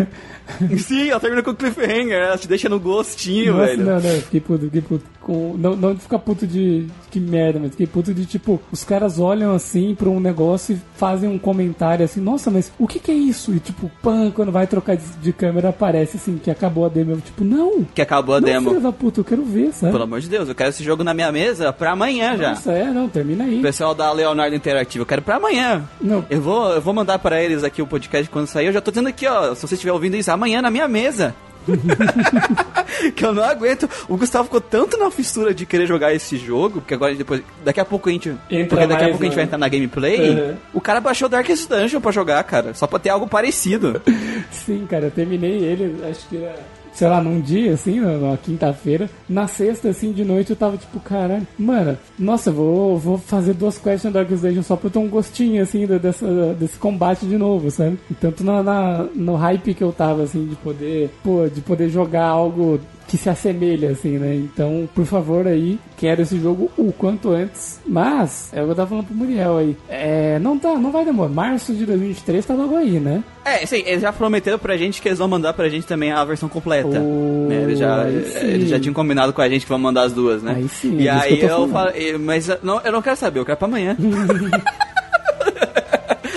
Sim, 0.79 1.09
ela 1.09 1.20
termina 1.20 1.42
com 1.42 1.55
cliffhanger, 1.55 2.12
ela 2.16 2.38
te 2.38 2.47
deixa 2.47 2.68
no 2.68 2.79
gostinho, 2.79 3.55
Nossa, 3.55 3.66
velho. 3.66 3.85
não, 3.85 4.01
não, 4.01 4.11
eu 4.11 4.20
fiquei 4.23 4.40
puto, 4.40 4.64
fiquei 4.66 4.83
puto. 4.83 5.05
Com, 5.25 5.55
não, 5.57 5.75
não 5.75 5.95
de 5.95 6.01
ficar 6.01 6.19
puto 6.19 6.47
de 6.47 6.87
que 7.11 7.19
merda, 7.19 7.59
mas 7.59 7.71
fiquei 7.71 7.87
puto 7.87 8.13
de 8.13 8.27
tipo, 8.27 8.61
os 8.71 8.85
caras 8.85 9.19
olham 9.19 9.55
assim 9.55 9.95
pra 9.95 10.09
um 10.09 10.21
negócio 10.21 10.75
e 10.75 10.99
fazem 10.99 11.31
um 11.31 11.39
comentário 11.39 12.05
assim, 12.05 12.21
nossa, 12.21 12.51
mas 12.51 12.71
o 12.79 12.87
que 12.87 12.99
que 12.99 13.11
é 13.11 13.15
isso? 13.15 13.55
E 13.55 13.59
tipo, 13.61 13.91
pan, 14.03 14.31
quando 14.31 14.53
vai 14.53 14.67
trocar 14.67 14.97
de, 14.97 15.05
de 15.23 15.33
câmera 15.33 15.71
aparece 15.71 16.19
assim, 16.19 16.37
que 16.37 16.51
acabou 16.51 16.85
a 16.85 16.89
demo. 16.89 17.13
Eu, 17.13 17.21
tipo, 17.23 17.43
não! 17.43 17.85
Que 17.95 18.03
acabou 18.03 18.35
a 18.35 18.41
não, 18.41 18.47
demo. 18.47 18.69
filho 18.71 18.83
da 18.83 18.93
puta, 18.93 19.21
eu 19.21 19.25
quero 19.25 19.43
ver, 19.45 19.73
sabe? 19.73 19.93
Pelo 19.93 20.05
amor 20.05 20.21
de 20.21 20.29
Deus, 20.29 20.49
eu 20.49 20.55
quero 20.55 20.71
esse 20.71 20.85
jogo 20.85 21.03
na 21.03 21.15
minha 21.15 21.33
mesa 21.33 21.73
pra 21.73 21.93
amanhã 21.93 22.37
já. 22.37 22.51
Nossa, 22.51 22.73
é, 22.73 22.91
não, 22.91 23.09
termina 23.09 23.45
aí. 23.45 23.63
Pessoal 23.63 23.95
da 23.95 24.13
Leonardo 24.13 24.55
Interativo, 24.55 25.03
eu 25.03 25.07
quero 25.07 25.23
pra 25.23 25.37
amanhã. 25.37 25.89
Não, 26.01 26.25
Eu 26.29 26.43
vou, 26.43 26.71
eu 26.73 26.81
vou 26.83 26.93
mandar 26.93 27.19
pra 27.19 27.43
eles 27.43 27.65
aqui 27.65 27.81
o 27.81 27.87
podcast 27.87 28.29
quando 28.29 28.47
sair. 28.47 28.67
Eu 28.67 28.73
já 28.73 28.81
tô 28.81 28.91
dizendo 28.91 29.09
aqui, 29.09 29.27
ó, 29.27 29.55
se 29.55 29.67
você 29.67 29.75
estiver 29.75 29.93
ouvindo 29.93 30.17
isso, 30.17 30.31
amanhã 30.31 30.61
na 30.61 30.71
minha 30.71 30.87
mesa. 30.89 31.35
que 33.14 33.24
eu 33.24 33.33
não 33.33 33.42
aguento. 33.42 33.88
O 34.09 34.16
Gustavo 34.16 34.44
ficou 34.44 34.61
tanto 34.61 34.96
na 34.96 35.11
fissura 35.11 35.55
de 35.55 35.66
querer 35.66 35.87
jogar 35.87 36.14
esse 36.14 36.37
jogo, 36.37 36.81
porque 36.81 36.94
agora 36.94 37.14
depois. 37.14 37.42
Daqui 37.64 37.81
a 37.81 37.85
pouco 37.85 38.09
a 38.09 38.12
gente. 38.12 38.31
Entra 38.50 38.68
porque 38.68 38.87
daqui 38.87 39.05
a 39.05 39.09
pouco 39.09 39.22
a 39.22 39.27
gente 39.27 39.33
né? 39.33 39.37
vai 39.37 39.44
entrar 39.44 39.59
na 39.59 39.68
gameplay. 39.68 40.31
Uhum. 40.31 40.57
O 40.72 40.81
cara 40.81 41.00
baixou 41.00 41.29
Darkest 41.29 41.68
Dungeon 41.68 42.00
pra 42.00 42.12
jogar, 42.12 42.42
cara. 42.44 42.74
Só 42.74 42.87
pra 42.87 42.98
ter 42.98 43.11
algo 43.11 43.27
parecido. 43.27 44.00
Sim, 44.50 44.87
cara, 44.88 45.07
eu 45.07 45.11
terminei 45.11 45.64
ele, 45.64 46.05
acho 46.09 46.29
que 46.29 46.37
era, 46.37 46.59
sei 46.95 47.09
lá, 47.09 47.21
num 47.21 47.41
dia, 47.41 47.75
assim, 47.75 48.01
na, 48.01 48.17
na 48.19 48.37
quinta-feira. 48.37 49.11
Na 49.29 49.47
sexta, 49.49 49.89
assim, 49.89 50.13
de 50.13 50.25
noite, 50.25 50.51
eu 50.51 50.57
tava 50.57 50.77
tipo, 50.77 51.01
caralho, 51.01 51.47
mano, 51.59 51.99
nossa, 52.19 52.51
vou, 52.53 52.97
vou 52.99 53.19
fazer 53.19 53.53
duas 53.55 53.77
quests 53.79 54.05
no 54.05 54.13
Darkest 54.13 54.43
Dungeon 54.43 54.63
só 54.63 54.77
pra 54.77 54.87
eu 54.87 54.91
ter 54.93 54.99
um 55.01 55.09
gostinho, 55.09 55.63
assim, 55.63 55.87
dessa, 55.87 56.55
desse 56.55 56.79
combate 56.79 57.27
de 57.27 57.37
novo, 57.37 57.71
sabe? 57.71 57.99
E 58.11 58.15
tanto 58.15 58.45
na, 58.45 58.63
na- 58.63 59.07
no 59.15 59.35
hype 59.35 59.75
que 59.75 59.83
eu 59.83 59.93
tava, 59.93 60.23
assim, 60.23 60.47
de 60.47 60.57
poder, 60.57 61.11
pô, 61.23 61.49
de 61.53 61.61
poder 61.61 61.89
jogar 61.89 62.27
algo 62.27 62.79
que 63.07 63.17
se 63.17 63.29
assemelha, 63.29 63.90
assim, 63.90 64.19
né? 64.19 64.35
Então, 64.35 64.88
por 64.95 65.05
favor, 65.05 65.47
aí, 65.47 65.79
quero 65.97 66.23
esse 66.23 66.38
jogo 66.38 66.71
o 66.77 66.93
quanto 66.93 67.31
antes. 67.31 67.81
Mas, 67.87 68.51
é 68.53 68.62
o 68.62 68.64
que 68.64 68.71
eu 68.73 68.75
tava 68.75 68.88
falando 68.88 69.07
pro 69.07 69.14
Muriel 69.14 69.59
aí. 69.59 69.77
É, 69.88 70.38
não 70.38 70.59
tá, 70.59 70.75
não 70.77 70.90
vai 70.90 71.05
demorar. 71.05 71.31
Março 71.31 71.75
de 71.75 71.85
2023 71.87 72.45
tá 72.45 72.55
logo 72.55 72.77
aí, 72.77 72.99
né? 73.01 73.23
É, 73.45 73.64
sim, 73.67 73.83
eles 73.85 74.03
já 74.03 74.12
prometeram 74.12 74.59
pra 74.59 74.77
gente 74.77 75.03
que 75.03 75.09
eles 75.09 75.19
vão 75.19 75.29
mandar 75.29 75.53
pra 75.53 75.69
gente 75.69 75.87
também 75.87 76.12
a 76.12 76.25
versão 76.25 76.49
completa. 76.49 77.01
Oh, 77.01 77.47
né? 77.49 77.62
Eles, 77.62 77.79
já, 77.79 78.09
eles 78.09 78.69
já 78.69 78.81
tinham 78.81 78.95
combinado 78.95 79.33
com 79.33 79.43
a 79.43 79.49
gente 79.49 79.62
que 79.62 79.69
vão 79.69 79.79
mandar 79.79 80.03
as 80.03 80.12
duas, 80.12 80.43
né? 80.43 80.55
Aí 80.57 80.69
sim, 80.69 80.97
E 80.99 81.09
é 81.09 81.11
aí 81.11 81.40
eu 81.40 81.71
eu, 81.95 82.19
mas 82.19 82.49
eu 82.49 82.59
não, 82.62 82.81
eu 82.81 82.93
não 82.93 83.03
quero 83.03 83.17
saber, 83.17 83.40
eu 83.40 83.45
quero 83.45 83.59
pra 83.59 83.69
amanhã. 83.69 83.97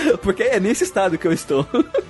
Porque 0.22 0.42
é 0.42 0.60
nesse 0.60 0.84
estado 0.84 1.18
que 1.18 1.26
eu 1.26 1.32
estou. 1.32 1.66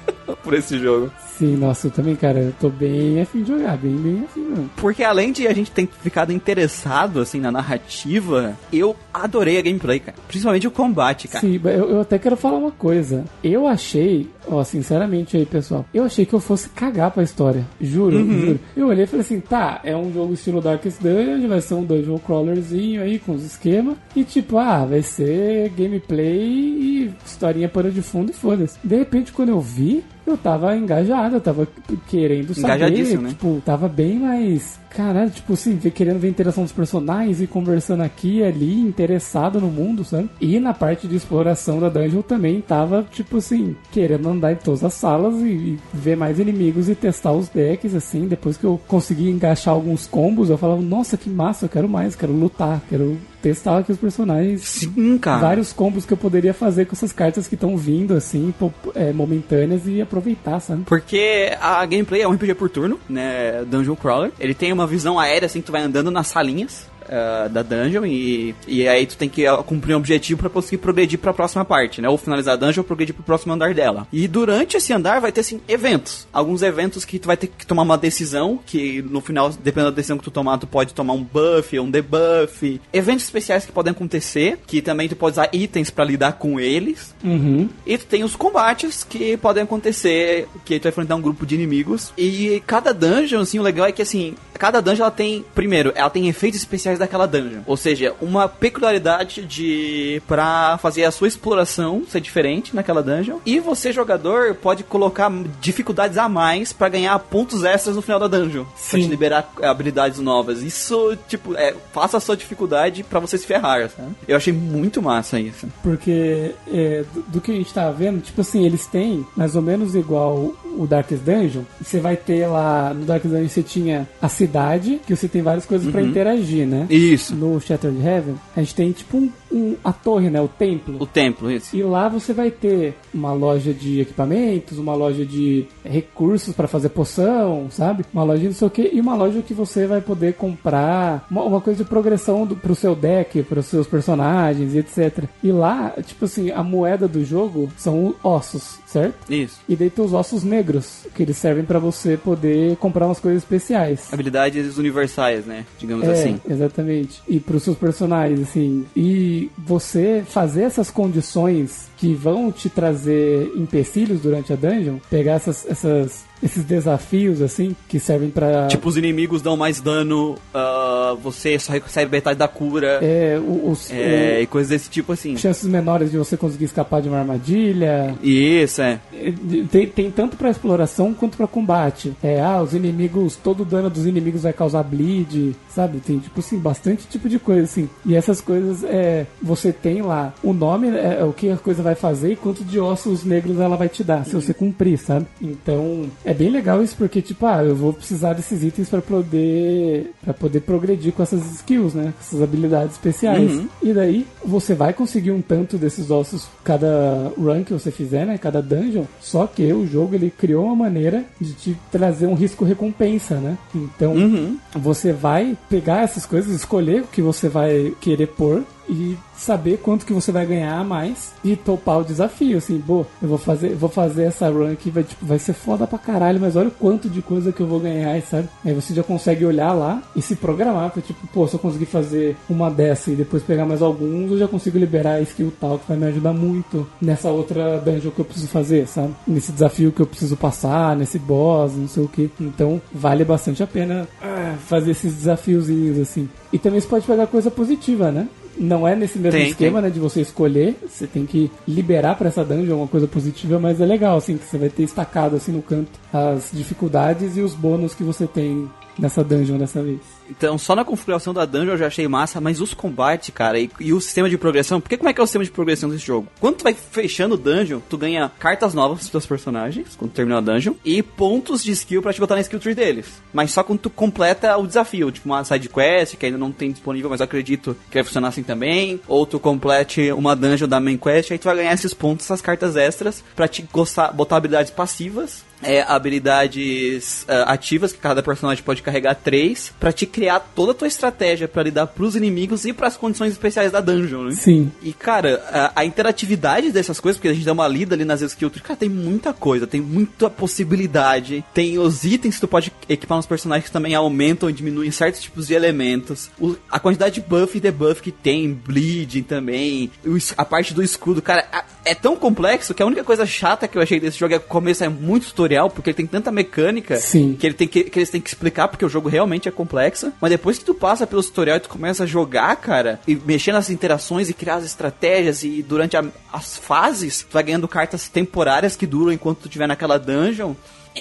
por 0.49 0.55
esse 0.55 0.79
jogo. 0.79 1.13
Sim, 1.37 1.57
nossa, 1.57 1.87
eu 1.87 1.91
também, 1.91 2.17
cara, 2.17 2.41
eu 2.41 2.55
tô 2.59 2.71
bem 2.71 3.21
afim 3.21 3.43
de 3.43 3.49
jogar, 3.49 3.77
bem, 3.77 3.95
bem 3.95 4.25
afim 4.25 4.41
mesmo. 4.41 4.71
Porque 4.77 5.05
além 5.05 5.31
de 5.31 5.47
a 5.47 5.53
gente 5.53 5.71
ter 5.71 5.87
ficado 6.03 6.33
interessado, 6.33 7.21
assim, 7.21 7.39
na 7.39 7.53
narrativa, 7.53 8.57
eu 8.73 8.97
adorei 9.13 9.59
a 9.59 9.63
gameplay, 9.63 10.01
cara. 10.01 10.17
Principalmente 10.27 10.67
o 10.67 10.71
combate, 10.71 11.29
cara. 11.29 11.47
Sim, 11.47 11.61
eu, 11.63 11.91
eu 11.91 12.01
até 12.01 12.19
quero 12.19 12.37
falar 12.37 12.57
uma 12.57 12.71
coisa. 12.71 13.25
Eu 13.45 13.69
achei, 13.69 14.27
ó, 14.49 14.65
sinceramente 14.65 15.37
aí, 15.37 15.45
pessoal, 15.45 15.85
eu 15.93 16.05
achei 16.05 16.25
que 16.25 16.33
eu 16.33 16.41
fosse 16.41 16.71
cagar 16.71 17.11
pra 17.11 17.23
história. 17.23 17.65
Juro, 17.79 18.19
juro. 18.19 18.59
Eu 18.75 18.89
olhei 18.89 19.05
e 19.05 19.07
falei 19.07 19.21
assim, 19.21 19.39
tá, 19.39 19.81
é 19.85 19.95
um 19.95 20.13
jogo 20.13 20.33
estilo 20.33 20.63
Darkest 20.63 21.01
Dungeon, 21.03 21.47
vai 21.47 21.61
ser 21.61 21.75
um 21.75 21.85
dungeon 21.85 22.19
crawlerzinho 22.19 23.03
aí 23.03 23.19
com 23.19 23.33
os 23.33 23.45
esquemas. 23.45 23.97
E 24.17 24.25
tipo, 24.25 24.57
ah, 24.57 24.87
vai 24.87 25.03
ser 25.03 25.69
gameplay 25.77 26.39
e 26.41 27.15
historinha 27.25 27.69
pano 27.69 27.91
de 27.91 28.01
fundo 28.01 28.31
e 28.31 28.35
foda-se. 28.35 28.79
De 28.83 28.97
repente, 28.97 29.31
quando 29.31 29.51
eu 29.51 29.61
vi, 29.61 30.03
eu 30.31 30.37
tava 30.37 30.77
engajado, 30.77 31.37
eu 31.37 31.41
tava 31.41 31.69
querendo 32.09 32.55
saber, 32.55 33.19
né? 33.19 33.29
tipo, 33.31 33.63
tava 33.65 33.89
bem 33.89 34.19
mais, 34.19 34.79
caralho, 34.91 35.31
tipo 35.31 35.53
assim, 35.53 35.77
querendo 35.77 36.19
ver 36.19 36.29
a 36.29 36.31
interação 36.31 36.65
dos 36.65 36.73
personagens 36.73 37.41
e 37.41 37.47
conversando 37.47 38.03
aqui 38.03 38.39
e 38.39 38.45
ali, 38.45 38.81
interessado 38.81 39.61
no 39.61 39.69
mundo, 39.69 40.05
sabe? 40.05 40.29
E 40.41 40.59
na 40.59 40.75
parte 40.75 41.07
de 41.07 41.17
exploração 41.17 41.81
da 41.81 41.89
dungeon 41.89 42.23
também 42.23 42.61
tava, 42.61 43.07
tipo 43.11 43.39
assim, 43.39 43.77
querendo 43.91 44.29
andar 44.29 44.53
em 44.53 44.57
todas 44.57 44.85
as 44.85 44.95
salas 44.95 45.35
e, 45.41 45.47
e 45.47 45.79
ver 45.93 46.17
mais 46.17 46.39
inimigos 46.39 46.89
e 46.89 46.95
testar 46.95 47.33
os 47.33 47.49
decks, 47.49 47.95
assim, 47.95 48.27
depois 48.27 48.57
que 48.57 48.65
eu 48.65 48.81
consegui 48.87 49.31
encaixar 49.31 49.75
alguns 49.75 50.07
combos, 50.07 50.51
eu 50.51 50.59
falava, 50.59 50.81
nossa, 50.81 51.17
que 51.17 51.31
massa, 51.31 51.67
eu 51.67 51.71
quero 51.71 51.89
mais, 51.89 52.15
quero 52.15 52.33
lutar, 52.33 52.81
quero 52.89 53.17
testar 53.41 53.79
aqui 53.79 53.93
os 53.93 53.99
personagens 53.99 54.63
Sim, 54.63 55.19
cara. 55.19 55.39
vários 55.39 55.73
combos 55.73 56.05
que 56.05 56.13
eu 56.13 56.17
poderia 56.17 56.53
fazer 56.53 56.87
com 56.87 56.95
essas 56.95 57.13
cartas 57.13 57.47
que 57.47 57.55
estão 57.55 57.77
vindo, 57.77 58.15
assim, 58.15 58.53
é, 58.95 59.13
momentâneas 59.13 59.83
e 59.87 60.01
aproveitar, 60.01 60.61
sabe? 60.61 60.83
Porque 60.85 61.53
a 61.61 61.85
gameplay 61.87 62.23
é 62.23 62.29
um 62.29 62.33
RPG 62.33 62.55
por 62.55 62.69
turno, 62.69 62.99
né? 63.09 63.65
Dungeon 63.65 63.97
Crawler. 63.97 64.33
Ele 64.39 64.55
tem 64.55 64.73
uma 64.73 64.87
visão 64.87 65.19
aérea, 65.19 65.47
assim, 65.47 65.61
que 65.61 65.67
tu 65.67 65.73
vai 65.73 65.83
andando 65.83 66.11
nas 66.11 66.27
salinhas. 66.29 66.87
Ah, 67.09 67.49
da 67.51 67.63
dungeon 67.63 68.05
e, 68.05 68.55
e 68.67 68.87
aí 68.87 69.07
tu 69.07 69.17
tem 69.17 69.29
que 69.29 69.47
ah, 69.47 69.57
cumprir 69.59 69.95
um 69.95 69.99
objetivo 69.99 70.41
pra 70.41 70.51
conseguir 70.51 70.79
progredir 70.79 71.19
pra 71.19 71.33
próxima 71.33 71.65
parte, 71.65 72.01
né? 72.01 72.09
Ou 72.09 72.19
finalizar 72.19 72.55
a 72.55 72.57
dungeon 72.57 72.83
ou 72.83 72.85
progredir 72.85 73.15
pro 73.15 73.25
próximo 73.25 73.53
andar 73.53 73.75
dela. 73.75 74.07
E 74.13 74.29
durante 74.29 74.77
esse 74.77 74.93
andar 74.93 75.21
vai 75.21 75.33
ter, 75.33 75.41
assim, 75.41 75.61
eventos. 75.69 76.27
Alguns 76.33 76.63
eventos 76.63 77.05
que 77.05 77.19
tu 77.19 77.27
vai 77.27 77.37
ter 77.37 77.47
que 77.47 77.67
tomar 77.67 77.83
uma 77.83 77.99
decisão, 77.99 78.59
que 78.65 79.03
no 79.03 79.21
final, 79.21 79.51
dependendo 79.51 79.91
da 79.91 79.97
decisão 79.97 80.19
que 80.19 80.25
tu 80.25 80.31
tomar, 80.31 80.59
tu 80.59 80.67
pode 80.67 80.95
tomar 80.95 81.15
um 81.15 81.23
buff 81.23 81.79
um 81.79 81.91
debuff. 81.91 82.81
Eventos 82.93 83.25
especiais 83.25 83.65
que 83.65 83.73
podem 83.73 83.91
acontecer, 83.91 84.59
que 84.67 84.81
também 84.81 85.09
tu 85.09 85.17
pode 85.17 85.35
usar 85.35 85.49
itens 85.53 85.91
pra 85.91 86.05
lidar 86.05 86.33
com 86.33 86.61
eles. 86.61 87.15
Uhum. 87.23 87.69
E 87.87 87.99
tu 87.99 88.07
tem 88.07 88.25
os 88.25 88.37
combates 88.37 89.05
que 89.05 89.37
podem 89.37 89.63
acontecer, 89.63 90.47
que 90.65 90.79
tu 90.79 90.85
vai 90.85 90.91
enfrentar 90.91 91.17
um 91.17 91.23
grupo 91.23 91.47
de 91.47 91.55
inimigos. 91.55 92.13
E 92.17 92.63
cada 92.67 92.93
dungeon, 92.93 93.41
assim, 93.41 93.59
o 93.59 93.63
legal 93.63 93.87
é 93.87 93.93
que, 93.93 94.03
assim, 94.03 94.35
cada 94.55 94.81
dungeon 94.81 95.05
ela 95.05 95.11
tem, 95.11 95.45
primeiro, 95.55 95.93
ela 95.95 96.11
tem 96.11 96.29
efeitos 96.29 96.61
especiais 96.61 96.98
daquela 96.99 97.27
dungeon. 97.27 97.61
Ou 97.67 97.77
seja, 97.77 98.15
uma 98.21 98.49
peculiaridade 98.49 99.45
de 99.45 100.23
pra 100.27 100.79
fazer 100.79 101.05
a 101.05 101.11
sua 101.11 101.29
exploração 101.29 102.03
ser 102.09 102.21
diferente 102.21 102.75
naquela 102.75 103.03
dungeon. 103.03 103.39
E 103.45 103.59
você, 103.61 103.93
jogador, 103.93 104.55
pode 104.55 104.85
colocar 104.85 105.31
dificuldades 105.61 106.19
a 106.19 106.29
mais 106.29 106.73
pra 106.73 106.89
ganhar 106.89 107.19
pontos 107.19 107.65
extras 107.65 107.97
no 107.97 108.03
final 108.03 108.19
da 108.19 108.27
dungeon. 108.29 108.65
Pra 108.65 108.77
Sim. 108.77 109.03
te 109.03 109.09
liberar 109.09 109.53
habilidades 109.63 110.19
novas. 110.19 110.63
Isso, 110.63 111.17
tipo, 111.29 111.55
é, 111.55 111.75
faça 111.93 112.17
a 112.17 112.21
sua 112.21 112.37
dificuldade 112.37 113.03
pra 113.03 113.21
você 113.21 113.39
se 113.39 113.47
ferrar, 113.47 113.89
sabe? 113.91 114.09
Eu 114.27 114.37
achei 114.37 114.53
muito 114.53 115.03
massa 115.03 115.39
isso. 115.41 115.67
Porque 115.83 116.55
é, 116.73 117.05
do, 117.15 117.23
do 117.23 117.41
que 117.41 117.53
a 117.53 117.55
gente 117.55 117.73
tava 117.73 117.93
vendo, 117.93 118.21
tipo 118.21 118.41
assim, 118.41 118.65
eles 118.65 118.87
têm 118.87 119.27
mais 119.37 119.57
ou 119.57 119.63
menos 119.63 119.95
igual 119.95 120.55
o 120.77 120.87
Darkest 120.87 121.23
Dungeon. 121.23 121.63
Você 121.81 122.01
vai 122.01 122.17
ter 122.17 122.47
lá, 122.47 122.93
no 122.95 123.05
Darkest 123.05 123.33
Dungeon 123.33 123.49
você 123.49 123.63
tinha 123.63 124.09
a 124.21 124.29
cidade, 124.29 125.01
que 125.07 125.15
você 125.15 125.29
tem 125.29 125.43
várias 125.43 125.67
coisas 125.67 125.91
pra 125.91 126.03
interagir, 126.03 126.67
né? 126.67 126.87
Isso. 126.89 127.35
No 127.35 127.61
Shattered 127.61 128.01
Heaven, 128.01 128.37
a 128.57 128.61
gente 128.61 128.75
tem 128.75 128.93
tipo 128.93 129.17
um, 129.19 129.33
um- 129.51 129.77
a 129.83 129.93
torre, 129.93 130.31
né? 130.31 130.41
O 130.41 130.49
templo. 130.49 130.97
O 131.01 131.07
templo, 131.07 131.51
isso. 131.51 131.75
E 131.77 131.83
lá 131.83 132.09
você 132.09 132.33
vai 132.33 132.51
ter 132.51 132.95
uma 133.15 133.33
loja 133.33 133.73
de 133.73 134.01
equipamentos, 134.01 134.79
uma 134.79 134.95
loja 134.95 135.25
de 135.25 135.67
recursos 135.85 136.55
para 136.55 136.69
fazer 136.69 136.91
poção, 136.91 137.69
sabe? 137.71 138.05
Uma 138.13 138.25
loja 138.25 138.41
de 138.41 138.47
não 138.49 138.55
sei 138.55 138.67
o 138.67 138.71
que, 138.71 138.91
e 138.93 139.01
uma 139.01 139.15
loja 139.15 139.43
que 139.43 139.55
você 139.55 139.87
vai 139.87 140.01
poder 140.01 140.35
comprar 140.35 141.27
uma, 141.31 141.43
uma 141.43 141.61
coisa 141.61 141.83
de 141.83 141.89
progressão 141.89 142.47
do, 142.47 142.57
pro 142.57 142.75
seu 142.75 142.95
deck, 142.95 143.43
para 143.45 143.61
os 143.61 143.67
seus 143.67 143.87
personagens 143.87 144.75
e 144.75 144.79
etc. 144.79 145.25
E 145.43 145.51
lá, 145.53 145.95
tipo 146.05 146.25
assim, 146.25 146.51
a 146.51 146.63
moeda 146.63 147.07
do 147.09 147.25
jogo 147.25 147.69
são 147.77 148.15
ossos, 148.23 148.79
certo? 148.87 149.31
Isso. 149.33 149.61
E 149.69 149.77
daí 149.77 149.91
tem 149.91 150.05
os 150.05 150.13
ossos 150.13 150.43
negros, 150.45 151.07
que 151.15 151.23
eles 151.23 151.37
servem 151.37 151.65
para 151.65 151.79
você 151.79 152.17
poder 152.17 152.77
comprar 152.77 153.07
umas 153.07 153.21
coisas 153.21 153.43
especiais. 153.43 154.13
habilidades 154.13 154.77
universais, 154.79 155.47
né? 155.47 155.65
Digamos 155.79 156.07
É, 156.07 156.13
assim. 156.13 156.41
exatamente. 156.49 157.23
E 157.29 157.39
pros 157.41 157.63
seus 157.63 157.77
personagens, 157.77 158.41
assim. 158.41 158.85
E 158.97 159.38
você 159.57 160.25
fazer 160.27 160.63
essas 160.63 160.91
condições 160.91 161.89
que 161.97 162.15
vão 162.15 162.51
te 162.51 162.69
trazer 162.69 163.53
empecilhos 163.57 164.21
durante 164.21 164.53
a 164.53 164.57
dungeon, 164.57 164.99
pegar 165.11 165.35
essas, 165.35 165.67
essas, 165.69 166.25
esses 166.43 166.65
desafios, 166.65 167.41
assim, 167.43 167.75
que 167.89 167.99
servem 167.99 168.31
pra. 168.31 168.67
Tipo, 168.69 168.89
os 168.89 168.97
inimigos 168.97 169.43
dão 169.43 169.57
mais 169.57 169.81
dano, 169.81 170.37
ah, 170.55 171.17
você 171.23 171.59
só 171.59 171.73
recebe 171.73 172.13
metade 172.13 172.39
da 172.39 172.49
cura, 172.49 172.99
é, 173.03 173.39
o- 173.41 173.71
os, 173.71 173.91
é, 173.93 174.41
e 174.43 174.47
coisas 174.47 174.71
desse 174.71 174.89
tipo 174.91 175.13
assim. 175.13 175.35
o- 175.35 175.39
chances 175.39 175.69
menores 175.69 176.11
de 176.11 176.17
você 176.19 176.37
conseguir 176.37 176.65
escapar 176.67 177.03
de 177.03 177.09
uma 177.09 177.19
armadilha. 177.19 178.15
Isso, 178.23 178.83
é. 178.83 179.01
É, 179.13 179.33
Tem, 179.71 179.87
tem 179.87 180.11
tanto 180.11 180.37
pra 180.37 180.51
exploração 180.51 181.13
quanto 181.15 181.37
pra 181.37 181.47
combate. 181.47 182.13
É, 182.23 182.41
ah, 182.41 182.63
os 182.63 182.73
inimigos, 182.75 183.37
todo 183.37 183.63
o 183.63 183.65
dano 183.65 183.91
dos 183.91 184.07
inimigos 184.07 184.43
vai 184.43 184.53
causar 184.53 184.83
bleed, 184.83 185.55
sabe? 185.69 185.99
Tem, 186.01 186.19
tipo 186.19 186.41
assim, 186.41 186.59
bastante 186.59 187.07
tipo 187.07 187.29
de 187.29 187.39
coisa, 187.39 187.63
assim. 187.63 187.89
E 188.07 188.15
essas 188.15 188.41
coisas, 188.41 188.85
é, 188.85 189.27
você 189.43 189.73
tem 189.73 190.03
lá 190.03 190.33
o 190.43 190.53
nome, 190.53 190.89
é, 190.89 191.19
é 191.21 191.25
o 191.25 191.33
que 191.33 191.51
a 191.51 191.57
coisa 191.57 191.83
vai 191.83 191.95
fazer 191.95 192.33
e 192.33 192.37
quanto 192.37 192.65
de 192.65 192.79
ossos 192.79 193.25
negros 193.25 193.59
ela 193.61 193.77
vai 193.77 193.89
te 193.89 194.03
dar, 194.05 194.25
se 194.25 194.35
você 194.35 194.53
cumprir, 194.55 194.99
sabe? 194.99 195.27
Então, 195.41 196.07
é 196.31 196.35
bem 196.35 196.51
legal 196.51 196.83
isso, 196.83 196.95
porque, 196.97 197.23
tipo, 197.23 197.47
ah, 197.47 197.63
eu 197.65 197.75
vou 197.75 197.93
precisar 197.93 198.33
desses 198.35 198.63
itens 198.63 198.89
pra 198.89 199.01
poder, 199.01 200.13
para 200.23 200.35
poder 200.35 200.61
progredir 200.61 201.13
com 201.13 201.23
essas 201.23 201.45
skills, 201.57 201.95
né? 201.95 202.13
Com 202.17 202.21
essas 202.21 202.43
habilidades 202.43 202.93
especiais. 202.93 203.51
Uhum. 203.53 203.69
E 203.83 203.93
daí, 203.93 204.27
você 204.45 204.75
vai 204.75 204.93
conseguir 204.93 205.31
um 205.31 205.41
tanto 205.41 205.77
desses 205.79 206.11
ossos 206.11 206.47
cada 206.63 207.33
run 207.39 207.65
que 207.65 207.73
você 207.73 207.91
fizer, 207.91 208.27
né? 208.27 208.37
Cada 208.39 208.61
dungeon. 208.61 209.05
Só 209.21 209.47
que 209.47 209.73
o 209.73 209.87
jogo 209.87 210.15
ele 210.15 210.31
criou 210.31 210.65
uma 210.67 210.77
maneira 210.77 211.25
de 211.41 211.53
te 211.55 211.77
trazer 211.91 212.27
um 212.27 212.35
risco 212.35 212.65
recompensa, 212.65 213.37
né? 213.37 213.57
Então, 213.75 214.13
Uhum. 214.15 214.59
você 214.75 215.13
vai 215.13 215.57
pegar 215.71 216.03
essas 216.03 216.27
coisas, 216.27 216.55
escolher 216.55 217.03
o 217.03 217.07
que 217.07 217.23
você 217.23 217.49
vai 217.49 217.95
querer 218.01 218.27
pôr 218.29 218.65
e 218.89 219.17
saber 219.37 219.79
quanto 219.79 220.05
que 220.05 220.13
você 220.13 220.33
vai 220.33 220.45
ganhar 220.45 220.85
mais 220.85 221.33
e 221.45 221.55
topar 221.55 222.01
o 222.01 222.05
desafio, 222.05 222.59
assim, 222.59 222.83
pô, 222.85 223.07
eu 223.23 223.29
vou 223.29 223.39
fazer, 223.39 223.75
vou 223.75 223.89
fazer 223.89 224.25
essa 224.25 224.49
run 224.49 224.73
aqui, 224.73 224.91
vai, 224.91 225.05
tipo, 225.05 225.25
vai 225.25 225.39
ser 225.39 225.53
foda 225.53 225.87
pra 225.87 225.99
caralho, 225.99 226.41
mas 226.41 226.57
olha 226.57 226.69
o 226.69 226.73
quanto 226.73 227.09
de 227.09 227.23
coisa 227.23 227.53
que 227.53 227.61
eu 227.61 227.67
vou 227.67 227.81
ganhar, 227.81 228.21
sabe? 228.23 228.49
Aí 228.65 228.75
você 228.75 228.95
já 228.95 229.03
consegue 229.03 229.45
olhar 229.45 229.73
lá 229.73 230.03
e 230.17 230.23
se 230.23 230.35
programar 230.35 230.91
pra, 230.91 231.03
tipo, 231.03 231.27
pô, 231.29 231.47
se 231.47 231.55
eu 231.55 231.61
conseguir 231.61 231.87
fazer 231.87 232.37
uma 232.49 232.71
dessa 232.71 233.11
e 233.11 233.17
depois 233.17 233.43
pegar 233.43 233.65
mais 233.65 233.83
alguns, 233.83 234.31
eu 234.33 234.39
já 234.39 234.49
consigo 234.49 234.79
liberar 234.79 235.15
a 235.15 235.23
skill 235.23 235.53
tal 235.61 235.79
que 235.79 235.89
vai 235.89 235.97
me 235.97 236.07
ajudar 236.07 236.33
muito 236.33 236.87
nessa 237.01 237.31
outra 237.31 237.79
dungeon 237.79 238.11
que 238.11 238.19
eu 238.19 238.25
preciso 238.25 238.49
fazer, 238.49 238.87
sabe? 238.87 239.15
Nesse 239.27 239.53
desafio 239.53 239.93
que 239.93 240.01
eu 240.01 240.07
preciso 240.07 240.37
passar, 240.37 240.97
nesse 240.97 241.19
boss, 241.19 241.75
não 241.77 241.89
sei 241.89 242.03
o 242.03 242.09
que. 242.09 242.31
Então, 242.41 242.81
vale 242.93 243.25
bastante 243.25 243.63
a 243.63 243.67
pena 243.67 244.09
ah, 244.23 244.55
fazer 244.67 244.93
esses 244.93 245.15
desafiozinhos, 245.15 245.99
assim. 245.99 246.29
E 246.53 246.59
também 246.59 246.81
você 246.81 246.89
pode 246.89 247.07
pegar 247.07 247.27
coisa 247.27 247.51
positiva, 247.51 248.11
né? 248.11 248.29
Não 248.59 248.87
é 248.87 248.97
nesse 248.97 249.19
mesmo 249.19 249.39
Tem, 249.39 249.49
esquema, 249.49 249.81
né? 249.81 249.91
De 249.91 250.01
você 250.01 250.21
escolher, 250.21 250.77
você 250.89 251.07
tem 251.07 251.25
que 251.25 251.51
liberar 251.67 252.17
pra 252.17 252.29
essa 252.29 252.45
dungeon 252.45 252.79
uma 252.79 252.89
coisa 252.89 253.07
positiva, 253.07 253.59
mas 253.59 253.81
é 253.81 253.87
legal, 253.87 254.17
assim, 254.17 254.37
que 254.37 254.45
você 254.45 254.59
vai 254.59 254.69
ter 254.69 254.83
estacado 254.83 255.37
assim 255.37 255.53
no 255.53 255.63
canto 255.63 255.91
as 256.13 256.51
dificuldades 256.53 257.37
e 257.37 257.41
os 257.41 257.55
bônus 257.55 257.95
que 257.95 258.03
você 258.03 258.27
tem 258.27 258.69
nessa 258.99 259.23
dungeon 259.23 259.59
dessa 259.59 259.83
vez. 259.83 260.01
Então, 260.31 260.59
só 260.59 260.75
na 260.75 260.85
configuração 260.85 261.33
da 261.33 261.45
dungeon 261.45 261.73
eu 261.73 261.79
já 261.79 261.87
achei 261.87 262.07
massa, 262.07 262.41
mas 262.41 262.61
os 262.61 262.75
combates, 262.75 263.31
cara, 263.31 263.59
e, 263.59 263.71
e 263.81 263.93
o 263.93 264.01
sistema 264.01 264.29
de 264.29 264.37
progressão, 264.37 264.81
porque 264.81 264.97
como 264.97 265.09
é 265.09 265.13
que 265.13 265.21
é 265.21 265.25
o 265.25 265.27
sistema 265.27 265.45
de 265.45 265.51
progressão 265.51 265.89
desse 265.89 266.05
jogo? 266.05 266.29
Quando 266.41 266.57
tu 266.57 266.65
vai 266.65 266.75
fechando 266.75 267.35
o 267.35 267.39
dungeon, 267.39 267.81
tu 267.89 267.97
ganha 267.97 268.31
cartas 268.39 268.75
novas 268.75 269.09
teus 269.09 269.27
personagens, 269.27 269.97
quando 269.97 270.13
terminar 270.13 270.39
a 270.39 270.41
dungeon, 270.41 270.75
e 270.85 271.03
pontos 271.03 271.63
de 271.63 271.73
skill 271.73 272.03
pra 272.03 272.13
te 272.13 272.21
botar 272.21 272.35
na 272.35 272.41
skill 272.43 272.61
tree 272.61 272.75
deles. 272.75 273.07
Mas 273.33 273.53
só 273.53 273.63
quando 273.63 273.79
tu 273.79 273.91
completa 273.91 274.57
o 274.57 274.67
desafio, 274.67 275.11
tipo 275.11 275.29
uma 275.29 275.45
side 275.45 275.69
quest, 275.69 276.17
que 276.17 276.27
ainda 276.27 276.39
não 276.39 276.53
tem 276.53 276.71
disponível, 276.73 277.09
mas 277.09 277.21
eu 277.21 277.25
acredito 277.25 277.77
que 277.91 277.95
vai 277.95 278.05
funcionar 278.05 278.29
assim 278.29 278.43
também, 278.43 279.01
ou 279.07 279.25
tu 279.25 279.39
complete 279.39 280.13
uma 280.13 280.37
dungeon 280.37 280.69
da 280.69 280.81
main 280.81 280.99
quest, 280.99 281.31
aí 281.31 281.39
tu 281.39 281.45
vai 281.45 281.57
ganhar 281.57 281.73
esses 281.73 281.95
pontos, 281.95 282.27
essas 282.27 282.43
cartas 282.43 282.77
extras, 282.77 283.25
pra 283.35 283.49
te 283.49 283.63
gostar, 283.73 284.13
botar 284.13 284.37
habilidades 284.37 284.71
passivas 284.71 285.49
é, 285.63 285.83
habilidades 285.83 287.25
é, 287.29 287.43
ativas, 287.47 287.93
que 287.93 287.99
cada 287.99 288.23
personagem 288.23 288.63
pode 288.63 288.83
carregar 288.83 289.15
três, 289.15 289.73
pra 289.79 289.93
te 289.93 290.07
criar 290.07 290.41
toda 290.55 290.73
a 290.73 290.75
tua 290.75 290.89
estratégia 290.89 291.49
pra 291.49 291.63
lidar 291.63 291.87
pros 291.89 292.15
inimigos 292.17 292.65
e 292.65 292.73
pras 292.73 292.97
condições 292.97 293.33
especiais 293.33 293.73
da 293.73 293.81
dungeon, 293.81 294.25
né? 294.25 294.35
Sim. 294.35 294.71
E, 294.83 294.93
cara, 294.93 295.43
a, 295.51 295.81
a 295.81 295.85
interatividade 295.85 296.71
dessas 296.71 297.01
coisas, 297.01 297.17
porque 297.19 297.29
a 297.29 297.33
gente 297.35 297.45
dá 297.45 297.53
uma 297.53 297.67
lida 297.69 297.95
ali 297.95 298.05
nas 298.05 298.21
skills, 298.23 298.61
cara, 298.63 298.77
tem 298.79 298.89
muita 298.89 299.33
coisa, 299.33 299.67
tem 299.67 299.81
muita 299.81 300.29
possibilidade. 300.31 301.45
Tem 301.55 301.79
os 301.79 302.05
itens 302.05 302.35
que 302.37 302.41
tu 302.43 302.49
pode 302.49 302.73
equipar 302.89 303.17
nos 303.17 303.27
personagens 303.27 303.67
que 303.67 303.73
também 303.73 303.95
aumentam 303.95 304.49
e 304.49 304.53
diminuem 304.53 304.91
certos 304.91 305.21
tipos 305.23 305.47
de 305.47 305.55
elementos. 305.55 306.31
O- 306.41 306.57
a 306.71 306.79
quantidade 306.79 307.17
de 307.17 307.21
buff 307.21 307.57
e 307.57 307.61
debuff 307.61 308.03
que 308.03 308.13
tem, 308.13 308.53
bleeding 308.53 309.23
também, 309.23 309.91
o 310.05 310.19
a 310.37 310.45
parte 310.45 310.75
do 310.75 310.83
escudo, 310.83 311.23
cara, 311.23 311.47
a- 311.53 311.65
é 311.85 311.95
tão 311.95 312.17
complexo 312.17 312.75
que 312.75 312.83
a 312.83 312.87
única 312.87 313.03
coisa 313.05 313.25
chata 313.25 313.67
que 313.67 313.79
eu 313.79 313.83
achei 313.83 313.99
desse 313.99 314.19
jogo 314.19 314.35
é 314.35 314.39
que 314.39 314.45
o 314.45 314.49
começo 314.49 314.85
é 314.85 314.89
muito 314.89 315.27
tutorial, 315.29 315.48
porque 315.71 315.91
ele 315.91 315.97
tem 315.97 316.07
tanta 316.07 316.31
mecânica 316.31 316.97
Sim. 316.97 317.37
que 317.39 317.47
ele 317.47 317.55
tem 317.55 317.67
que, 317.69 317.85
que 317.85 317.99
eles 317.99 318.11
têm 318.11 318.21
que 318.21 318.29
explicar 318.29 318.69
porque 318.69 318.85
o 318.85 318.89
jogo 318.89 319.09
realmente 319.09 319.49
é 319.49 319.51
complexo. 319.51 320.13
Mas 320.21 320.31
depois 320.31 320.59
que 320.59 320.65
tu 320.65 320.75
passa 320.75 321.07
pelo 321.07 321.23
tutorial 321.23 321.57
e 321.57 321.61
tu 321.61 321.69
começa 321.69 322.05
a 322.05 322.07
jogar, 322.07 322.55
cara, 322.57 323.01
e 323.07 323.15
mexer 323.15 323.53
nas 323.53 323.71
interações 323.71 324.29
e 324.29 324.35
criar 324.35 324.57
as 324.57 324.65
estratégias 324.65 325.43
e 325.43 325.63
durante 325.63 325.97
a- 325.97 326.05
as 326.33 326.57
fases, 326.57 327.23
tu 327.23 327.33
vai 327.33 327.43
ganhando 327.43 327.67
cartas 327.69 328.09
temporárias 328.09 328.77
que 328.77 328.87
duram 328.87 329.13
enquanto 329.13 329.39
tu 329.39 329.47
estiver 329.47 329.67
naquela 329.69 329.99
dungeon. 329.99 330.55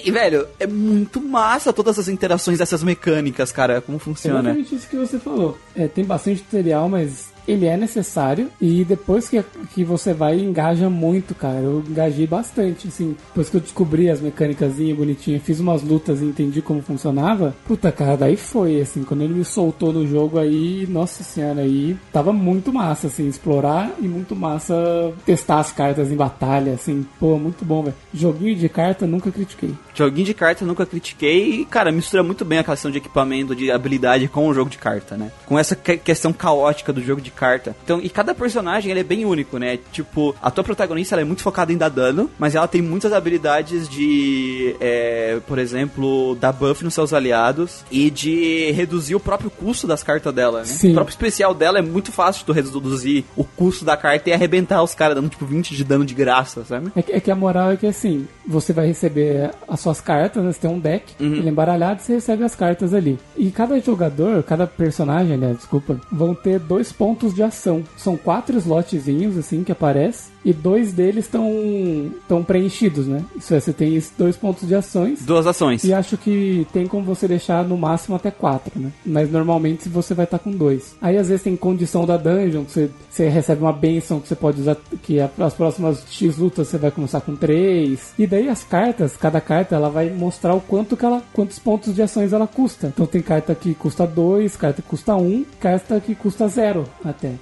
E, 0.04 0.10
velho, 0.12 0.46
é 0.60 0.66
muito 0.66 1.20
massa 1.20 1.72
todas 1.72 1.98
as 1.98 2.08
interações 2.08 2.58
dessas 2.58 2.84
mecânicas, 2.84 3.50
cara, 3.50 3.80
como 3.80 3.98
funciona. 3.98 4.38
Exatamente 4.40 4.74
isso 4.74 4.88
que 4.88 4.96
você 4.96 5.18
falou. 5.18 5.58
É, 5.74 5.88
tem 5.88 6.04
bastante 6.04 6.42
tutorial, 6.42 6.88
mas 6.88 7.26
ele 7.48 7.66
é 7.66 7.76
necessário. 7.76 8.48
E 8.60 8.84
depois 8.84 9.28
que, 9.28 9.42
que 9.74 9.82
você 9.84 10.12
vai, 10.12 10.38
engaja 10.38 10.88
muito, 10.90 11.34
cara. 11.34 11.58
Eu 11.58 11.82
engajei 11.88 12.26
bastante, 12.26 12.88
assim. 12.88 13.16
Depois 13.28 13.48
que 13.50 13.56
eu 13.56 13.60
descobri 13.60 14.08
as 14.10 14.20
mecânicas 14.20 14.74
bonitinhas, 14.96 15.42
fiz 15.42 15.58
umas 15.60 15.82
lutas 15.82 16.20
e 16.20 16.24
entendi 16.26 16.60
como 16.62 16.82
funcionava. 16.82 17.54
Puta, 17.66 17.90
cara, 17.90 18.16
daí 18.16 18.36
foi, 18.36 18.80
assim. 18.80 19.02
Quando 19.02 19.22
ele 19.22 19.34
me 19.34 19.44
soltou 19.44 19.92
no 19.92 20.06
jogo 20.06 20.38
aí, 20.38 20.86
nossa 20.88 21.22
senhora, 21.22 21.62
aí 21.62 21.96
tava 22.12 22.32
muito 22.32 22.72
massa, 22.72 23.06
assim, 23.08 23.26
explorar 23.26 23.92
e 24.00 24.06
muito 24.06 24.36
massa 24.36 25.12
testar 25.24 25.58
as 25.60 25.72
cartas 25.72 26.10
em 26.12 26.16
batalha, 26.16 26.72
assim. 26.74 27.06
Pô, 27.18 27.38
muito 27.38 27.64
bom, 27.64 27.82
velho. 27.82 27.94
Joguinho 28.12 28.54
de 28.56 28.68
carta, 28.68 29.06
nunca 29.06 29.30
critiquei. 29.30 29.74
Joguinho 29.94 30.26
de 30.26 30.34
carta 30.34 30.64
nunca 30.64 30.86
critiquei 30.86 31.60
e, 31.60 31.64
cara, 31.64 31.90
mistura 31.90 32.22
muito 32.22 32.44
bem 32.44 32.58
a 32.58 32.64
questão 32.64 32.90
de 32.90 32.98
equipamento, 32.98 33.54
de 33.56 33.70
habilidade 33.70 34.28
com 34.28 34.46
o 34.48 34.54
jogo 34.54 34.70
de 34.70 34.78
carta, 34.78 35.16
né? 35.16 35.30
Com 35.46 35.58
essa 35.58 35.74
que- 35.74 35.96
questão 35.96 36.32
caótica 36.32 36.92
do 36.92 37.02
jogo 37.02 37.20
de 37.20 37.30
carta. 37.38 37.76
Então, 37.84 38.00
e 38.02 38.10
cada 38.10 38.34
personagem 38.34 38.90
ele 38.90 39.00
é 39.00 39.04
bem 39.04 39.24
único, 39.24 39.58
né? 39.58 39.78
Tipo, 39.92 40.34
a 40.42 40.50
tua 40.50 40.64
protagonista 40.64 41.14
ela 41.14 41.22
é 41.22 41.24
muito 41.24 41.42
focada 41.42 41.72
em 41.72 41.76
dar 41.76 41.88
dano, 41.88 42.28
mas 42.38 42.54
ela 42.54 42.66
tem 42.66 42.82
muitas 42.82 43.12
habilidades 43.12 43.88
de, 43.88 44.74
é, 44.80 45.38
por 45.46 45.58
exemplo, 45.58 46.36
dar 46.40 46.52
buff 46.52 46.84
nos 46.84 46.94
seus 46.94 47.12
aliados 47.12 47.84
e 47.90 48.10
de 48.10 48.72
reduzir 48.72 49.14
o 49.14 49.20
próprio 49.20 49.50
custo 49.50 49.86
das 49.86 50.02
cartas 50.02 50.34
dela, 50.34 50.60
né? 50.60 50.64
Sim. 50.64 50.90
O 50.90 50.94
próprio 50.94 51.12
especial 51.12 51.54
dela 51.54 51.78
é 51.78 51.82
muito 51.82 52.10
fácil 52.10 52.40
de 52.40 52.46
tu 52.46 52.52
reduzir 52.52 53.24
o 53.36 53.44
custo 53.44 53.84
da 53.84 53.96
carta 53.96 54.28
e 54.28 54.32
arrebentar 54.32 54.82
os 54.82 54.94
caras, 54.94 55.14
dando 55.14 55.28
tipo 55.28 55.46
20 55.46 55.76
de 55.76 55.84
dano 55.84 56.04
de 56.04 56.14
graça, 56.14 56.64
sabe? 56.64 56.90
É 56.96 57.02
que, 57.02 57.12
é 57.12 57.20
que 57.20 57.30
a 57.30 57.36
moral 57.36 57.70
é 57.70 57.76
que 57.76 57.86
assim, 57.86 58.26
você 58.46 58.72
vai 58.72 58.86
receber 58.86 59.50
as 59.68 59.80
suas 59.80 60.00
cartas, 60.00 60.42
né? 60.42 60.52
Você 60.52 60.60
tem 60.60 60.70
um 60.70 60.80
deck, 60.80 61.14
ele 61.20 61.46
é 61.46 61.50
embaralhado, 61.50 62.02
você 62.02 62.14
recebe 62.14 62.44
as 62.44 62.54
cartas 62.54 62.92
ali. 62.92 63.18
E 63.36 63.50
cada 63.50 63.78
jogador, 63.80 64.42
cada 64.42 64.66
personagem, 64.66 65.34
aliás, 65.34 65.58
desculpa, 65.58 66.00
vão 66.10 66.34
ter 66.34 66.58
dois 66.58 66.92
pontos 66.92 67.27
de 67.34 67.42
ação. 67.42 67.82
São 67.96 68.16
quatro 68.16 68.56
slotzinhos, 68.58 69.36
assim, 69.36 69.62
que 69.64 69.72
aparece. 69.72 70.30
E 70.44 70.52
dois 70.52 70.92
deles 70.92 71.24
estão 71.26 72.42
preenchidos, 72.42 73.06
né? 73.06 73.22
Isso 73.36 73.54
é, 73.54 73.60
você 73.60 73.72
tem 73.72 74.02
dois 74.16 74.36
pontos 74.36 74.66
de 74.66 74.74
ações. 74.74 75.24
Duas 75.24 75.46
ações. 75.46 75.84
E 75.84 75.92
acho 75.92 76.16
que 76.16 76.66
tem 76.72 76.86
como 76.86 77.04
você 77.04 77.28
deixar 77.28 77.64
no 77.64 77.76
máximo 77.76 78.16
até 78.16 78.30
quatro, 78.30 78.72
né? 78.78 78.90
Mas 79.04 79.30
normalmente 79.30 79.88
você 79.88 80.14
vai 80.14 80.24
estar 80.24 80.38
com 80.38 80.50
dois. 80.50 80.94
Aí 81.02 81.16
às 81.16 81.28
vezes 81.28 81.42
tem 81.42 81.56
condição 81.56 82.06
da 82.06 82.16
dungeon, 82.16 82.64
você, 82.66 82.90
você 83.10 83.28
recebe 83.28 83.62
uma 83.62 83.72
benção 83.72 84.20
que 84.20 84.28
você 84.28 84.34
pode 84.36 84.60
usar, 84.60 84.76
que 85.02 85.20
a- 85.20 85.30
as 85.38 85.54
próximas 85.54 86.04
X 86.10 86.38
lutas 86.38 86.68
você 86.68 86.78
vai 86.78 86.90
começar 86.90 87.20
com 87.20 87.34
três. 87.36 88.12
E 88.18 88.26
daí 88.26 88.48
as 88.48 88.62
cartas, 88.64 89.16
cada 89.16 89.40
carta 89.40 89.74
ela 89.74 89.90
vai 89.90 90.08
mostrar 90.10 90.54
o 90.54 90.60
quanto 90.60 90.96
que 90.96 91.04
ela, 91.04 91.22
quantos 91.32 91.58
pontos 91.58 91.94
de 91.94 92.02
ações 92.02 92.32
ela 92.32 92.46
custa. 92.46 92.86
Então 92.88 93.06
tem 93.06 93.20
carta 93.20 93.54
que 93.54 93.74
custa 93.74 94.06
dois, 94.06 94.56
carta 94.56 94.80
que 94.82 94.88
custa 94.88 95.14
um, 95.16 95.44
carta 95.60 96.00
que 96.00 96.14
custa 96.14 96.48
zero 96.48 96.84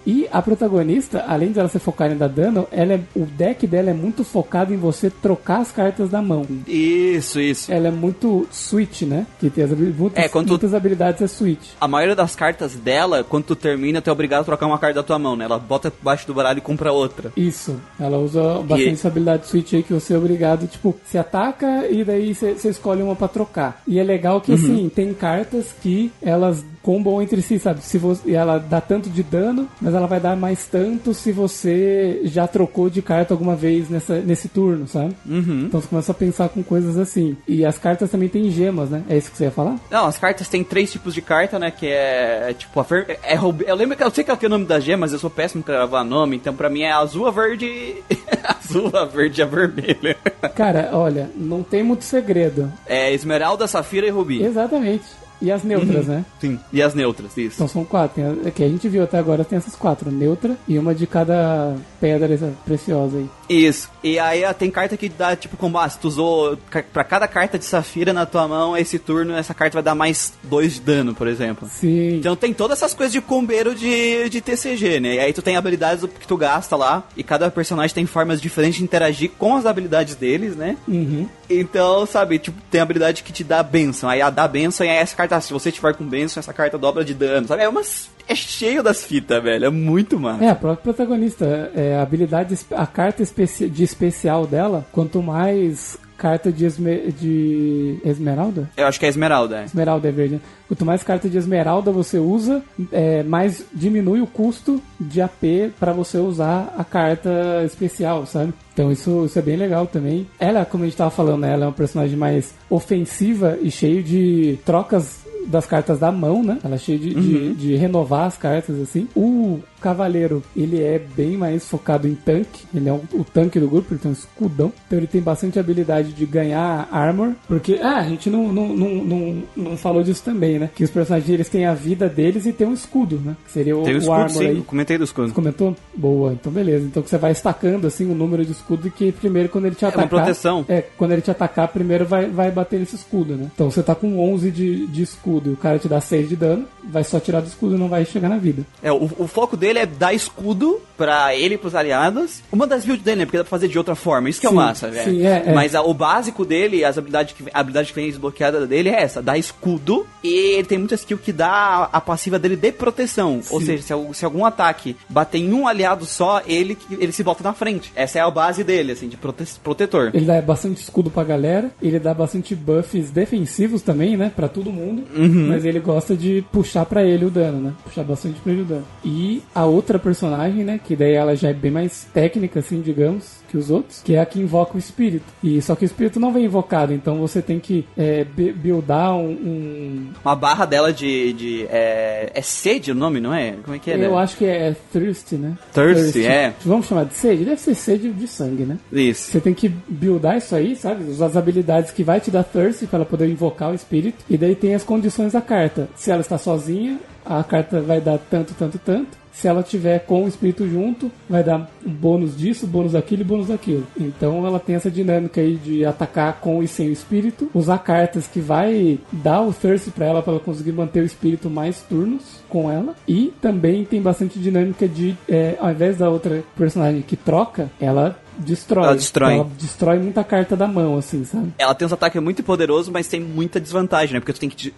E 0.07 0.27
a 0.33 0.41
protagonista, 0.43 1.25
além 1.27 1.53
de 1.53 1.59
ela 1.59 1.69
ser 1.69 1.79
focada 1.79 2.15
em 2.15 2.17
dar 2.17 2.29
dano, 2.29 2.67
ela 2.71 2.95
é, 2.95 3.01
o 3.15 3.25
deck 3.25 3.67
dela 3.67 3.91
é 3.91 3.95
muito 3.95 4.25
focado 4.25 4.73
em 4.73 4.77
você 4.77 5.11
trocar 5.11 5.59
as 5.61 5.71
cartas 5.71 6.11
da 6.11 6.23
mão. 6.23 6.47
Isso, 6.67 7.41
isso. 7.41 7.73
Ela 7.73 7.89
é 7.89 7.91
muito 7.91 8.47
switch, 8.51 9.03
né? 9.03 9.27
Que 9.39 9.51
tem 9.51 9.65
as 9.65 9.71
muitas, 9.73 10.25
É, 10.25 10.29
quando 10.29 10.47
tu- 10.47 10.51
muitas 10.51 10.75
habilidades 10.75 11.23
é 11.23 11.27
switch. 11.27 11.69
A 11.81 11.89
maioria 11.89 12.15
das 12.17 12.35
cartas 12.37 12.75
dela, 12.75 13.25
quando 13.25 13.45
tu 13.45 13.57
termina, 13.57 14.01
tu 14.01 14.09
é 14.09 14.13
obrigado 14.13 14.43
a 14.43 14.45
trocar 14.45 14.67
uma 14.67 14.79
carta 14.79 14.97
da 14.97 15.03
tua 15.03 15.19
mão, 15.19 15.37
né? 15.37 15.45
Ela 15.45 15.59
bota 15.59 15.91
debaixo 15.91 16.27
do 16.27 16.35
baralho 16.35 16.59
e 16.59 16.63
compra 16.63 16.93
outra. 16.93 17.33
Isso. 17.37 17.77
Ela 17.99 18.19
usa 18.19 18.43
bastante 18.61 18.91
E- 18.91 18.93
essa 18.93 19.09
habilidade 19.09 19.47
switch 19.47 19.73
aí 19.75 19.83
que 19.83 19.93
você 19.93 20.15
é 20.15 20.19
obrigado, 20.19 20.67
tipo, 20.67 20.95
se 21.11 21.19
ataca 21.19 21.87
e 21.89 22.05
daí 22.05 22.35
você 22.35 22.57
escolhe 22.69 23.03
uma 23.03 23.17
pra 23.17 23.29
trocar. 23.29 23.83
E 23.87 23.99
é 23.99 24.03
legal 24.05 24.37
Uhum. 24.37 24.41
que, 24.41 24.53
assim, 24.53 24.91
tem 24.95 25.13
cartas 25.15 25.75
que 25.83 26.11
elas 26.23 26.65
combam 26.87 27.21
entre 27.21 27.43
si, 27.43 27.59
sabe? 27.59 27.81
Se 27.83 27.99
você, 27.99 28.33
ela 28.33 28.59
dá 28.59 28.81
tanto 28.81 29.11
de 29.11 29.21
dano, 29.25 29.69
mas 29.81 29.93
ela 29.93 30.07
vai 30.07 30.21
dar 30.21 30.37
mais 30.37 30.67
tanto 30.67 31.13
se 31.13 31.33
você 31.33 32.21
já 32.23 32.47
trocou 32.47 32.89
de 32.89 33.03
carta 33.03 33.35
alguma 33.35 33.57
vez 33.57 33.91
nessa, 33.91 34.21
nesse 34.21 34.49
turno, 34.49 34.87
sabe? 34.87 35.13
Uhum. 35.27 35.65
Então 35.67 35.81
você 35.81 35.89
começa 35.89 36.13
a 36.13 36.15
pensar 36.15 36.49
com 36.49 36.63
coisas 36.63 36.97
assim. 36.97 37.37
E 37.49 37.65
as 37.65 37.77
cartas 37.77 38.09
também 38.09 38.29
têm 38.29 38.49
gemas, 38.53 38.89
né? 38.89 39.03
É 39.09 39.17
isso 39.19 39.33
que 39.33 39.37
você 39.37 39.45
ia 39.47 39.51
falar? 39.51 39.75
Não, 39.91 40.07
as 40.07 40.17
cartas 40.17 40.47
tem 40.49 40.63
três 40.63 40.93
tipos 40.93 41.13
de 41.13 41.21
carta, 41.21 41.59
né? 41.59 41.73
Que 41.73 41.89
é, 41.89 42.51
é 42.51 42.55
tipo 42.55 42.79
a 42.79 42.85
ver... 42.85 43.19
é, 43.25 43.35
roube- 43.35 43.65
Eu 43.67 43.75
lembro 43.75 43.97
que 43.97 44.05
eu 44.05 44.11
sei 44.13 44.23
que 44.23 44.31
é 44.31 44.35
o 44.47 44.49
nome 44.49 44.65
da 44.65 44.79
gema, 44.79 45.01
mas 45.01 45.13
eu 45.13 45.19
sou 45.19 45.29
péssimo 45.29 45.65
pra 45.65 45.75
gravar 45.75 46.05
nome, 46.05 46.37
então 46.37 46.55
pra 46.55 46.71
mim 46.71 46.83
é 46.83 46.93
azul, 46.93 47.27
a 47.27 47.33
verde. 47.33 47.97
azul, 48.45 48.91
a 48.95 49.05
verde 49.05 49.41
e 49.41 49.43
a 49.43 49.47
vermelha. 49.47 50.17
Cara, 50.55 50.91
olha, 50.93 51.29
não 51.35 51.65
tem 51.65 51.83
muito 51.83 52.05
segredo. 52.05 52.73
É 52.87 53.13
esmeralda, 53.13 53.67
safira 53.67 54.07
e 54.07 54.11
rubi. 54.11 54.41
Exatamente. 54.43 55.05
E 55.41 55.51
as 55.51 55.63
neutras, 55.63 56.07
né? 56.07 56.25
Sim. 56.41 56.59
E 56.73 56.83
as 56.83 56.95
neutras, 56.95 57.37
isso. 57.37 57.57
Então 57.57 57.69
são 57.69 57.85
quatro. 57.85 58.17
Tem 58.17 58.25
a, 58.25 58.51
que 58.51 58.65
a 58.65 58.69
gente 58.69 58.89
viu 58.89 59.03
até 59.03 59.19
agora 59.19 59.45
tem 59.45 59.59
essas 59.59 59.75
quatro. 59.75 60.11
Neutra 60.11 60.57
e 60.67 60.79
uma 60.79 60.95
de 60.95 61.07
cada 61.07 61.77
pedra 62.01 62.53
preciosa 62.65 63.19
aí. 63.19 63.29
Isso. 63.49 63.91
E 64.03 64.19
aí 64.19 64.43
tem 64.55 64.71
carta 64.71 64.97
que 64.97 65.09
dá, 65.09 65.37
tipo, 65.37 65.57
como, 65.57 65.79
ah, 65.79 65.89
se 65.89 65.99
tu 65.99 66.09
usou 66.09 66.59
pra 66.93 67.05
cada 67.05 67.29
carta 67.29 67.59
de 67.59 67.65
safira 67.65 68.13
na 68.13 68.27
tua 68.27 68.47
mão, 68.49 68.77
esse 68.77 68.99
turno, 68.99 69.35
essa 69.35 69.55
carta 69.55 69.75
vai 69.75 69.83
dar 69.83 69.95
mais 69.95 70.33
dois 70.43 70.75
de 70.75 70.81
dano, 70.81 71.15
por 71.15 71.29
exemplo. 71.29 71.69
Sim. 71.69 72.17
Então 72.17 72.35
tem 72.35 72.53
todas 72.53 72.79
essas 72.79 72.95
coisas 72.95 73.13
de 73.13 73.21
combeiro 73.21 73.75
de, 73.75 74.29
de 74.29 74.41
TCG, 74.41 75.01
né? 75.01 75.15
E 75.15 75.19
aí 75.21 75.33
tu 75.33 75.43
tem 75.43 75.57
habilidades 75.57 76.05
que 76.19 76.27
tu 76.27 76.37
gasta 76.37 76.77
lá, 76.77 77.05
e 77.17 77.23
cada 77.23 77.51
personagem 77.51 77.95
tem 77.95 78.07
formas 78.07 78.41
diferentes 78.41 78.79
de 78.79 78.85
interagir 78.85 79.31
com 79.39 79.57
as 79.57 79.67
habilidades 79.67 80.15
deles, 80.15 80.57
né? 80.57 80.77
Uhum. 80.87 81.29
Então, 81.49 82.07
sabe, 82.07 82.39
tipo, 82.39 82.61
tem 82.71 82.81
habilidade 82.81 83.23
que 83.23 83.33
te 83.33 83.45
dá 83.45 83.63
benção. 83.63 84.09
Aí 84.09 84.21
a 84.21 84.31
dá 84.31 84.47
benção 84.47 84.87
e 84.87 84.91
aí 84.91 84.97
essa 84.97 85.17
carta, 85.17 85.26
se 85.41 85.53
você 85.53 85.71
tiver 85.71 85.95
com 85.95 86.05
benção, 86.05 86.41
essa 86.41 86.53
carta 86.53 86.79
dobra 86.79 87.05
de 87.05 87.15
dano, 87.15 87.47
sabe? 87.47 87.63
É 87.63 87.69
umas. 87.69 88.11
É 88.29 88.35
cheio 88.35 88.83
das 88.83 89.05
fitas, 89.05 89.43
velho. 89.43 89.67
É 89.67 89.71
muito 89.71 90.19
massa. 90.19 90.45
É, 90.45 90.49
a 90.51 90.55
própria 90.55 90.83
protagonista. 90.83 91.71
É, 91.75 91.97
a 91.97 92.03
habilidade, 92.03 92.59
a 92.71 92.87
carta 92.87 93.23
de 93.25 93.83
especial 93.85 94.47
dela, 94.47 94.87
quanto 94.93 95.23
mais 95.23 95.99
carta 96.17 96.51
de, 96.53 96.67
de 97.13 97.99
esmeralda? 98.05 98.69
Eu 98.77 98.87
acho 98.87 98.99
que 98.99 99.07
é 99.07 99.09
Esmeralda, 99.09 99.61
é. 99.61 99.65
Esmeralda 99.65 100.09
é 100.09 100.13
verde. 100.13 100.35
né? 100.35 100.41
Quanto 100.69 100.85
mais 100.85 101.03
carta 101.03 101.29
de 101.29 101.39
esmeralda 101.39 101.93
você 101.93 102.19
usa, 102.19 102.63
é, 102.91 103.23
mais 103.23 103.65
diminui 103.73 104.21
o 104.21 104.27
custo 104.27 104.83
de 105.01 105.21
AP 105.21 105.73
para 105.79 105.93
você 105.93 106.19
usar 106.19 106.75
a 106.77 106.85
carta 106.85 107.63
especial, 107.65 108.27
sabe? 108.27 108.53
Então 108.73 108.91
isso, 108.91 109.25
isso 109.27 109.39
é 109.39 109.43
bem 109.43 109.57
legal 109.57 109.87
também. 109.87 110.27
Ela, 110.39 110.65
como 110.65 110.83
a 110.85 110.87
gente 110.87 110.97
tava 110.97 111.11
falando, 111.11 111.43
né, 111.43 111.53
ela 111.53 111.65
é 111.65 111.69
uma 111.69 111.73
personagem 111.73 112.17
mais 112.17 112.53
ofensiva 112.69 113.57
e 113.63 113.71
cheio 113.71 114.03
de 114.03 114.59
trocas 114.65 115.25
das 115.47 115.65
cartas 115.67 115.99
da 116.01 116.11
mão, 116.11 116.43
né? 116.43 116.59
Ela 116.65 116.75
é 116.75 116.79
cheia 116.79 116.99
de, 116.99 117.15
de, 117.15 117.55
de 117.55 117.77
renovar 117.77 118.27
as 118.27 118.37
cartas, 118.37 118.81
assim. 118.81 119.09
O 119.15 119.61
Cavaleiro, 119.81 120.43
ele 120.57 120.83
é 120.83 120.99
bem 120.99 121.37
mais 121.37 121.69
focado 121.69 122.07
em 122.09 122.15
tanque. 122.15 122.65
Ele 122.75 122.89
é 122.89 122.93
um- 122.93 123.03
o 123.13 123.25
tanque 123.25 123.59
do 123.61 123.69
grupo, 123.69 123.93
ele 123.93 124.01
tem 124.01 124.11
um 124.11 124.15
escudão. 124.15 124.73
Então 124.87 124.99
ele 124.99 125.07
tem 125.07 125.21
bastante 125.21 125.59
habilidade 125.59 126.13
de 126.13 126.25
ganhar 126.27 126.89
armor. 126.91 127.33
Porque, 127.47 127.79
ah, 127.83 127.97
a 127.99 128.05
gente 128.05 128.31
não, 128.31 128.53
não, 128.53 128.69
não, 128.69 128.95
não, 129.05 129.43
não 129.57 129.77
falou 129.77 130.03
disso 130.03 130.23
também, 130.25 130.59
né? 130.59 130.71
Que 130.75 130.85
os 130.85 130.91
personagens, 130.91 131.29
eles 131.29 131.49
têm 131.49 131.67
a 131.67 131.75
vida 131.75 132.09
deles 132.09 132.47
e 132.47 132.53
tem 132.53 132.67
um 132.67 132.73
escudo, 132.73 133.21
né? 133.25 133.37
Que 133.45 133.53
seria 133.53 133.77
o, 133.77 133.83
Tem 133.83 133.95
o 133.95 133.97
o 133.97 134.01
escudo, 134.01 134.13
armor 134.15 134.31
sim. 134.31 134.47
aí. 134.47 134.57
Eu 134.57 134.65
comentei 134.65 134.99
do 134.99 135.05
escudo. 135.05 135.33
Comentou? 135.33 135.77
Boa, 135.95 136.33
então 136.33 136.53
beleza. 136.53 136.85
Então 136.87 137.03
você 137.03 137.19
vai 137.19 137.33
estacando 137.33 137.87
assim 137.87 138.11
o 138.11 138.15
número 138.15 138.45
de 138.45 138.53
escudo 138.53 138.91
que 138.91 139.13
primeiro 139.13 139.49
quando 139.49 139.67
ele 139.67 139.75
te 139.75 139.85
uma 139.85 139.89
atacar. 139.91 140.09
proteção. 140.09 140.65
É, 140.69 140.83
quando 140.97 141.13
ele 141.13 141.23
te 141.23 141.31
atacar, 141.31 141.69
primeiro 141.69 142.05
vai, 142.07 142.27
vai 142.27 142.51
bater 142.51 142.79
nesse 142.81 142.97
escudo, 142.97 143.35
né? 143.37 143.51
Então 143.55 143.71
você 143.71 143.83
tá 143.83 143.95
com 143.95 144.19
11 144.33 144.51
de, 144.51 144.87
de 144.87 145.03
escudo 145.03 145.17
escudo 145.27 145.51
e 145.51 145.53
o 145.55 145.57
cara 145.57 145.79
te 145.79 145.89
dá 145.89 146.01
6 146.01 146.29
de 146.29 146.37
dano, 146.37 146.67
vai 146.85 147.03
só 147.03 147.19
tirar 147.19 147.41
do 147.41 147.47
escudo 147.49 147.75
e 147.75 147.79
não 147.79 147.89
vai 147.89 148.05
chegar 148.05 148.29
na 148.29 148.37
vida. 148.37 148.63
É, 148.83 148.93
o, 148.93 149.05
o 149.19 149.27
foco 149.27 149.57
dele 149.57 149.66
é 149.81 149.87
dar 149.87 150.13
escudo 150.15 150.81
pra 150.97 151.35
ele 151.35 151.55
e 151.57 151.59
pros 151.59 151.75
aliados. 151.75 152.43
Uma 152.51 152.67
das 152.67 152.85
builds 152.85 153.05
dele, 153.05 153.19
né? 153.21 153.25
Porque 153.27 153.37
dá 153.37 153.45
pra 153.45 153.51
fazer 153.51 153.69
de 153.69 153.77
outra 153.77 153.95
forma. 153.95 154.31
Isso 154.31 154.41
que 154.41 154.47
é 154.47 154.51
Sim, 154.51 154.57
massa, 154.57 154.89
velho. 154.91 155.11
sim, 155.11 155.27
é, 155.27 155.43
é. 155.47 155.53
Mas 155.55 155.75
a- 155.75 155.83
o 155.83 155.93
básico 155.93 156.45
dele, 156.45 156.85
as 156.85 156.97
habilidades 156.97 157.35
que, 157.37 157.45
a 157.53 157.61
habilidade 157.61 157.89
que 157.89 157.95
vem 157.95 158.07
desbloqueada 158.09 158.67
dele 158.67 158.89
é 158.89 159.03
essa: 159.03 159.21
dar 159.21 159.37
escudo. 159.37 160.07
E 160.25 160.55
ele 160.57 160.67
tem 160.67 160.79
muita 160.79 160.95
skill 160.95 161.19
que 161.19 161.33
dá 161.33 161.89
a, 161.93 162.01
passiva 162.01 162.39
dele 162.39 162.57
de 162.57 162.73
proteção. 162.73 163.41
Ou 163.51 163.61
seja, 163.61 163.83
se, 163.83 164.15
se 164.15 164.25
algum 164.25 164.45
ataque 164.45 164.97
bater 165.09 165.39
em 165.39 165.53
um 165.53 165.69
aliado 165.69 166.05
só, 166.07 166.43
ele, 166.47 166.77
ele 166.99 167.13
se 167.13 167.23
volta 167.23 167.45
na 167.45 167.53
frente. 167.53 167.93
Essa 167.95 168.19
é 168.19 168.23
a 168.23 168.31
base 168.31 168.65
dele, 168.65 168.93
assim, 168.93 169.09
de 169.09 169.17
prote 169.17 169.45
protetor. 169.63 170.11
Ele 170.15 170.25
dá 170.25 170.41
bastante 170.41 170.81
escudo 170.83 171.11
pra 171.11 171.23
galera, 171.25 171.71
ele 171.83 171.99
dá 171.99 172.13
bastante 172.15 172.55
buffs 172.55 173.11
defensivos 173.11 173.83
também, 173.83 174.17
né, 174.17 174.33
Pra 174.35 174.49
todo 174.49 174.73
mundo, 174.73 175.03
Uhum. 175.17 175.49
mas 175.49 175.65
ele 175.65 175.79
gosta 175.81 176.15
de 176.17 176.45
puxar 176.53 176.85
pra 176.87 177.03
ele 177.05 177.25
o 177.25 177.31
dano, 177.31 177.61
né, 177.61 177.73
puxar 177.85 178.03
bastante 178.05 178.39
pra 178.41 178.53
ele 178.53 178.63
o 178.63 178.65
dano. 178.65 178.85
E 179.05 179.43
a 179.57 179.65
outra 179.65 179.99
personagem, 179.99 180.63
né, 180.65 180.79
que 180.83 180.95
daí 180.95 181.15
ela 181.15 181.35
já 181.35 181.49
é 181.49 181.53
bem 181.55 181.71
mais 181.71 182.07
técnica, 182.13 182.61
assim, 182.61 182.81
digamos, 182.83 183.37
que 183.49 183.57
os 183.57 183.71
outros, 183.71 184.03
que 184.03 184.15
é 184.15 184.21
a 184.21 184.27
que 184.27 184.39
invoca 184.41 184.77
o 184.77 184.79
espírito. 184.79 185.25
E 185.43 185.63
só 185.63 185.75
que 185.75 185.85
o 185.85 185.87
espírito 185.87 186.21
não 186.21 186.33
vem 186.33 186.45
invocado, 186.45 186.93
então 186.93 187.17
você 187.17 187.41
tem 187.41 187.59
que 187.59 187.87
é, 187.97 188.25
bu- 188.25 188.53
buildar 188.55 189.15
um, 189.17 189.31
um- 189.31 190.11
Uma 190.25 190.37
barra 190.37 190.65
dela 190.67 190.93
de. 190.93 191.33
de 191.33 191.67
é, 191.71 192.31
é 192.35 192.43
sede 192.43 192.91
o 192.93 192.95
nome, 192.95 193.21
não 193.21 193.33
é? 193.33 193.55
Como 193.65 193.75
é 193.77 193.79
que 193.79 193.91
é? 193.91 193.95
eu 193.95 194.11
né? 194.13 194.17
acho 194.19 194.37
que 194.37 194.45
é 194.45 194.77
thirst, 194.93 195.33
né? 195.33 195.57
Thirsty, 195.73 196.27
é. 196.27 196.53
Vamos 196.65 196.87
chamar 196.87 197.05
de 197.05 197.15
sede? 197.15 197.45
Deve 197.45 197.61
ser 197.61 197.75
sede 197.75 198.13
de 198.13 198.27
sangue, 198.29 198.65
né? 198.65 198.77
Isso. 198.93 199.31
Você 199.31 199.41
tem 199.41 199.55
que 199.55 199.69
buildar 199.69 200.37
isso 200.37 200.55
aí, 200.55 200.77
sabe? 200.77 201.05
Usar 201.11 201.27
as 201.27 201.37
habilidades 201.37 201.91
que 201.93 202.03
vai 202.05 202.21
te 202.21 202.31
dar 202.31 202.45
thirst 202.45 202.85
pra 202.87 202.99
ela 202.99 203.07
poder 203.07 203.29
invocar 203.29 203.71
o 203.71 203.75
espírito. 203.75 204.25
E 204.29 204.37
daí 204.37 204.55
tem 204.55 204.75
as 204.75 204.85
condições 204.85 205.33
da 205.33 205.41
carta. 205.41 205.89
Se 205.97 206.11
ela 206.11 206.21
está 206.21 206.37
sozinha, 206.37 206.99
a 207.25 207.43
carta 207.43 207.81
vai 207.81 208.01
dar 208.01 208.19
tanto, 208.19 208.55
tanto, 208.59 208.79
tanto. 208.85 209.17
Se 209.37 209.47
ela 209.47 209.63
tiver 209.63 209.99
com 210.01 210.25
o 210.25 210.29
espírito 210.29 210.67
junto, 210.67 211.13
vai 211.29 211.45
dar 211.45 211.69
um 211.85 211.91
bônus 211.91 212.35
disso, 212.35 212.67
bônus 212.67 212.93
daquilo 212.93 213.21
e 213.21 213.25
bônus 213.25 213.49
daquilo. 213.49 213.87
Então 214.01 214.47
ela 214.47 214.59
tem 214.59 214.77
essa 214.77 214.91
dinâmica 214.91 215.43
aí 215.43 215.57
de 215.57 215.85
atacar 215.85 216.41
com 216.41 216.63
e 216.63 216.69
sem 216.69 216.89
o 216.89 216.93
espírito, 216.93 217.51
usar 217.53 217.79
cartas 217.79 218.27
que 218.27 218.41
vai 218.41 218.99
dar 219.13 219.43
o 219.43 219.53
thirst 219.53 219.91
pra 219.91 220.07
ela 220.07 220.23
para 220.23 220.33
ela 220.33 220.43
conseguir 220.43 220.73
manter 220.73 221.01
o 221.01 221.07
espírito 221.07 221.51
mais 221.51 221.83
turnos 221.83 222.41
com 222.49 222.71
ela. 222.71 222.95
E 223.07 223.31
também 223.39 223.85
tem 223.85 224.01
bastante 224.01 224.39
dinâmica 224.39 224.89
de, 224.89 225.15
é, 225.29 225.57
ao 225.61 225.71
invés 225.71 225.99
da 225.99 226.09
outra 226.09 226.43
personagem 226.57 227.03
que 227.03 227.15
troca, 227.15 227.71
ela 227.79 228.19
destrói. 228.39 228.85
Ela 228.85 228.95
destrói. 228.95 229.35
Ela 229.35 229.49
destrói 229.59 229.99
muita 229.99 230.25
carta 230.25 230.57
da 230.57 230.67
mão, 230.67 230.97
assim, 230.97 231.25
sabe? 231.25 231.53
Ela 231.59 231.75
tem 231.75 231.87
uns 231.87 231.93
ataques 231.93 232.21
muito 232.23 232.43
poderosos, 232.43 232.89
mas 232.89 233.09
tem 233.09 233.21
muita 233.21 233.61
desvantagem, 233.61 234.15
né? 234.15 234.21
Porque 234.21 234.33
tu 234.33 234.41
tem 234.41 234.49
que. 234.49 234.73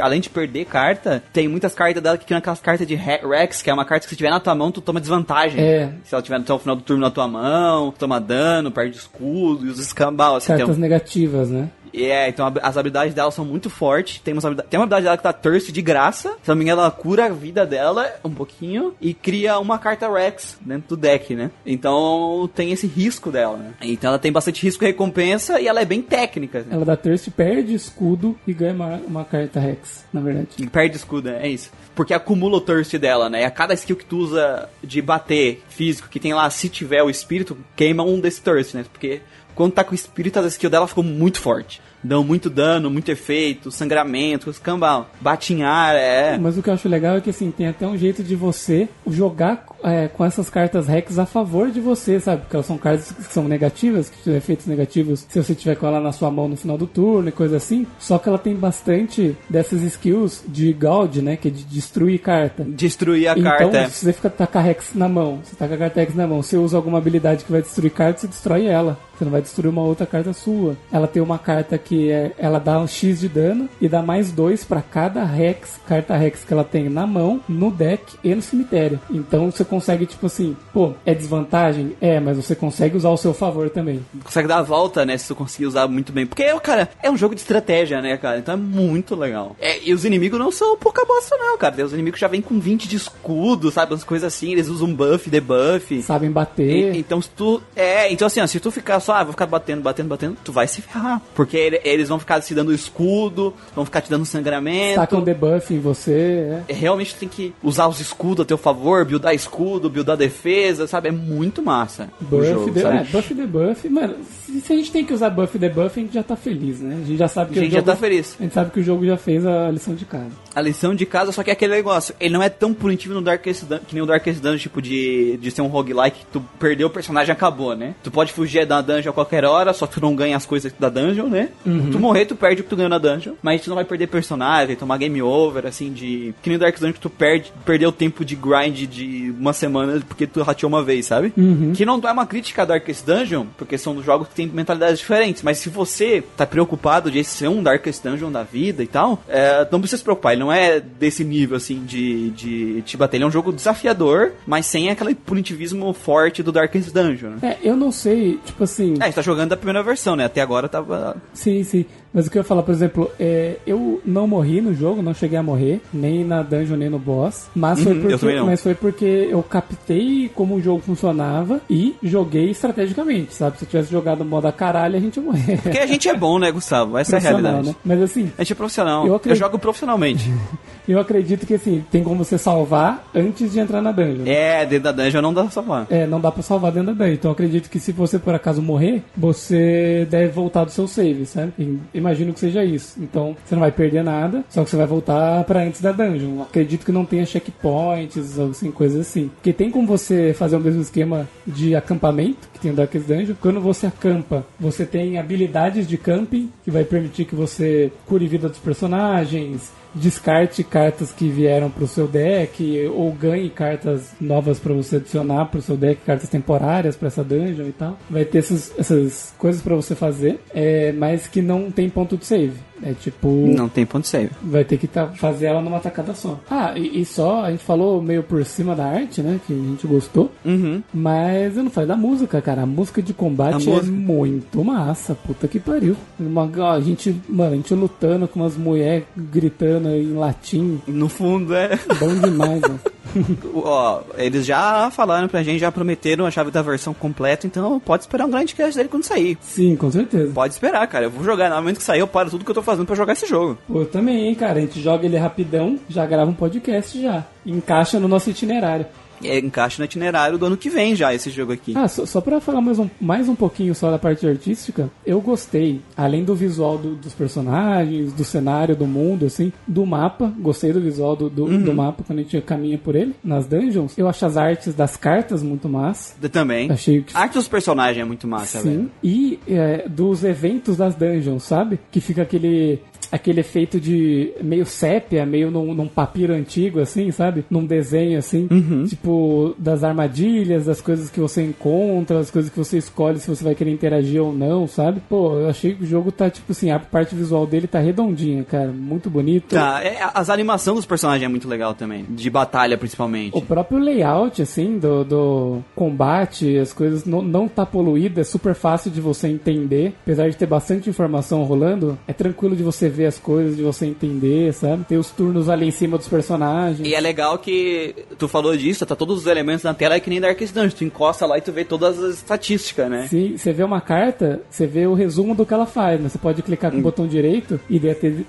Além 0.00 0.20
de 0.20 0.28
perder 0.28 0.66
carta, 0.66 1.22
tem 1.32 1.48
muitas 1.48 1.74
cartas 1.74 2.02
dela 2.02 2.18
que 2.18 2.24
criam 2.24 2.38
aquelas 2.38 2.60
cartas 2.60 2.86
de 2.86 2.94
Re- 2.94 3.20
Rex, 3.26 3.62
que 3.62 3.70
é 3.70 3.72
uma 3.74 3.84
carta 3.84 4.04
que 4.04 4.10
se 4.10 4.16
tiver 4.16 4.30
na 4.30 4.40
tua 4.40 4.54
mão, 4.54 4.70
tu 4.70 4.80
toma 4.80 5.00
desvantagem. 5.00 5.60
É. 5.60 5.92
Se 6.04 6.14
ela 6.14 6.22
tiver 6.22 6.36
até 6.36 6.52
o 6.52 6.58
final 6.58 6.76
do 6.76 6.82
turno 6.82 7.02
na 7.02 7.10
tua 7.10 7.26
mão, 7.26 7.92
toma 7.98 8.20
dano, 8.20 8.70
perde 8.70 8.96
escudo 8.96 9.66
e 9.66 9.70
os 9.70 9.78
escambau, 9.78 10.36
assim. 10.36 10.48
Cartas 10.48 10.68
Tem 10.68 10.76
negativas, 10.78 11.48
né? 11.50 11.68
E 11.92 12.04
É, 12.04 12.28
então 12.28 12.52
as 12.62 12.76
habilidades 12.76 13.14
dela 13.14 13.30
são 13.30 13.44
muito 13.44 13.68
fortes. 13.68 14.20
Tem, 14.20 14.32
umas 14.32 14.44
tem 14.44 14.78
uma 14.78 14.84
habilidade 14.84 15.04
dela 15.04 15.16
que 15.16 15.22
tá 15.22 15.32
Thirst 15.32 15.70
de 15.70 15.82
graça. 15.82 16.36
Se 16.42 16.48
não 16.48 16.56
me 16.56 16.64
engano, 16.64 16.80
ela 16.80 16.90
cura 16.90 17.26
a 17.26 17.28
vida 17.28 17.66
dela 17.66 18.12
um 18.24 18.30
pouquinho 18.30 18.94
e 19.00 19.12
cria 19.12 19.58
uma 19.58 19.78
carta 19.78 20.10
Rex 20.10 20.58
dentro 20.60 20.90
do 20.90 20.96
deck, 20.96 21.34
né? 21.34 21.50
Então 21.64 22.48
tem 22.54 22.72
esse 22.72 22.86
risco 22.86 23.30
dela, 23.30 23.56
né? 23.56 23.74
Então 23.80 24.10
ela 24.10 24.18
tem 24.18 24.32
bastante 24.32 24.62
risco 24.62 24.84
e 24.84 24.88
recompensa 24.88 25.60
e 25.60 25.66
ela 25.66 25.80
é 25.80 25.84
bem 25.84 26.02
técnica. 26.02 26.64
Ela 26.70 26.84
dá 26.84 26.96
thirst, 26.96 27.30
perde 27.30 27.74
escudo 27.74 28.38
e 28.46 28.52
ganha 28.52 28.74
uma, 28.74 28.96
uma 29.06 29.24
carta 29.24 29.60
Rex, 29.60 30.04
na 30.12 30.20
verdade. 30.20 30.48
E 30.58 30.66
perde 30.66 30.96
escudo, 30.96 31.30
né? 31.30 31.40
é 31.40 31.48
isso. 31.48 31.70
Porque 31.94 32.14
acumula 32.14 32.56
o 32.56 32.60
thirst 32.60 32.94
dela, 32.96 33.28
né? 33.28 33.44
A 33.44 33.50
cada 33.50 33.74
skill 33.74 33.96
que 33.96 34.04
tu 34.04 34.18
usa 34.18 34.68
de 34.82 35.02
bater 35.02 35.62
físico, 35.68 36.08
que 36.08 36.20
tem 36.20 36.32
lá, 36.32 36.48
se 36.50 36.68
tiver 36.68 37.02
o 37.02 37.10
espírito, 37.10 37.56
queima 37.74 38.02
um 38.02 38.20
desse 38.20 38.40
thirst, 38.40 38.74
né? 38.74 38.84
Porque 38.90 39.20
quando 39.54 39.72
tá 39.72 39.84
com 39.84 39.92
o 39.92 39.94
espírito, 39.94 40.38
a 40.38 40.46
skill 40.46 40.70
dela 40.70 40.86
ficou 40.86 41.04
muito 41.04 41.40
forte. 41.40 41.80
Dão 42.02 42.24
muito 42.24 42.48
dano, 42.48 42.90
muito 42.90 43.10
efeito, 43.10 43.70
sangramento, 43.70 44.48
escambau. 44.48 45.10
Bate 45.20 45.52
em 45.52 45.62
ar, 45.62 45.94
é. 45.94 46.38
Mas 46.38 46.56
o 46.56 46.62
que 46.62 46.70
eu 46.70 46.74
acho 46.74 46.88
legal 46.88 47.16
é 47.16 47.20
que 47.20 47.28
assim, 47.28 47.50
tem 47.50 47.68
até 47.68 47.86
um 47.86 47.96
jeito 47.96 48.22
de 48.22 48.34
você 48.34 48.88
jogar 49.06 49.66
é, 49.84 50.08
com 50.08 50.24
essas 50.24 50.48
cartas 50.48 50.86
Rex 50.86 51.18
a 51.18 51.26
favor 51.26 51.70
de 51.70 51.78
você, 51.78 52.18
sabe? 52.18 52.42
Porque 52.42 52.56
elas 52.56 52.66
são 52.66 52.78
cartas 52.78 53.12
que 53.12 53.32
são 53.32 53.46
negativas, 53.46 54.08
que 54.08 54.22
têm 54.22 54.36
efeitos 54.36 54.66
negativos 54.66 55.26
se 55.28 55.42
você 55.42 55.54
tiver 55.54 55.76
com 55.76 55.86
ela 55.86 56.00
na 56.00 56.10
sua 56.10 56.30
mão 56.30 56.48
no 56.48 56.56
final 56.56 56.78
do 56.78 56.86
turno 56.86 57.28
e 57.28 57.32
coisa 57.32 57.58
assim. 57.58 57.86
Só 57.98 58.18
que 58.18 58.28
ela 58.28 58.38
tem 58.38 58.54
bastante 58.54 59.36
dessas 59.48 59.82
skills 59.82 60.42
de 60.48 60.72
Gauge, 60.72 61.20
né? 61.20 61.36
Que 61.36 61.48
é 61.48 61.50
de 61.50 61.64
destruir 61.64 62.20
carta. 62.20 62.64
Destruir 62.64 63.28
a 63.28 63.32
então, 63.32 63.44
carta. 63.44 63.76
é. 63.76 63.88
se 63.88 64.06
você 64.06 64.12
fica 64.14 64.30
tá 64.30 64.46
com 64.46 64.58
a 64.58 64.62
Rex 64.62 64.94
na 64.94 65.08
mão, 65.08 65.40
você 65.44 65.54
tá 65.54 65.68
com 65.68 65.74
a 65.74 65.78
carta 65.78 66.00
Rex 66.00 66.14
na 66.14 66.26
mão, 66.26 66.42
você 66.42 66.56
usa 66.56 66.78
alguma 66.78 66.96
habilidade 66.96 67.44
que 67.44 67.52
vai 67.52 67.60
destruir 67.60 67.90
carta, 67.90 68.20
você 68.20 68.26
destrói 68.26 68.66
ela. 68.66 68.98
Você 69.20 69.24
não 69.26 69.32
vai 69.32 69.42
destruir 69.42 69.68
uma 69.68 69.82
outra 69.82 70.06
carta 70.06 70.32
sua. 70.32 70.74
Ela 70.90 71.06
tem 71.06 71.20
uma 71.20 71.38
carta 71.38 71.76
que 71.76 72.10
é, 72.10 72.32
ela 72.38 72.58
dá 72.58 72.78
um 72.80 72.86
X 72.86 73.20
de 73.20 73.28
dano 73.28 73.68
e 73.78 73.86
dá 73.86 74.00
mais 74.00 74.32
dois 74.32 74.64
pra 74.64 74.80
cada 74.80 75.22
Rex, 75.24 75.78
carta 75.86 76.16
Rex 76.16 76.42
que 76.42 76.54
ela 76.54 76.64
tem 76.64 76.88
na 76.88 77.06
mão, 77.06 77.38
no 77.46 77.70
deck 77.70 78.14
e 78.24 78.34
no 78.34 78.40
cemitério. 78.40 78.98
Então 79.10 79.50
você 79.50 79.62
consegue, 79.62 80.06
tipo 80.06 80.24
assim, 80.24 80.56
pô, 80.72 80.94
é 81.04 81.12
desvantagem? 81.14 81.94
É, 82.00 82.18
mas 82.18 82.38
você 82.38 82.54
consegue 82.56 82.96
usar 82.96 83.10
ao 83.10 83.18
seu 83.18 83.34
favor 83.34 83.68
também. 83.68 84.00
Consegue 84.24 84.48
dar 84.48 84.56
a 84.58 84.62
volta, 84.62 85.04
né? 85.04 85.18
Se 85.18 85.28
tu 85.28 85.34
conseguir 85.34 85.66
usar 85.66 85.86
muito 85.86 86.12
bem. 86.12 86.24
Porque, 86.24 86.44
cara, 86.60 86.88
é 87.02 87.10
um 87.10 87.16
jogo 87.18 87.34
de 87.34 87.42
estratégia, 87.42 88.00
né, 88.00 88.16
cara? 88.16 88.38
Então 88.38 88.54
é 88.54 88.56
muito 88.56 89.14
legal. 89.14 89.54
É, 89.60 89.82
e 89.86 89.92
os 89.92 90.06
inimigos 90.06 90.38
não 90.38 90.50
são 90.50 90.78
pouca 90.78 91.04
bosta, 91.04 91.36
não, 91.36 91.58
cara. 91.58 91.84
Os 91.84 91.92
inimigos 91.92 92.18
já 92.18 92.26
vêm 92.26 92.40
com 92.40 92.58
20 92.58 92.88
de 92.88 92.96
escudo, 92.96 93.70
sabe? 93.70 93.92
Umas 93.92 94.02
coisas 94.04 94.32
assim. 94.32 94.52
Eles 94.52 94.68
usam 94.68 94.94
buff, 94.94 95.28
debuff. 95.28 96.02
Sabem 96.02 96.30
E- 96.30 96.32
bater. 96.32 96.96
então, 96.96 97.20
se 97.20 97.28
tu. 97.28 97.62
É, 97.76 98.10
então 98.10 98.26
assim, 98.26 98.40
ó, 98.40 98.46
se 98.46 98.58
tu 98.58 98.70
ficar 98.70 98.98
só, 99.00 99.09
ah, 99.12 99.22
vou 99.24 99.32
ficar 99.32 99.46
batendo, 99.46 99.82
batendo, 99.82 100.08
batendo, 100.08 100.36
tu 100.44 100.52
vai 100.52 100.66
se 100.66 100.80
ferrar. 100.82 101.20
Porque 101.34 101.56
ele- 101.56 101.80
eles 101.84 102.08
vão 102.08 102.18
ficar 102.18 102.40
te 102.40 102.54
dando 102.54 102.72
escudo, 102.72 103.54
vão 103.74 103.84
ficar 103.84 104.00
te 104.00 104.10
dando 104.10 104.24
sangramento. 104.24 104.96
Tacam 104.96 105.20
debuff 105.22 105.72
em 105.74 105.78
você, 105.80 106.62
é. 106.68 106.72
É, 106.72 106.72
Realmente 106.74 107.14
tu 107.14 107.18
tem 107.20 107.28
que 107.28 107.52
usar 107.62 107.86
os 107.88 108.00
escudos 108.00 108.42
a 108.42 108.46
teu 108.46 108.58
favor, 108.58 109.04
buildar 109.04 109.34
escudo, 109.34 109.88
buildar 109.90 110.16
defesa, 110.16 110.86
sabe? 110.86 111.08
É 111.08 111.12
muito 111.12 111.62
massa. 111.62 112.08
Buff, 112.20 112.46
jogo, 112.48 112.70
de, 112.70 112.84
é, 112.84 113.04
buff 113.04 113.34
debuff. 113.34 113.88
Mano, 113.88 114.16
se, 114.46 114.60
se 114.60 114.72
a 114.72 114.76
gente 114.76 114.90
tem 114.92 115.04
que 115.04 115.12
usar 115.12 115.30
buff 115.30 115.58
debuff, 115.58 115.98
a 115.98 116.02
gente 116.02 116.14
já 116.14 116.22
tá 116.22 116.36
feliz, 116.36 116.80
né? 116.80 116.94
A 117.02 117.06
gente 117.06 117.16
já 117.18 117.28
sabe 117.28 117.52
que 117.52 117.58
A 117.58 117.62
gente 117.62 117.70
o 117.70 117.74
já 117.74 117.78
jogo, 117.80 117.90
tá 117.90 117.96
feliz. 117.96 118.36
A 118.38 118.42
gente 118.42 118.54
sabe 118.54 118.70
que 118.70 118.80
o 118.80 118.82
jogo 118.82 119.04
já 119.06 119.16
fez 119.16 119.44
a 119.46 119.70
lição 119.70 119.94
de 119.94 120.04
casa. 120.04 120.30
A 120.54 120.60
lição 120.60 120.94
de 120.94 121.06
casa, 121.06 121.32
só 121.32 121.42
que 121.42 121.50
é 121.50 121.52
aquele 121.52 121.74
negócio. 121.74 122.14
Ele 122.20 122.34
não 122.34 122.42
é 122.42 122.48
tão 122.48 122.72
punitivo 122.74 123.14
no 123.14 123.22
Darkest 123.22 123.64
Dungeon, 123.64 123.84
que 123.86 123.94
nem 123.94 124.02
o 124.02 124.06
Darkest 124.06 124.40
Dungeon, 124.40 124.58
tipo, 124.58 124.82
de, 124.82 125.36
de 125.36 125.50
ser 125.50 125.62
um 125.62 125.68
roguelike 125.68 126.20
que 126.20 126.26
tu 126.32 126.40
perdeu 126.58 126.88
o 126.88 126.90
personagem 126.90 127.30
e 127.30 127.32
acabou, 127.32 127.76
né? 127.76 127.94
Tu 128.02 128.10
pode 128.10 128.32
fugir 128.32 128.66
da 128.66 128.80
dungeon 128.80 128.99
a 129.08 129.12
qualquer 129.12 129.44
hora, 129.44 129.72
só 129.72 129.86
que 129.86 129.94
tu 129.94 130.00
não 130.00 130.14
ganha 130.14 130.36
as 130.36 130.46
coisas 130.46 130.72
da 130.78 130.88
dungeon, 130.88 131.26
né? 131.28 131.48
Tu 131.90 131.98
morrer, 131.98 132.26
tu 132.26 132.36
perde 132.36 132.60
o 132.60 132.64
que 132.64 132.70
tu 132.70 132.76
ganhou 132.76 132.90
na 132.90 132.98
dungeon, 132.98 133.34
mas 133.42 133.62
tu 133.62 133.68
não 133.68 133.76
vai 133.76 133.84
perder 133.84 134.06
personagem, 134.08 134.76
tomar 134.76 134.98
game 134.98 135.20
over, 135.22 135.66
assim, 135.66 135.92
de... 135.92 136.34
Que 136.42 136.48
nem 136.48 136.56
o 136.56 136.60
Darkest 136.60 136.80
Dungeon 136.80 136.94
que 136.94 137.00
tu 137.00 137.10
perde, 137.10 137.52
perdeu 137.64 137.88
o 137.88 137.92
tempo 137.92 138.24
de 138.24 138.36
grind 138.36 138.86
de 138.86 139.34
uma 139.38 139.52
semana 139.52 140.00
porque 140.06 140.26
tu 140.26 140.42
rateou 140.42 140.68
uma 140.68 140.82
vez, 140.82 141.06
sabe? 141.06 141.32
Que 141.74 141.84
não 141.84 142.00
é 142.02 142.12
uma 142.12 142.26
crítica 142.26 142.62
a 142.62 142.64
Darkest 142.64 143.04
Dungeon, 143.04 143.46
porque 143.56 143.78
são 143.78 144.02
jogos 144.02 144.28
que 144.28 144.34
têm 144.34 144.46
mentalidades 144.46 144.98
diferentes, 144.98 145.42
mas 145.42 145.58
se 145.58 145.68
você 145.68 146.22
tá 146.36 146.46
preocupado 146.46 147.10
de 147.10 147.22
ser 147.24 147.48
um 147.48 147.62
Darkest 147.62 148.02
Dungeon 148.02 148.30
da 148.30 148.42
vida 148.42 148.82
e 148.82 148.86
tal, 148.86 149.22
é, 149.28 149.66
não 149.70 149.80
precisa 149.80 149.98
se 149.98 150.04
preocupar, 150.04 150.32
ele 150.32 150.40
não 150.40 150.52
é 150.52 150.80
desse 150.80 151.24
nível, 151.24 151.56
assim, 151.56 151.84
de, 151.84 152.30
de 152.30 152.82
te 152.82 152.96
bater. 152.96 153.16
Ele 153.16 153.24
é 153.24 153.26
um 153.26 153.30
jogo 153.30 153.52
desafiador, 153.52 154.32
mas 154.46 154.66
sem 154.66 154.90
aquele 154.90 155.14
punitivismo 155.14 155.92
forte 155.92 156.42
do 156.42 156.52
Darkest 156.52 156.92
Dungeon, 156.92 157.30
né? 157.30 157.38
É, 157.42 157.58
eu 157.62 157.76
não 157.76 157.92
sei, 157.92 158.38
tipo 158.44 158.64
assim. 158.64 158.89
É, 158.98 159.02
a 159.02 159.06
gente 159.06 159.14
tá 159.14 159.22
jogando 159.22 159.52
a 159.52 159.56
primeira 159.56 159.82
versão, 159.82 160.16
né? 160.16 160.24
Até 160.24 160.40
agora 160.40 160.68
tava... 160.68 161.16
Sim, 161.32 161.62
sim. 161.62 161.84
Mas 162.12 162.26
o 162.26 162.30
que 162.30 162.38
eu 162.38 162.40
ia 162.40 162.44
falar, 162.44 162.62
por 162.64 162.72
exemplo, 162.72 163.10
é, 163.20 163.56
eu 163.66 164.00
não 164.04 164.26
morri 164.26 164.60
no 164.60 164.74
jogo, 164.74 165.00
não 165.00 165.14
cheguei 165.14 165.38
a 165.38 165.42
morrer, 165.42 165.80
nem 165.94 166.24
na 166.24 166.42
dungeon, 166.42 166.76
nem 166.76 166.90
no 166.90 166.98
boss. 166.98 167.48
Mas, 167.54 167.80
foi, 167.82 167.92
Uhum, 167.92 168.10
eu 168.10 168.18
porque, 168.18 168.40
mas 168.40 168.62
foi 168.62 168.74
porque 168.74 169.28
eu 169.30 169.42
captei 169.42 170.28
como 170.34 170.56
o 170.56 170.60
jogo 170.60 170.80
funcionava 170.80 171.60
e 171.70 171.94
joguei 172.02 172.50
estrategicamente, 172.50 173.34
sabe? 173.34 173.58
Se 173.58 173.64
eu 173.64 173.68
tivesse 173.68 173.92
jogado 173.92 174.24
modo 174.24 174.46
a 174.48 174.52
caralho, 174.52 174.96
a 174.96 175.00
gente 175.00 175.16
ia 175.18 175.22
morrer. 175.22 175.60
Porque 175.62 175.78
a 175.78 175.86
gente 175.86 176.08
é 176.08 176.14
bom, 176.16 176.38
né, 176.38 176.50
Gustavo? 176.50 176.98
Essa 176.98 177.16
é 177.16 177.18
a 177.18 177.20
realidade. 177.22 177.68
né? 177.68 177.74
Mas 177.84 178.02
assim, 178.02 178.32
A 178.36 178.42
gente 178.42 178.52
é 178.52 178.56
profissional. 178.56 179.02
Eu 179.02 179.08
Eu, 179.10 179.14
acredito- 179.14 179.38
jogo 179.38 179.58
profissionalmente. 179.58 180.30
eu 180.88 180.98
acredito 180.98 181.46
que 181.46 181.54
assim, 181.54 181.84
tem 181.92 182.02
como 182.02 182.24
você 182.24 182.36
salvar 182.36 183.08
antes 183.14 183.52
de 183.52 183.60
entrar 183.60 183.80
na 183.80 183.92
dungeon. 183.92 184.24
é, 184.26 184.66
dentro 184.66 184.84
da 184.84 184.92
dungeon 184.92 185.22
não 185.22 185.32
dá 185.32 185.42
pra 185.42 185.50
salvar. 185.52 185.86
É, 185.88 186.06
não 186.08 186.20
dá 186.20 186.32
pra 186.32 186.42
salvar 186.42 186.72
dentro 186.72 186.92
da 186.92 187.04
dungeon. 187.04 187.14
Então 187.14 187.28
eu 187.30 187.32
acredito 187.34 187.70
que 187.70 187.78
se 187.78 187.92
você 187.92 188.18
por 188.18 188.34
acaso 188.34 188.60
morrer, 188.60 189.02
você 189.16 190.06
deve 190.10 190.28
voltar 190.32 190.64
do 190.64 190.70
seu 190.72 190.88
save, 190.88 191.24
sabe? 191.26 191.52
E 191.58 191.99
Imagino 192.00 192.32
que 192.32 192.40
seja 192.40 192.64
isso. 192.64 192.98
Então 193.00 193.36
você 193.44 193.54
não 193.54 193.60
vai 193.60 193.70
perder 193.70 194.02
nada, 194.02 194.44
só 194.48 194.64
que 194.64 194.70
você 194.70 194.76
vai 194.76 194.86
voltar 194.86 195.44
pra 195.44 195.62
antes 195.62 195.80
da 195.80 195.92
dungeon. 195.92 196.42
Acredito 196.42 196.84
que 196.84 196.92
não 196.92 197.04
tenha 197.04 197.26
checkpoints 197.26 198.38
ou 198.38 198.50
assim, 198.50 198.70
coisas 198.70 199.00
assim. 199.00 199.28
Porque 199.28 199.52
tem 199.52 199.70
como 199.70 199.86
você 199.86 200.34
fazer 200.34 200.56
o 200.56 200.60
mesmo 200.60 200.80
esquema 200.80 201.28
de 201.46 201.76
acampamento 201.76 202.48
que 202.52 202.60
tem 202.60 202.70
o 202.70 202.74
Darkest 202.74 203.06
Dungeon. 203.06 203.34
Quando 203.40 203.60
você 203.60 203.86
acampa, 203.86 204.44
você 204.58 204.84
tem 204.84 205.18
habilidades 205.18 205.86
de 205.86 205.96
camping 205.96 206.50
que 206.64 206.70
vai 206.70 206.84
permitir 206.84 207.24
que 207.24 207.34
você 207.34 207.92
cure 208.06 208.26
vida 208.26 208.48
dos 208.48 208.58
personagens. 208.58 209.70
Descarte 209.94 210.62
cartas 210.62 211.12
que 211.12 211.28
vieram 211.28 211.70
pro 211.70 211.86
seu 211.86 212.06
deck, 212.06 212.86
ou 212.94 213.12
ganhe 213.12 213.50
cartas 213.50 214.12
novas 214.20 214.58
pra 214.58 214.72
você 214.72 214.96
adicionar 214.96 215.46
pro 215.46 215.62
seu 215.62 215.76
deck, 215.76 216.02
cartas 216.04 216.28
temporárias 216.28 216.96
pra 216.96 217.08
essa 217.08 217.24
dungeon 217.24 217.66
e 217.66 217.72
tal. 217.72 217.98
Vai 218.08 218.24
ter 218.24 218.38
essas, 218.38 218.72
essas 218.78 219.34
coisas 219.38 219.62
pra 219.62 219.74
você 219.74 219.94
fazer, 219.94 220.40
é, 220.54 220.92
mas 220.92 221.26
que 221.26 221.42
não 221.42 221.70
tem 221.70 221.88
ponto 221.88 222.16
de 222.16 222.26
save. 222.26 222.69
É 222.82 222.92
tipo. 222.92 223.28
Não 223.28 223.68
tem 223.68 223.84
ponto 223.84 224.06
save. 224.06 224.30
Vai 224.42 224.64
ter 224.64 224.78
que 224.78 224.86
tá, 224.86 225.08
fazer 225.08 225.46
ela 225.46 225.60
numa 225.60 225.80
tacada 225.80 226.14
só. 226.14 226.38
Ah, 226.50 226.72
e, 226.76 227.00
e 227.00 227.04
só, 227.04 227.44
a 227.44 227.50
gente 227.50 227.64
falou 227.64 228.00
meio 228.02 228.22
por 228.22 228.44
cima 228.44 228.74
da 228.74 228.86
arte, 228.86 229.22
né? 229.22 229.40
Que 229.46 229.52
a 229.52 229.56
gente 229.56 229.86
gostou. 229.86 230.30
Uhum. 230.44 230.82
Mas 230.92 231.56
eu 231.56 231.64
não 231.64 231.70
falei 231.70 231.88
da 231.88 231.96
música, 231.96 232.40
cara. 232.40 232.62
A 232.62 232.66
música 232.66 233.02
de 233.02 233.12
combate 233.12 233.68
A 233.68 233.72
é 233.72 233.74
música. 233.74 233.92
muito 233.92 234.64
massa. 234.64 235.14
Puta 235.14 235.46
que 235.46 235.60
pariu. 235.60 235.96
Uma, 236.18 236.50
a 236.72 236.80
gente, 236.80 237.14
mano, 237.28 237.52
a 237.52 237.56
gente 237.56 237.74
lutando 237.74 238.26
com 238.26 238.40
umas 238.40 238.56
mulheres 238.56 239.04
gritando 239.16 239.88
em 239.90 240.12
latim. 240.14 240.80
No 240.86 241.08
fundo, 241.08 241.54
é. 241.54 241.78
Bom 241.98 242.14
demais, 242.14 242.60
né? 242.62 242.78
Ó, 243.54 244.02
eles 244.16 244.46
já 244.46 244.90
falaram 244.90 245.28
pra 245.28 245.42
gente, 245.42 245.58
já 245.58 245.72
prometeram 245.72 246.26
a 246.26 246.30
chave 246.30 246.50
da 246.50 246.62
versão 246.62 246.94
completa, 246.94 247.46
então 247.46 247.80
pode 247.80 248.04
esperar 248.04 248.26
um 248.26 248.30
grande 248.30 248.54
cast 248.54 248.76
dele 248.76 248.88
quando 248.88 249.04
sair. 249.04 249.36
Sim, 249.40 249.76
com 249.76 249.90
certeza. 249.90 250.32
Pode 250.32 250.54
esperar, 250.54 250.86
cara. 250.86 251.06
Eu 251.06 251.10
vou 251.10 251.24
jogar. 251.24 251.50
No 251.50 251.56
momento 251.56 251.78
que 251.78 251.82
sair, 251.82 252.00
eu 252.00 252.06
paro 252.06 252.30
tudo 252.30 252.44
que 252.44 252.50
eu 252.50 252.54
tô 252.54 252.62
fazendo 252.62 252.69
pra 252.86 252.96
jogar 252.96 253.12
esse 253.12 253.26
jogo. 253.26 253.58
Pô, 253.66 253.84
também, 253.84 254.28
hein, 254.28 254.34
cara. 254.34 254.58
A 254.58 254.60
gente 254.62 254.80
joga 254.80 255.06
ele 255.06 255.16
rapidão, 255.16 255.78
já 255.88 256.04
grava 256.06 256.30
um 256.30 256.34
podcast 256.34 257.00
já. 257.00 257.24
Encaixa 257.44 257.98
no 258.00 258.08
nosso 258.08 258.30
itinerário. 258.30 258.86
Aí 259.22 259.38
encaixa 259.40 259.76
no 259.80 259.84
itinerário 259.84 260.38
do 260.38 260.46
ano 260.46 260.56
que 260.56 260.70
vem 260.70 260.94
já, 260.96 261.12
esse 261.14 261.30
jogo 261.30 261.52
aqui. 261.52 261.72
Ah, 261.76 261.88
só, 261.88 262.06
só 262.06 262.20
pra 262.20 262.40
falar 262.40 262.60
mais 262.60 262.78
um, 262.78 262.88
mais 263.00 263.28
um 263.28 263.34
pouquinho 263.34 263.74
só 263.74 263.90
da 263.90 263.98
parte 263.98 264.26
artística, 264.26 264.90
eu 265.04 265.20
gostei, 265.20 265.80
além 265.96 266.24
do 266.24 266.34
visual 266.34 266.78
do- 266.78 266.94
dos 266.94 267.12
personagens, 267.12 268.12
do 268.12 268.24
cenário, 268.24 268.74
do 268.76 268.86
mundo, 268.86 269.26
assim, 269.26 269.52
do 269.66 269.84
mapa. 269.84 270.32
Gostei 270.38 270.72
do 270.72 270.80
visual 270.80 271.14
do, 271.16 271.28
do, 271.28 271.46
do 271.58 271.74
mapa 271.74 272.02
quando 272.06 272.20
a 272.20 272.22
gente 272.22 272.40
caminha 272.42 272.78
por 272.78 272.94
ele, 272.94 273.14
nas 273.22 273.46
dungeons. 273.46 273.96
Eu 273.98 274.08
acho 274.08 274.24
as 274.24 274.36
artes 274.36 274.74
das 274.74 274.96
cartas 274.96 275.42
muito 275.42 275.68
massa. 275.68 276.14
Eu 276.22 276.28
Também. 276.28 276.70
Achei 276.70 277.02
que 277.02 277.16
A 277.16 277.20
arte 277.20 277.34
dos 277.34 277.48
personagens 277.48 278.00
é 278.02 278.04
muito 278.04 278.26
massa, 278.26 278.60
Sim. 278.60 278.68
velho. 278.70 278.90
E 279.02 279.38
é, 279.48 279.88
dos 279.88 280.24
eventos 280.24 280.76
das 280.76 280.94
dungeons, 280.94 281.42
sabe? 281.42 281.78
Que 281.90 282.00
fica 282.00 282.22
aquele 282.22 282.80
aquele 283.10 283.40
efeito 283.40 283.80
de 283.80 284.32
meio 284.42 284.64
sépia, 284.64 285.26
meio 285.26 285.50
num, 285.50 285.74
num 285.74 285.88
papiro 285.88 286.32
antigo, 286.32 286.80
assim, 286.80 287.10
sabe? 287.10 287.44
Num 287.50 287.64
desenho, 287.64 288.18
assim. 288.18 288.48
Tipo, 288.86 289.54
das 289.58 289.82
armadilhas, 289.84 290.66
das 290.66 290.80
coisas 290.80 291.10
que 291.10 291.20
você 291.20 291.42
encontra, 291.42 292.18
as 292.18 292.30
coisas 292.30 292.50
que 292.50 292.58
você 292.58 292.78
escolhe 292.78 293.18
se 293.18 293.28
você 293.28 293.42
vai 293.42 293.54
querer 293.54 293.72
interagir 293.72 294.22
ou 294.22 294.32
não, 294.32 294.66
sabe? 294.66 295.00
Pô, 295.08 295.38
eu 295.38 295.48
achei 295.48 295.74
que 295.74 295.84
o 295.84 295.86
jogo 295.86 296.12
tá, 296.12 296.30
tipo 296.30 296.52
assim, 296.52 296.70
a 296.70 296.78
parte 296.78 297.14
visual 297.14 297.46
dele 297.46 297.66
tá 297.66 297.78
redondinha, 297.78 298.44
cara. 298.44 298.68
Muito 298.68 299.10
bonito. 299.10 299.54
Tá, 299.54 299.82
é, 299.82 299.98
as 300.14 300.30
animações 300.30 300.76
dos 300.76 300.86
personagens 300.86 301.24
é 301.24 301.28
muito 301.28 301.48
legal 301.48 301.74
também. 301.74 302.04
De 302.08 302.30
batalha, 302.30 302.78
principalmente. 302.78 303.36
O 303.36 303.42
próprio 303.42 303.78
layout, 303.78 304.40
assim, 304.42 304.78
do, 304.78 305.04
do 305.04 305.58
combate, 305.74 306.56
as 306.58 306.72
coisas 306.72 307.04
não, 307.04 307.22
não 307.22 307.48
tá 307.48 307.66
poluído, 307.66 308.20
é 308.20 308.24
super 308.24 308.54
fácil 308.54 308.90
de 308.90 309.00
você 309.00 309.28
entender. 309.28 309.94
Apesar 310.02 310.28
de 310.28 310.36
ter 310.36 310.46
bastante 310.46 310.88
informação 310.88 311.42
rolando, 311.44 311.98
é 312.06 312.12
tranquilo 312.12 312.54
de 312.54 312.62
você 312.62 312.88
ver 312.88 312.99
as 313.06 313.18
coisas, 313.18 313.56
de 313.56 313.62
você 313.62 313.86
entender, 313.86 314.52
sabe? 314.52 314.84
Tem 314.84 314.98
os 314.98 315.10
turnos 315.10 315.48
ali 315.48 315.66
em 315.66 315.70
cima 315.70 315.96
dos 315.98 316.08
personagens. 316.08 316.86
E 316.86 316.94
é 316.94 317.00
legal 317.00 317.38
que 317.38 317.94
tu 318.18 318.28
falou 318.28 318.56
disso, 318.56 318.84
tá 318.86 318.96
todos 318.96 319.18
os 319.18 319.26
elementos 319.26 319.64
na 319.64 319.74
tela, 319.74 319.94
é 319.94 320.00
que 320.00 320.10
nem 320.10 320.20
Darkest 320.20 320.54
Dungeon. 320.54 320.70
Tu 320.76 320.84
encosta 320.84 321.26
lá 321.26 321.38
e 321.38 321.40
tu 321.40 321.52
vê 321.52 321.64
todas 321.64 321.98
as 322.02 322.16
estatísticas, 322.16 322.90
né? 322.90 323.06
Sim, 323.08 323.36
você 323.36 323.52
vê 323.52 323.62
uma 323.62 323.80
carta, 323.80 324.40
você 324.48 324.66
vê 324.66 324.86
o 324.86 324.94
resumo 324.94 325.34
do 325.34 325.44
que 325.46 325.54
ela 325.54 325.66
faz, 325.66 326.00
né? 326.00 326.08
Você 326.08 326.18
pode 326.18 326.42
clicar 326.42 326.70
com 326.70 326.78
o 326.78 326.82
botão 326.82 327.06
direito 327.06 327.60
e 327.68 327.78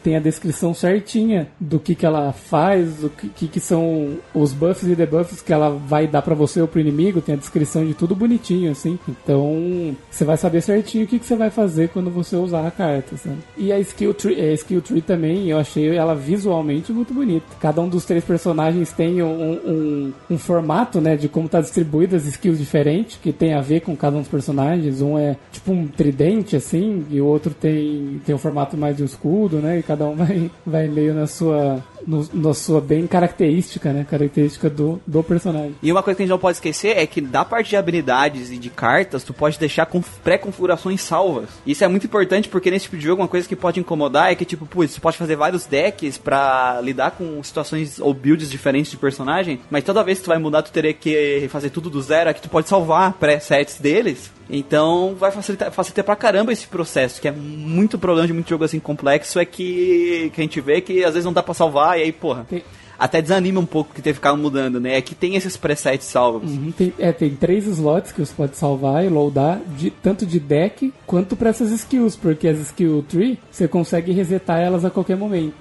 tem- 0.03 0.15
a 0.15 0.19
descrição 0.19 0.73
certinha 0.73 1.47
do 1.59 1.79
que, 1.79 1.95
que 1.95 2.05
ela 2.05 2.31
faz, 2.31 2.95
do 2.97 3.09
que, 3.09 3.47
que, 3.47 3.59
são 3.59 4.17
os 4.33 4.51
buffs 4.53 4.87
e 4.89 4.95
debuffs 4.95 5.41
que 5.41 5.53
ela 5.53 5.69
vai 5.69 6.07
dar 6.07 6.21
pra 6.21 6.35
você 6.35 6.61
ou 6.61 6.67
pro 6.67 6.79
inimigo, 6.79 7.21
tem 7.21 7.35
a 7.35 7.37
descrição 7.37 7.85
de 7.85 7.93
tudo 7.93 8.15
bonitinho, 8.15 8.71
assim. 8.71 8.99
Então, 9.07 9.95
você 10.09 10.25
vai 10.25 10.37
saber 10.37 10.61
certinho 10.61 11.05
o 11.05 11.07
que, 11.07 11.19
que 11.19 11.25
você 11.25 11.35
vai 11.35 11.49
fazer 11.49 11.89
quando 11.89 12.09
você 12.09 12.35
usar 12.35 12.67
a 12.67 12.71
carta, 12.71 13.15
sabe? 13.17 13.37
E 13.57 13.71
a 13.71 13.79
skill 13.79 14.13
tree, 14.13 14.39
a 14.39 14.53
skill 14.61 14.81
tree 14.81 15.01
também, 15.01 15.49
eu 15.49 15.57
achei 15.57 15.95
ela 15.95 16.15
visualmente 16.15 16.91
muito 16.91 17.13
bonita. 17.13 17.45
Cada 17.59 17.81
um 17.81 17.89
dos 17.89 18.05
três 18.05 18.23
personagens 18.23 18.91
tem 18.91 19.21
um, 19.21 19.53
um, 19.53 20.13
um 20.29 20.37
formato, 20.37 21.01
né, 21.01 21.15
de 21.15 21.27
como 21.27 21.49
tá 21.49 21.61
distribuído 21.61 22.15
as 22.15 22.25
skills 22.25 22.57
diferentes, 22.57 23.17
que 23.21 23.31
tem 23.31 23.53
a 23.53 23.61
ver 23.61 23.81
com 23.81 23.95
cada 23.95 24.17
um 24.17 24.21
dos 24.21 24.29
personagens. 24.29 25.01
Um 25.01 25.17
é 25.17 25.35
tipo 25.51 25.71
um 25.71 25.87
tridente, 25.87 26.55
assim, 26.55 27.05
e 27.09 27.19
o 27.19 27.25
outro 27.25 27.53
tem, 27.53 28.21
tem 28.25 28.33
um 28.33 28.37
formato 28.37 28.77
mais 28.77 28.97
de 28.97 29.03
um 29.03 29.05
escudo, 29.05 29.57
né, 29.57 29.79
e 29.79 29.83
cada 29.83 30.05
um 30.05 30.15
vai, 30.15 30.51
vai 30.65 30.87
meio 30.87 31.13
na 31.13 31.27
sua, 31.27 31.83
no, 32.05 32.27
na 32.33 32.53
sua 32.53 32.81
bem 32.81 33.07
característica, 33.07 33.91
né, 33.91 34.05
característica 34.09 34.69
do, 34.69 35.01
do 35.05 35.23
personagem. 35.23 35.75
E 35.81 35.91
uma 35.91 36.03
coisa 36.03 36.17
que 36.17 36.23
a 36.23 36.25
gente 36.25 36.31
não 36.31 36.39
pode 36.39 36.57
esquecer 36.57 36.97
é 36.97 37.05
que 37.05 37.21
da 37.21 37.43
parte 37.45 37.69
de 37.69 37.75
habilidades 37.75 38.51
e 38.51 38.57
de 38.57 38.69
cartas, 38.69 39.23
tu 39.23 39.33
pode 39.33 39.57
deixar 39.57 39.85
com 39.85 40.01
pré-configurações 40.23 41.01
salvas. 41.01 41.49
Isso 41.65 41.83
é 41.83 41.87
muito 41.87 42.05
importante 42.05 42.49
porque 42.49 42.71
nesse 42.71 42.85
tipo 42.85 42.97
de 42.97 43.03
jogo 43.03 43.21
uma 43.21 43.27
coisa 43.27 43.47
que 43.47 43.55
pode 43.55 43.79
incomodar 43.79 44.31
é 44.31 44.35
que, 44.35 44.45
tipo, 44.45 44.65
putz, 44.65 44.95
tu 44.95 45.01
pode 45.01 45.17
fazer 45.17 45.35
vários 45.35 45.65
decks 45.65 46.17
pra 46.17 46.79
lidar 46.81 47.11
com 47.11 47.41
situações 47.43 47.99
ou 47.99 48.13
builds 48.13 48.49
diferentes 48.49 48.91
de 48.91 48.97
personagem, 48.97 49.59
mas 49.69 49.83
toda 49.83 50.03
vez 50.03 50.19
que 50.19 50.25
tu 50.25 50.29
vai 50.29 50.37
mudar, 50.37 50.61
tu 50.61 50.71
teria 50.71 50.93
que 50.93 51.47
fazer 51.49 51.69
tudo 51.69 51.89
do 51.89 52.01
zero, 52.01 52.29
aqui 52.29 52.41
tu 52.41 52.49
pode 52.49 52.67
salvar 52.67 53.13
presets 53.13 53.79
deles. 53.79 54.31
Então 54.51 55.15
vai 55.17 55.31
facilitar, 55.31 55.71
facilitar 55.71 56.03
pra 56.03 56.15
caramba 56.15 56.51
esse 56.51 56.67
processo, 56.67 57.21
que 57.21 57.27
é 57.27 57.31
muito 57.31 57.97
problema 57.97 58.27
de 58.27 58.33
muito 58.33 58.49
jogo 58.49 58.65
assim 58.65 58.79
complexo, 58.79 59.39
é 59.39 59.45
que, 59.45 60.29
que 60.33 60.41
a 60.41 60.43
gente 60.43 60.59
vê 60.59 60.81
que 60.81 61.05
às 61.05 61.13
vezes 61.13 61.25
não 61.25 61.31
dá 61.31 61.41
pra 61.41 61.53
salvar, 61.53 61.90
e 61.97 62.03
aí, 62.03 62.11
porra. 62.11 62.45
Tem- 62.49 62.63
Até 62.99 63.19
desanima 63.19 63.59
um 63.59 63.65
pouco 63.65 63.95
que 63.95 64.01
ter 64.01 64.13
ficar 64.13 64.35
mudando, 64.35 64.79
né? 64.79 64.95
É 64.95 65.01
que 65.01 65.15
tem 65.15 65.35
esses 65.35 65.57
presets 65.57 66.05
salvos. 66.05 66.51
Uhum, 66.51 66.71
tem, 66.71 66.93
é, 66.99 67.11
tem 67.11 67.31
três 67.35 67.65
slots 67.65 68.11
que 68.11 68.19
você 68.23 68.31
pode 68.31 68.55
salvar 68.55 69.03
e 69.03 69.09
loadar, 69.09 69.59
de, 69.75 69.89
tanto 69.89 70.23
de 70.23 70.39
deck 70.39 70.93
quanto 71.07 71.35
pra 71.35 71.49
essas 71.49 71.71
skills, 71.71 72.15
porque 72.15 72.47
as 72.47 72.59
skill 72.59 73.03
tree 73.09 73.39
você 73.49 73.67
consegue 73.67 74.11
resetar 74.11 74.59
elas 74.59 74.85
a 74.85 74.91
qualquer 74.91 75.17
momento. 75.17 75.55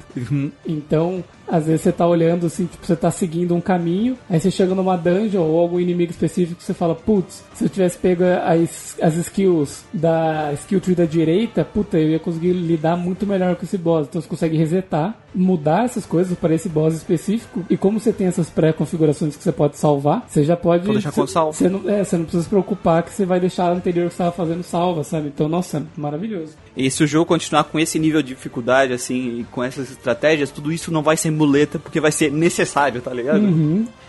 Então, 0.66 1.24
às 1.51 1.66
vezes 1.66 1.82
você 1.82 1.92
tá 1.92 2.07
olhando 2.07 2.46
assim, 2.46 2.66
tipo, 2.66 2.86
você 2.86 2.96
tá 2.96 3.11
seguindo 3.11 3.55
um 3.55 3.61
caminho, 3.61 4.16
aí 4.28 4.38
você 4.40 4.51
chega 4.51 4.74
numa 4.74 4.96
dungeon 4.96 5.42
ou 5.42 5.61
algum 5.61 5.80
inimigo 5.80 6.11
específico, 6.11 6.62
você 6.62 6.72
fala, 6.74 6.94
putz, 6.94 7.44
se 7.55 7.64
eu 7.64 7.68
tivesse 7.68 7.98
pego 7.98 8.22
as, 8.24 8.96
as 9.03 9.16
skills 9.16 9.84
da 9.92 10.53
skill 10.55 10.80
tree 10.80 10.94
da 10.94 11.05
direita, 11.05 11.64
puta, 11.64 11.98
eu 11.98 12.11
ia 12.11 12.18
conseguir 12.18 12.53
lidar 12.53 12.96
muito 12.96 13.26
melhor 13.26 13.57
com 13.57 13.64
esse 13.64 13.76
boss. 13.78 14.07
Então 14.09 14.20
você 14.20 14.28
consegue 14.28 14.57
resetar, 14.57 15.16
mudar 15.34 15.84
essas 15.84 16.07
coisas 16.07 16.36
para 16.38 16.55
esse 16.55 16.68
boss 16.68 16.94
específico, 16.94 17.64
e 17.68 17.76
como 17.76 17.98
você 18.01 18.12
tem 18.12 18.26
essas 18.26 18.48
pré-configurações 18.51 19.36
que 19.36 19.42
você 19.42 19.53
pode 19.53 19.76
salvar, 19.76 20.24
você 20.28 20.44
já 20.44 20.57
pode. 20.57 20.84
Pode 20.84 20.94
deixar 20.94 21.11
você- 21.11 21.20
com 21.20 21.26
salvo. 21.26 21.53
Você 21.53 21.68
não, 21.68 21.88
é, 21.88 22.05
você 22.05 22.16
não 22.16 22.24
precisa 22.24 22.42
se 22.44 22.48
preocupar 22.48 23.03
que 23.03 23.12
você 23.12 23.24
vai 23.26 23.40
deixar 23.40 23.66
a 23.66 23.72
anterior 23.72 24.09
que 24.09 24.14
você 24.14 24.22
estava 24.22 24.32
fazendo 24.32 24.62
salva, 24.62 25.03
sabe? 25.05 25.28
Então, 25.28 25.48
nossa, 25.48 25.82
maravilhoso. 25.96 26.55
E 26.81 26.91
se 26.91 27.05
o 27.05 27.07
jogo 27.07 27.26
continuar 27.26 27.64
com 27.64 27.78
esse 27.78 27.99
nível 27.99 28.22
de 28.22 28.35
dificuldade, 28.35 28.95
assim, 28.95 29.41
e 29.41 29.45
com 29.45 29.62
essas 29.62 29.91
estratégias, 29.91 30.51
tudo 30.51 30.72
isso 30.72 30.91
não 30.91 31.03
vai 31.03 31.14
ser 31.14 31.31
muleta, 31.31 31.78
porque 31.78 32.01
vai 32.01 32.11
ser 32.11 32.33
necessário, 32.33 33.03
tá 33.03 33.12
ligado? 33.12 33.47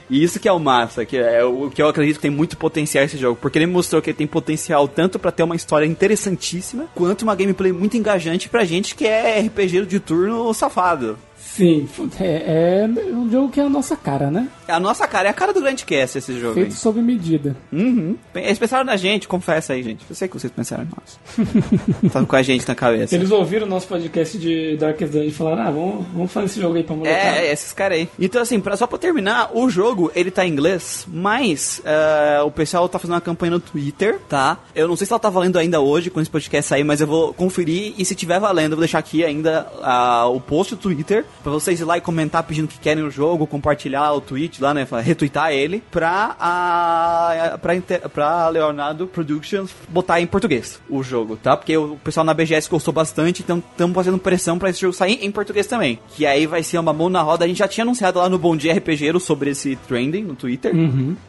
E 0.09 0.23
isso 0.23 0.39
que 0.39 0.47
é 0.47 0.51
o 0.51 0.59
massa, 0.59 1.05
que 1.05 1.17
é 1.17 1.43
o 1.43 1.69
que 1.69 1.81
eu 1.81 1.87
acredito 1.87 2.15
que 2.15 2.21
tem 2.21 2.31
muito 2.31 2.57
potencial 2.57 3.03
esse 3.03 3.17
jogo, 3.17 3.37
porque 3.41 3.57
ele 3.57 3.65
mostrou 3.65 4.01
que 4.01 4.09
ele 4.09 4.17
tem 4.17 4.27
potencial 4.27 4.87
tanto 4.87 5.19
pra 5.19 5.31
ter 5.31 5.43
uma 5.43 5.55
história 5.55 5.85
interessantíssima, 5.85 6.85
quanto 6.95 7.23
uma 7.23 7.35
gameplay 7.35 7.71
muito 7.73 7.97
engajante 7.97 8.47
pra 8.47 8.63
gente 8.63 8.95
que 8.95 9.05
é 9.05 9.39
RPG 9.39 9.85
de 9.85 9.99
turno 9.99 10.53
safado. 10.53 11.17
Sim, 11.53 11.87
é, 12.19 12.85
é 12.85 13.13
um 13.13 13.29
jogo 13.29 13.49
que 13.49 13.59
é 13.59 13.63
a 13.63 13.69
nossa 13.69 13.95
cara, 13.97 14.31
né? 14.31 14.47
A 14.69 14.79
nossa 14.79 15.05
cara, 15.05 15.27
é 15.27 15.31
a 15.31 15.33
cara 15.33 15.51
do 15.51 15.59
Grand 15.59 15.75
Cast 15.75 16.17
esse 16.17 16.39
jogo 16.39 16.57
aí. 16.57 16.65
Feito 16.65 16.75
sob 16.75 17.01
medida. 17.01 17.57
Uhum. 17.73 18.15
Eles 18.33 18.57
pensaram 18.57 18.85
na 18.85 18.95
gente, 18.95 19.27
confessa 19.27 19.73
aí, 19.73 19.83
gente. 19.83 20.05
Eu 20.09 20.15
sei 20.15 20.29
que 20.29 20.39
vocês 20.39 20.51
pensaram 20.51 20.85
em 20.85 20.87
nós. 20.87 21.19
tá 22.13 22.23
com 22.23 22.35
a 22.37 22.41
gente 22.41 22.65
na 22.65 22.73
cabeça. 22.73 23.13
Eles 23.13 23.31
ouviram 23.31 23.67
o 23.67 23.69
nosso 23.69 23.85
podcast 23.85 24.37
de 24.37 24.77
Darkest 24.77 25.11
Dungeon 25.11 25.27
e 25.27 25.31
falaram, 25.31 25.61
ah, 25.63 25.71
vamos, 25.71 26.05
vamos 26.13 26.31
fazer 26.31 26.45
esse 26.45 26.61
jogo 26.61 26.77
aí 26.77 26.83
pra 26.83 26.95
molecada. 26.95 27.37
É, 27.37 27.47
é, 27.47 27.51
esses 27.51 27.73
caras 27.73 27.97
aí. 27.97 28.09
Então, 28.17 28.41
assim, 28.41 28.61
pra, 28.61 28.77
só 28.77 28.87
pra 28.87 28.97
terminar, 28.97 29.51
o 29.53 29.69
jogo, 29.69 30.09
ele 30.15 30.31
tá 30.31 30.45
em 30.45 30.51
inglês, 30.51 31.05
mas 31.09 31.81
eh, 31.83 32.41
o 32.45 32.51
pessoal 32.51 32.87
tá 32.87 32.97
fazendo 32.97 33.15
uma 33.15 33.21
campanha 33.21 33.51
no 33.51 33.59
Twitter, 33.59 34.19
tá? 34.29 34.57
Eu 34.73 34.87
não 34.87 34.95
sei 34.95 35.05
se 35.05 35.11
ela 35.11 35.19
tá 35.19 35.29
valendo 35.29 35.59
ainda 35.59 35.81
hoje, 35.81 36.09
quando 36.09 36.23
esse 36.23 36.31
podcast 36.31 36.69
sair, 36.69 36.85
mas 36.85 37.01
eu 37.01 37.07
vou 37.07 37.33
conferir, 37.33 37.93
e 37.97 38.05
se 38.05 38.15
tiver 38.15 38.39
valendo, 38.39 38.71
eu 38.71 38.77
vou 38.77 38.83
deixar 38.83 38.99
aqui 38.99 39.25
ainda 39.25 39.67
ah, 39.81 40.27
o 40.27 40.39
post 40.39 40.75
do 40.75 40.81
Twitter, 40.81 41.25
pra 41.41 41.51
vocês 41.51 41.79
ir 41.79 41.83
lá 41.83 41.97
e 41.97 42.01
comentar 42.01 42.43
pedindo 42.43 42.67
que 42.67 42.79
querem 42.79 43.03
o 43.03 43.11
jogo, 43.11 43.45
compartilhar 43.47 44.11
o 44.13 44.21
tweet 44.21 44.61
lá, 44.61 44.73
né, 44.73 44.87
retweetar 45.03 45.51
ele, 45.51 45.83
pra, 45.91 46.35
a, 46.39 47.57
pra, 47.61 47.75
inter- 47.75 48.07
pra 48.09 48.47
Leonardo 48.49 49.07
Productions 49.07 49.71
botar 49.89 50.21
em 50.21 50.27
português 50.27 50.79
o 50.89 51.03
jogo, 51.03 51.35
tá? 51.37 51.55
Porque 51.57 51.75
o 51.77 51.97
pessoal 52.03 52.23
na 52.25 52.33
BGS 52.33 52.69
gostou 52.69 52.93
bastante, 52.93 53.41
então 53.41 53.61
estamos 53.71 53.95
fazendo 53.95 54.17
pressão 54.17 54.57
pra 54.59 54.69
esse 54.69 54.81
jogo 54.81 54.93
sair 54.93 55.19
em 55.23 55.31
português 55.31 55.67
também. 55.67 55.99
Que 56.15 56.25
aí 56.25 56.45
vai 56.45 56.63
ser 56.63 56.77
uma 56.77 56.93
mão 56.93 57.09
na 57.09 57.21
roda. 57.21 57.45
A 57.45 57.47
gente 57.47 57.57
já 57.57 57.67
tinha 57.67 57.83
anunciado 57.83 58.19
lá 58.19 58.29
no 58.29 58.37
Bom 58.37 58.55
Dia 58.55 58.73
RPGeiro 58.73 59.19
sobre 59.19 59.51
esse 59.51 59.75
trending 59.87 60.23
no 60.23 60.35
Twitter. 60.35 60.73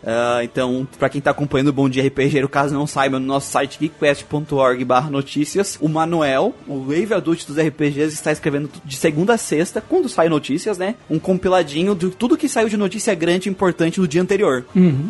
Ah, 0.05 0.41
então, 0.43 0.87
pra 0.99 1.09
quem 1.09 1.21
tá 1.21 1.31
acompanhando 1.31 1.69
o 1.69 1.73
Bom 1.73 1.89
Dia 1.89 2.05
RPGeiro, 2.07 2.49
caso 2.49 2.75
não 2.75 2.87
saiba, 2.87 3.19
no 3.19 3.27
nosso 3.27 3.51
site 3.51 3.79
geekquest.org 3.81 4.85
notícias, 5.11 5.79
o 5.81 5.89
Manuel, 5.89 6.55
o 6.67 6.81
Wave 6.81 7.15
Adult 7.15 7.45
dos 7.47 7.57
RPGs, 7.59 8.15
está 8.15 8.33
escrevendo 8.33 8.71
de 8.85 8.97
segunda 8.97 9.35
a 9.35 9.39
sexta 9.39 9.81
quando 10.03 10.09
sai 10.09 10.29
notícias, 10.29 10.77
né? 10.77 10.97
Um 11.09 11.19
compiladinho 11.19 11.95
de 11.95 12.11
tudo 12.11 12.37
que 12.37 12.49
saiu 12.49 12.69
de 12.69 12.77
notícia 12.77 13.15
grande 13.15 13.49
e 13.49 13.53
importante 13.53 14.01
no 14.01 14.09
dia 14.09 14.21
anterior. 14.21 14.65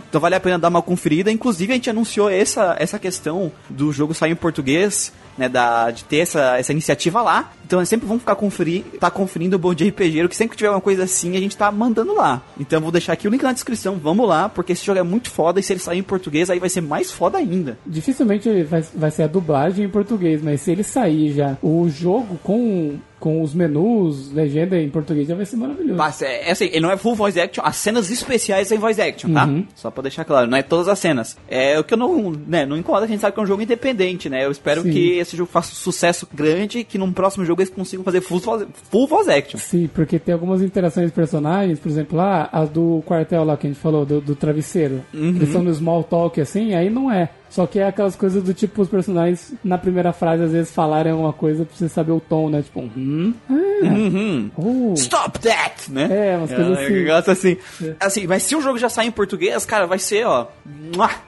Então 0.09 0.21
vale 0.21 0.35
a 0.35 0.41
pena 0.41 0.59
dar 0.59 0.69
uma 0.69 0.83
conferida. 0.83 1.33
Inclusive, 1.33 1.73
a 1.73 1.77
gente 1.77 1.89
anunciou 1.89 2.29
essa, 2.29 2.77
essa 2.79 2.99
questão 2.99 3.51
do 3.71 3.91
jogo 3.93 4.13
sair 4.13 4.33
em 4.33 4.37
português, 4.37 5.13
né? 5.37 5.49
Da, 5.49 5.91
de 5.91 6.05
ter 6.05 6.19
essa, 6.19 6.59
essa 6.59 6.73
iniciativa 6.73 7.23
lá. 7.23 7.53
Então 7.65 7.81
é 7.81 7.87
sempre 7.87 8.07
vamos 8.07 8.21
ficar 8.21 8.35
conferir, 8.35 8.85
tá 9.01 9.11
conferindo 9.11 9.57
o 9.57 9.59
Bom 9.59 9.73
Dia 9.73 9.89
RPG, 9.89 10.29
que 10.29 10.37
sempre 10.37 10.51
que 10.51 10.59
tiver 10.59 10.69
uma 10.69 10.81
coisa 10.81 11.05
assim, 11.05 11.39
a 11.39 11.41
gente 11.41 11.57
tá 11.57 11.73
mandando 11.73 12.15
lá. 12.15 12.43
Então 12.61 12.77
eu 12.77 12.83
vou 12.83 12.93
deixar 12.93 13.15
aqui 13.15 13.27
o 13.27 13.31
link 13.31 13.43
na 13.43 13.53
descrição, 13.53 13.97
vamos 13.97 14.29
lá, 14.29 14.47
porque 14.47 14.73
esse 14.73 14.85
jogo 14.85 14.99
é 14.99 15.03
muito 15.03 15.31
foda 15.31 15.59
e 15.59 15.63
se 15.63 15.73
ele 15.73 15.81
sair 15.81 16.01
em 16.01 16.03
português, 16.03 16.51
aí 16.51 16.59
vai 16.59 16.69
ser 16.69 16.83
mais 16.83 17.11
foda 17.11 17.39
ainda. 17.39 17.79
Dificilmente 17.87 18.63
vai, 18.65 18.83
vai 18.95 19.11
ser 19.11 19.23
a 19.23 19.27
dublagem 19.27 19.87
em 19.87 19.89
português, 19.89 20.43
mas 20.43 20.61
se 20.61 20.71
ele 20.71 20.83
sair 20.83 21.33
já 21.33 21.57
o 21.63 21.89
jogo 21.89 22.39
com, 22.43 22.99
com 23.23 23.41
os 23.41 23.55
menus, 23.55 24.33
legenda 24.33 24.77
em 24.77 24.91
português, 24.91 25.29
já 25.29 25.37
vai 25.37 25.47
ser 25.47 25.55
maravilhoso. 25.57 25.95
Mas 25.97 26.21
é, 26.23 26.49
é 26.49 26.51
assim, 26.51 26.65
ele 26.67 26.81
não 26.81 26.91
é 26.91 26.97
full 26.97 27.15
voice 27.15 27.41
action, 27.41 27.63
as 27.65 27.77
cenas 27.77 28.11
especiais 28.11 28.67
são 28.67 28.77
em 28.77 28.81
voice 28.81 29.01
action, 29.01 29.33
tá? 29.33 29.45
Uhum. 29.47 29.65
Só 29.77 29.93
pra 29.93 30.03
deixar 30.03 30.25
claro, 30.25 30.51
não 30.51 30.59
é 30.59 30.63
todas 30.63 30.89
as 30.89 30.99
cenas. 30.99 31.37
É 31.49 31.79
o 31.79 31.85
que 31.85 31.95
eu 31.95 31.99
não, 31.99 32.33
né, 32.33 32.67
não 32.67 32.77
incomoda, 32.77 33.05
a 33.05 33.09
gente 33.09 33.21
sabe 33.21 33.33
que 33.33 33.39
é 33.39 33.43
um 33.45 33.47
jogo 33.47 33.63
independente, 33.63 34.29
né? 34.29 34.45
Eu 34.45 34.51
espero 34.51 34.83
Sim. 34.83 34.91
que 34.91 35.19
esse 35.19 35.37
jogo 35.37 35.49
faça 35.53 35.71
um 35.71 35.77
sucesso 35.77 36.27
grande 36.35 36.81
e 36.81 36.85
que 36.85 36.99
num 36.99 37.13
próximo 37.13 37.45
jogo 37.45 37.63
eles 37.63 37.73
consigam 37.73 38.05
fazer 38.05 38.21
full, 38.21 38.41
voice- 38.41 38.67
full 38.91 39.07
voice 39.07 39.31
action. 39.31 39.61
Sim, 39.61 39.89
porque 39.95 40.19
tem 40.19 40.33
algumas 40.33 40.61
interações 40.61 41.07
de 41.07 41.13
personagens, 41.13 41.79
por 41.79 41.89
exemplo, 41.89 42.19
lá, 42.19 42.49
a 42.51 42.65
do 42.65 43.05
quartel 43.07 43.45
lá 43.45 43.57
que 43.57 43.69
a 43.69 43.71
gente 43.71 43.79
falou, 43.81 44.05
do, 44.05 44.21
do 44.21 44.35
travesseiro. 44.35 45.05
Uhum. 45.15 45.29
Eles 45.29 45.51
são 45.51 45.63
no 45.63 45.73
small 45.73 46.03
talk 46.03 46.41
assim, 46.41 46.75
aí 46.75 46.91
não 46.91 47.09
é. 47.09 47.29
Só 47.53 47.67
que 47.67 47.79
é 47.79 47.87
aquelas 47.87 48.17
coisas 48.17 48.43
do 48.43 48.55
tipo, 48.55 48.81
os 48.81 48.89
personagens 48.89 49.53
na 49.63 49.77
primeira 49.77 50.11
frase 50.11 50.43
às 50.43 50.53
vezes 50.53 50.73
falarem 50.73 51.13
alguma 51.13 51.35
coisa 51.35 51.67
pra 51.67 51.77
você 51.77 51.87
saber 51.87 52.13
o 52.13 52.19
tom, 52.19 52.49
né? 52.49 52.63
Tipo, 52.63 52.81
hum, 52.81 53.35
ah, 53.51 53.53
Uhum. 53.83 54.51
oh. 54.57 54.95
Stop 54.95 55.39
that, 55.41 55.93
né? 55.93 56.09
É, 56.11 56.37
umas 56.39 56.51
coisas 56.51 56.69
um 56.79 56.81
assim. 56.83 56.93
negócio 56.95 57.33
assim. 57.33 57.57
Assim, 58.01 58.27
mas 58.27 58.43
se 58.45 58.57
o 58.57 58.61
jogo 58.63 58.79
já 58.79 58.89
sair 58.89 59.09
em 59.09 59.11
português, 59.11 59.67
cara, 59.67 59.87
vai 59.87 59.99
ser, 59.99 60.25
ó, 60.27 60.47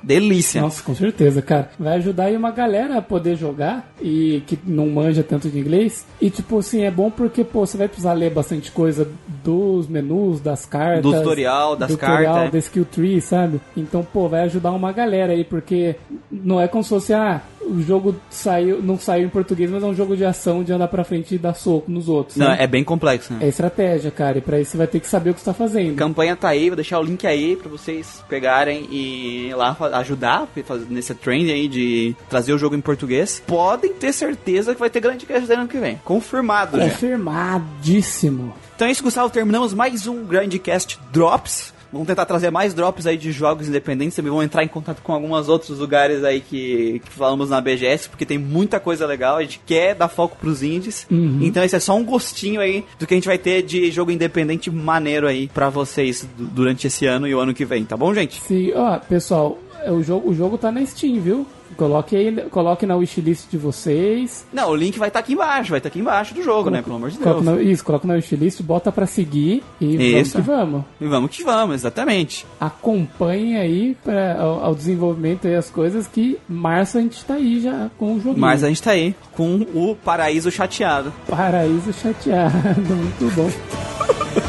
delícia. 0.02 0.62
Nossa, 0.62 0.82
com 0.82 0.94
certeza, 0.94 1.42
cara. 1.42 1.70
Vai 1.78 1.98
ajudar 1.98 2.24
aí 2.24 2.36
uma 2.36 2.50
galera 2.50 2.96
a 2.96 3.02
poder 3.02 3.36
jogar 3.36 3.86
e 4.00 4.42
que 4.46 4.58
não 4.64 4.88
manja 4.88 5.22
tanto 5.22 5.50
de 5.50 5.58
inglês. 5.58 6.06
E, 6.20 6.30
tipo 6.30 6.58
assim, 6.58 6.84
é 6.84 6.90
bom 6.90 7.10
porque, 7.10 7.44
pô, 7.44 7.66
você 7.66 7.76
vai 7.76 7.86
precisar 7.88 8.14
ler 8.14 8.30
bastante 8.30 8.70
coisa 8.72 9.06
dos 9.42 9.86
menus, 9.88 10.40
das 10.40 10.64
cartas. 10.64 11.02
Do 11.02 11.12
tutorial, 11.12 11.76
das 11.76 11.88
do 11.90 11.98
tutorial, 11.98 12.34
cartas. 12.34 12.52
da 12.52 12.58
skill 12.58 12.84
tree, 12.86 13.20
sabe? 13.20 13.60
Então, 13.76 14.02
pô, 14.10 14.26
vai 14.26 14.42
ajudar 14.44 14.70
uma 14.72 14.92
galera 14.92 15.32
aí, 15.32 15.44
porque 15.44 15.96
não 16.30 16.60
é 16.60 16.68
como 16.68 16.82
se 16.82 16.90
fosse, 16.90 17.12
ah, 17.12 17.42
o 17.66 17.80
jogo 17.80 18.14
saiu, 18.30 18.82
não 18.82 18.98
saiu 18.98 19.26
em 19.26 19.30
português, 19.30 19.70
mas 19.70 19.82
é 19.82 19.86
um 19.86 19.94
jogo 19.94 20.16
de 20.16 20.24
ação 20.24 20.62
de 20.62 20.72
andar 20.72 20.88
pra 20.88 21.04
frente 21.04 21.34
e 21.34 21.38
dar 21.38 21.54
soco 21.54 21.90
nos 21.90 22.08
outros. 22.08 22.36
Não, 22.36 22.48
né? 22.48 22.56
é 22.60 22.66
bem 22.66 22.84
complexo, 22.84 23.32
né? 23.32 23.40
É 23.42 23.48
estratégia, 23.48 24.10
cara. 24.10 24.38
E 24.38 24.40
pra 24.40 24.60
isso 24.60 24.72
você 24.72 24.76
vai 24.76 24.86
ter 24.86 25.00
que 25.00 25.06
saber 25.06 25.30
o 25.30 25.34
que 25.34 25.40
você 25.40 25.46
tá 25.46 25.54
fazendo. 25.54 25.92
A 25.92 25.96
campanha 25.96 26.36
tá 26.36 26.48
aí, 26.48 26.68
vou 26.68 26.76
deixar 26.76 26.98
o 26.98 27.02
link 27.02 27.26
aí 27.26 27.56
pra 27.56 27.68
vocês 27.68 28.22
pegarem 28.28 28.86
e 28.90 29.48
ir 29.48 29.54
lá 29.54 29.76
ajudar 29.94 30.48
nesse 30.88 31.14
trend 31.14 31.50
aí 31.50 31.68
de 31.68 32.14
trazer 32.28 32.52
o 32.52 32.58
jogo 32.58 32.74
em 32.74 32.80
português. 32.80 33.42
Podem 33.46 33.92
ter 33.92 34.12
certeza 34.12 34.74
que 34.74 34.80
vai 34.80 34.90
ter 34.90 35.00
grande 35.00 35.26
cast 35.26 35.50
ano 35.52 35.68
que 35.68 35.78
vem. 35.78 36.00
Confirmado 36.04 36.78
já. 36.78 36.90
Confirmadíssimo. 36.90 38.54
Então 38.74 38.88
é 38.88 38.90
isso, 38.90 39.02
Gustavo. 39.02 39.30
Terminamos 39.30 39.72
mais 39.72 40.06
um 40.06 40.24
grande 40.24 40.58
cast 40.58 40.98
Drops. 41.12 41.73
Vamos 41.94 42.06
tentar 42.08 42.26
trazer 42.26 42.50
mais 42.50 42.74
drops 42.74 43.06
aí 43.06 43.16
de 43.16 43.32
jogos 43.32 43.68
independentes. 43.68 44.14
Também 44.16 44.30
vamos 44.30 44.44
entrar 44.44 44.62
em 44.62 44.68
contato 44.68 45.00
com 45.02 45.12
alguns 45.12 45.48
outros 45.48 45.78
lugares 45.78 46.22
aí 46.24 46.40
que, 46.40 47.00
que 47.04 47.10
falamos 47.12 47.48
na 47.50 47.60
BGS, 47.60 48.08
porque 48.08 48.26
tem 48.26 48.36
muita 48.38 48.78
coisa 48.78 49.06
legal. 49.06 49.36
A 49.36 49.42
gente 49.42 49.60
quer 49.64 49.94
dar 49.94 50.08
foco 50.08 50.36
pros 50.36 50.62
indies. 50.62 51.06
Então 51.10 51.62
esse 51.64 51.76
é 51.76 51.80
só 51.80 51.96
um 51.96 52.04
gostinho 52.04 52.60
aí 52.60 52.84
do 52.98 53.06
que 53.06 53.14
a 53.14 53.16
gente 53.16 53.26
vai 53.28 53.38
ter 53.38 53.62
de 53.62 53.90
jogo 53.90 54.10
independente 54.10 54.70
maneiro 54.70 55.26
aí 55.26 55.48
pra 55.48 55.70
vocês 55.70 56.28
du- 56.36 56.44
durante 56.46 56.86
esse 56.86 57.06
ano 57.06 57.26
e 57.26 57.34
o 57.34 57.40
ano 57.40 57.54
que 57.54 57.64
vem, 57.64 57.84
tá 57.84 57.96
bom, 57.96 58.12
gente? 58.12 58.40
Sim, 58.42 58.72
ó, 58.74 58.98
pessoal, 58.98 59.58
o 59.90 60.02
jogo, 60.02 60.30
o 60.30 60.34
jogo 60.34 60.58
tá 60.58 60.70
na 60.70 60.84
Steam, 60.84 61.20
viu? 61.20 61.46
Coloque 61.76 62.16
aí, 62.16 62.32
coloque 62.50 62.86
na 62.86 62.96
wishlist 62.96 63.50
de 63.50 63.58
vocês. 63.58 64.46
Não, 64.52 64.70
o 64.70 64.76
link 64.76 64.98
vai 64.98 65.08
estar 65.08 65.20
aqui 65.20 65.32
embaixo, 65.32 65.70
vai 65.70 65.78
estar 65.78 65.88
aqui 65.88 65.98
embaixo 65.98 66.34
do 66.34 66.42
jogo, 66.42 66.70
né? 66.70 66.82
Pelo 66.82 66.96
amor 66.96 67.10
de 67.10 67.18
Deus. 67.18 67.42
na, 67.42 67.60
isso, 67.60 67.84
coloque 67.84 68.06
na 68.06 68.14
wishlist, 68.14 68.62
bota 68.62 68.92
pra 68.92 69.06
seguir 69.06 69.62
e 69.80 69.96
Isso. 69.96 70.12
vamos 70.12 70.32
que 70.32 70.40
vamos. 70.40 70.84
E 71.00 71.06
vamos 71.06 71.30
que 71.36 71.42
vamos, 71.42 71.74
exatamente. 71.76 72.46
Acompanhe 72.60 73.56
aí 73.56 73.96
pra, 74.04 74.40
ao, 74.40 74.64
ao 74.64 74.74
desenvolvimento 74.74 75.48
e 75.48 75.54
as 75.54 75.68
coisas 75.68 76.06
que 76.06 76.38
março 76.48 76.98
a 76.98 77.00
gente 77.00 77.24
tá 77.24 77.34
aí 77.34 77.60
já 77.60 77.90
com 77.98 78.14
o 78.14 78.20
joguinho. 78.20 78.38
Mas 78.38 78.62
a 78.62 78.68
gente 78.68 78.82
tá 78.82 78.92
aí 78.92 79.14
com 79.32 79.66
o 79.74 79.96
paraíso 79.96 80.50
chateado. 80.50 81.12
Paraíso 81.28 81.92
chateado, 81.92 82.52
muito 82.94 83.34
bom. 83.34 83.50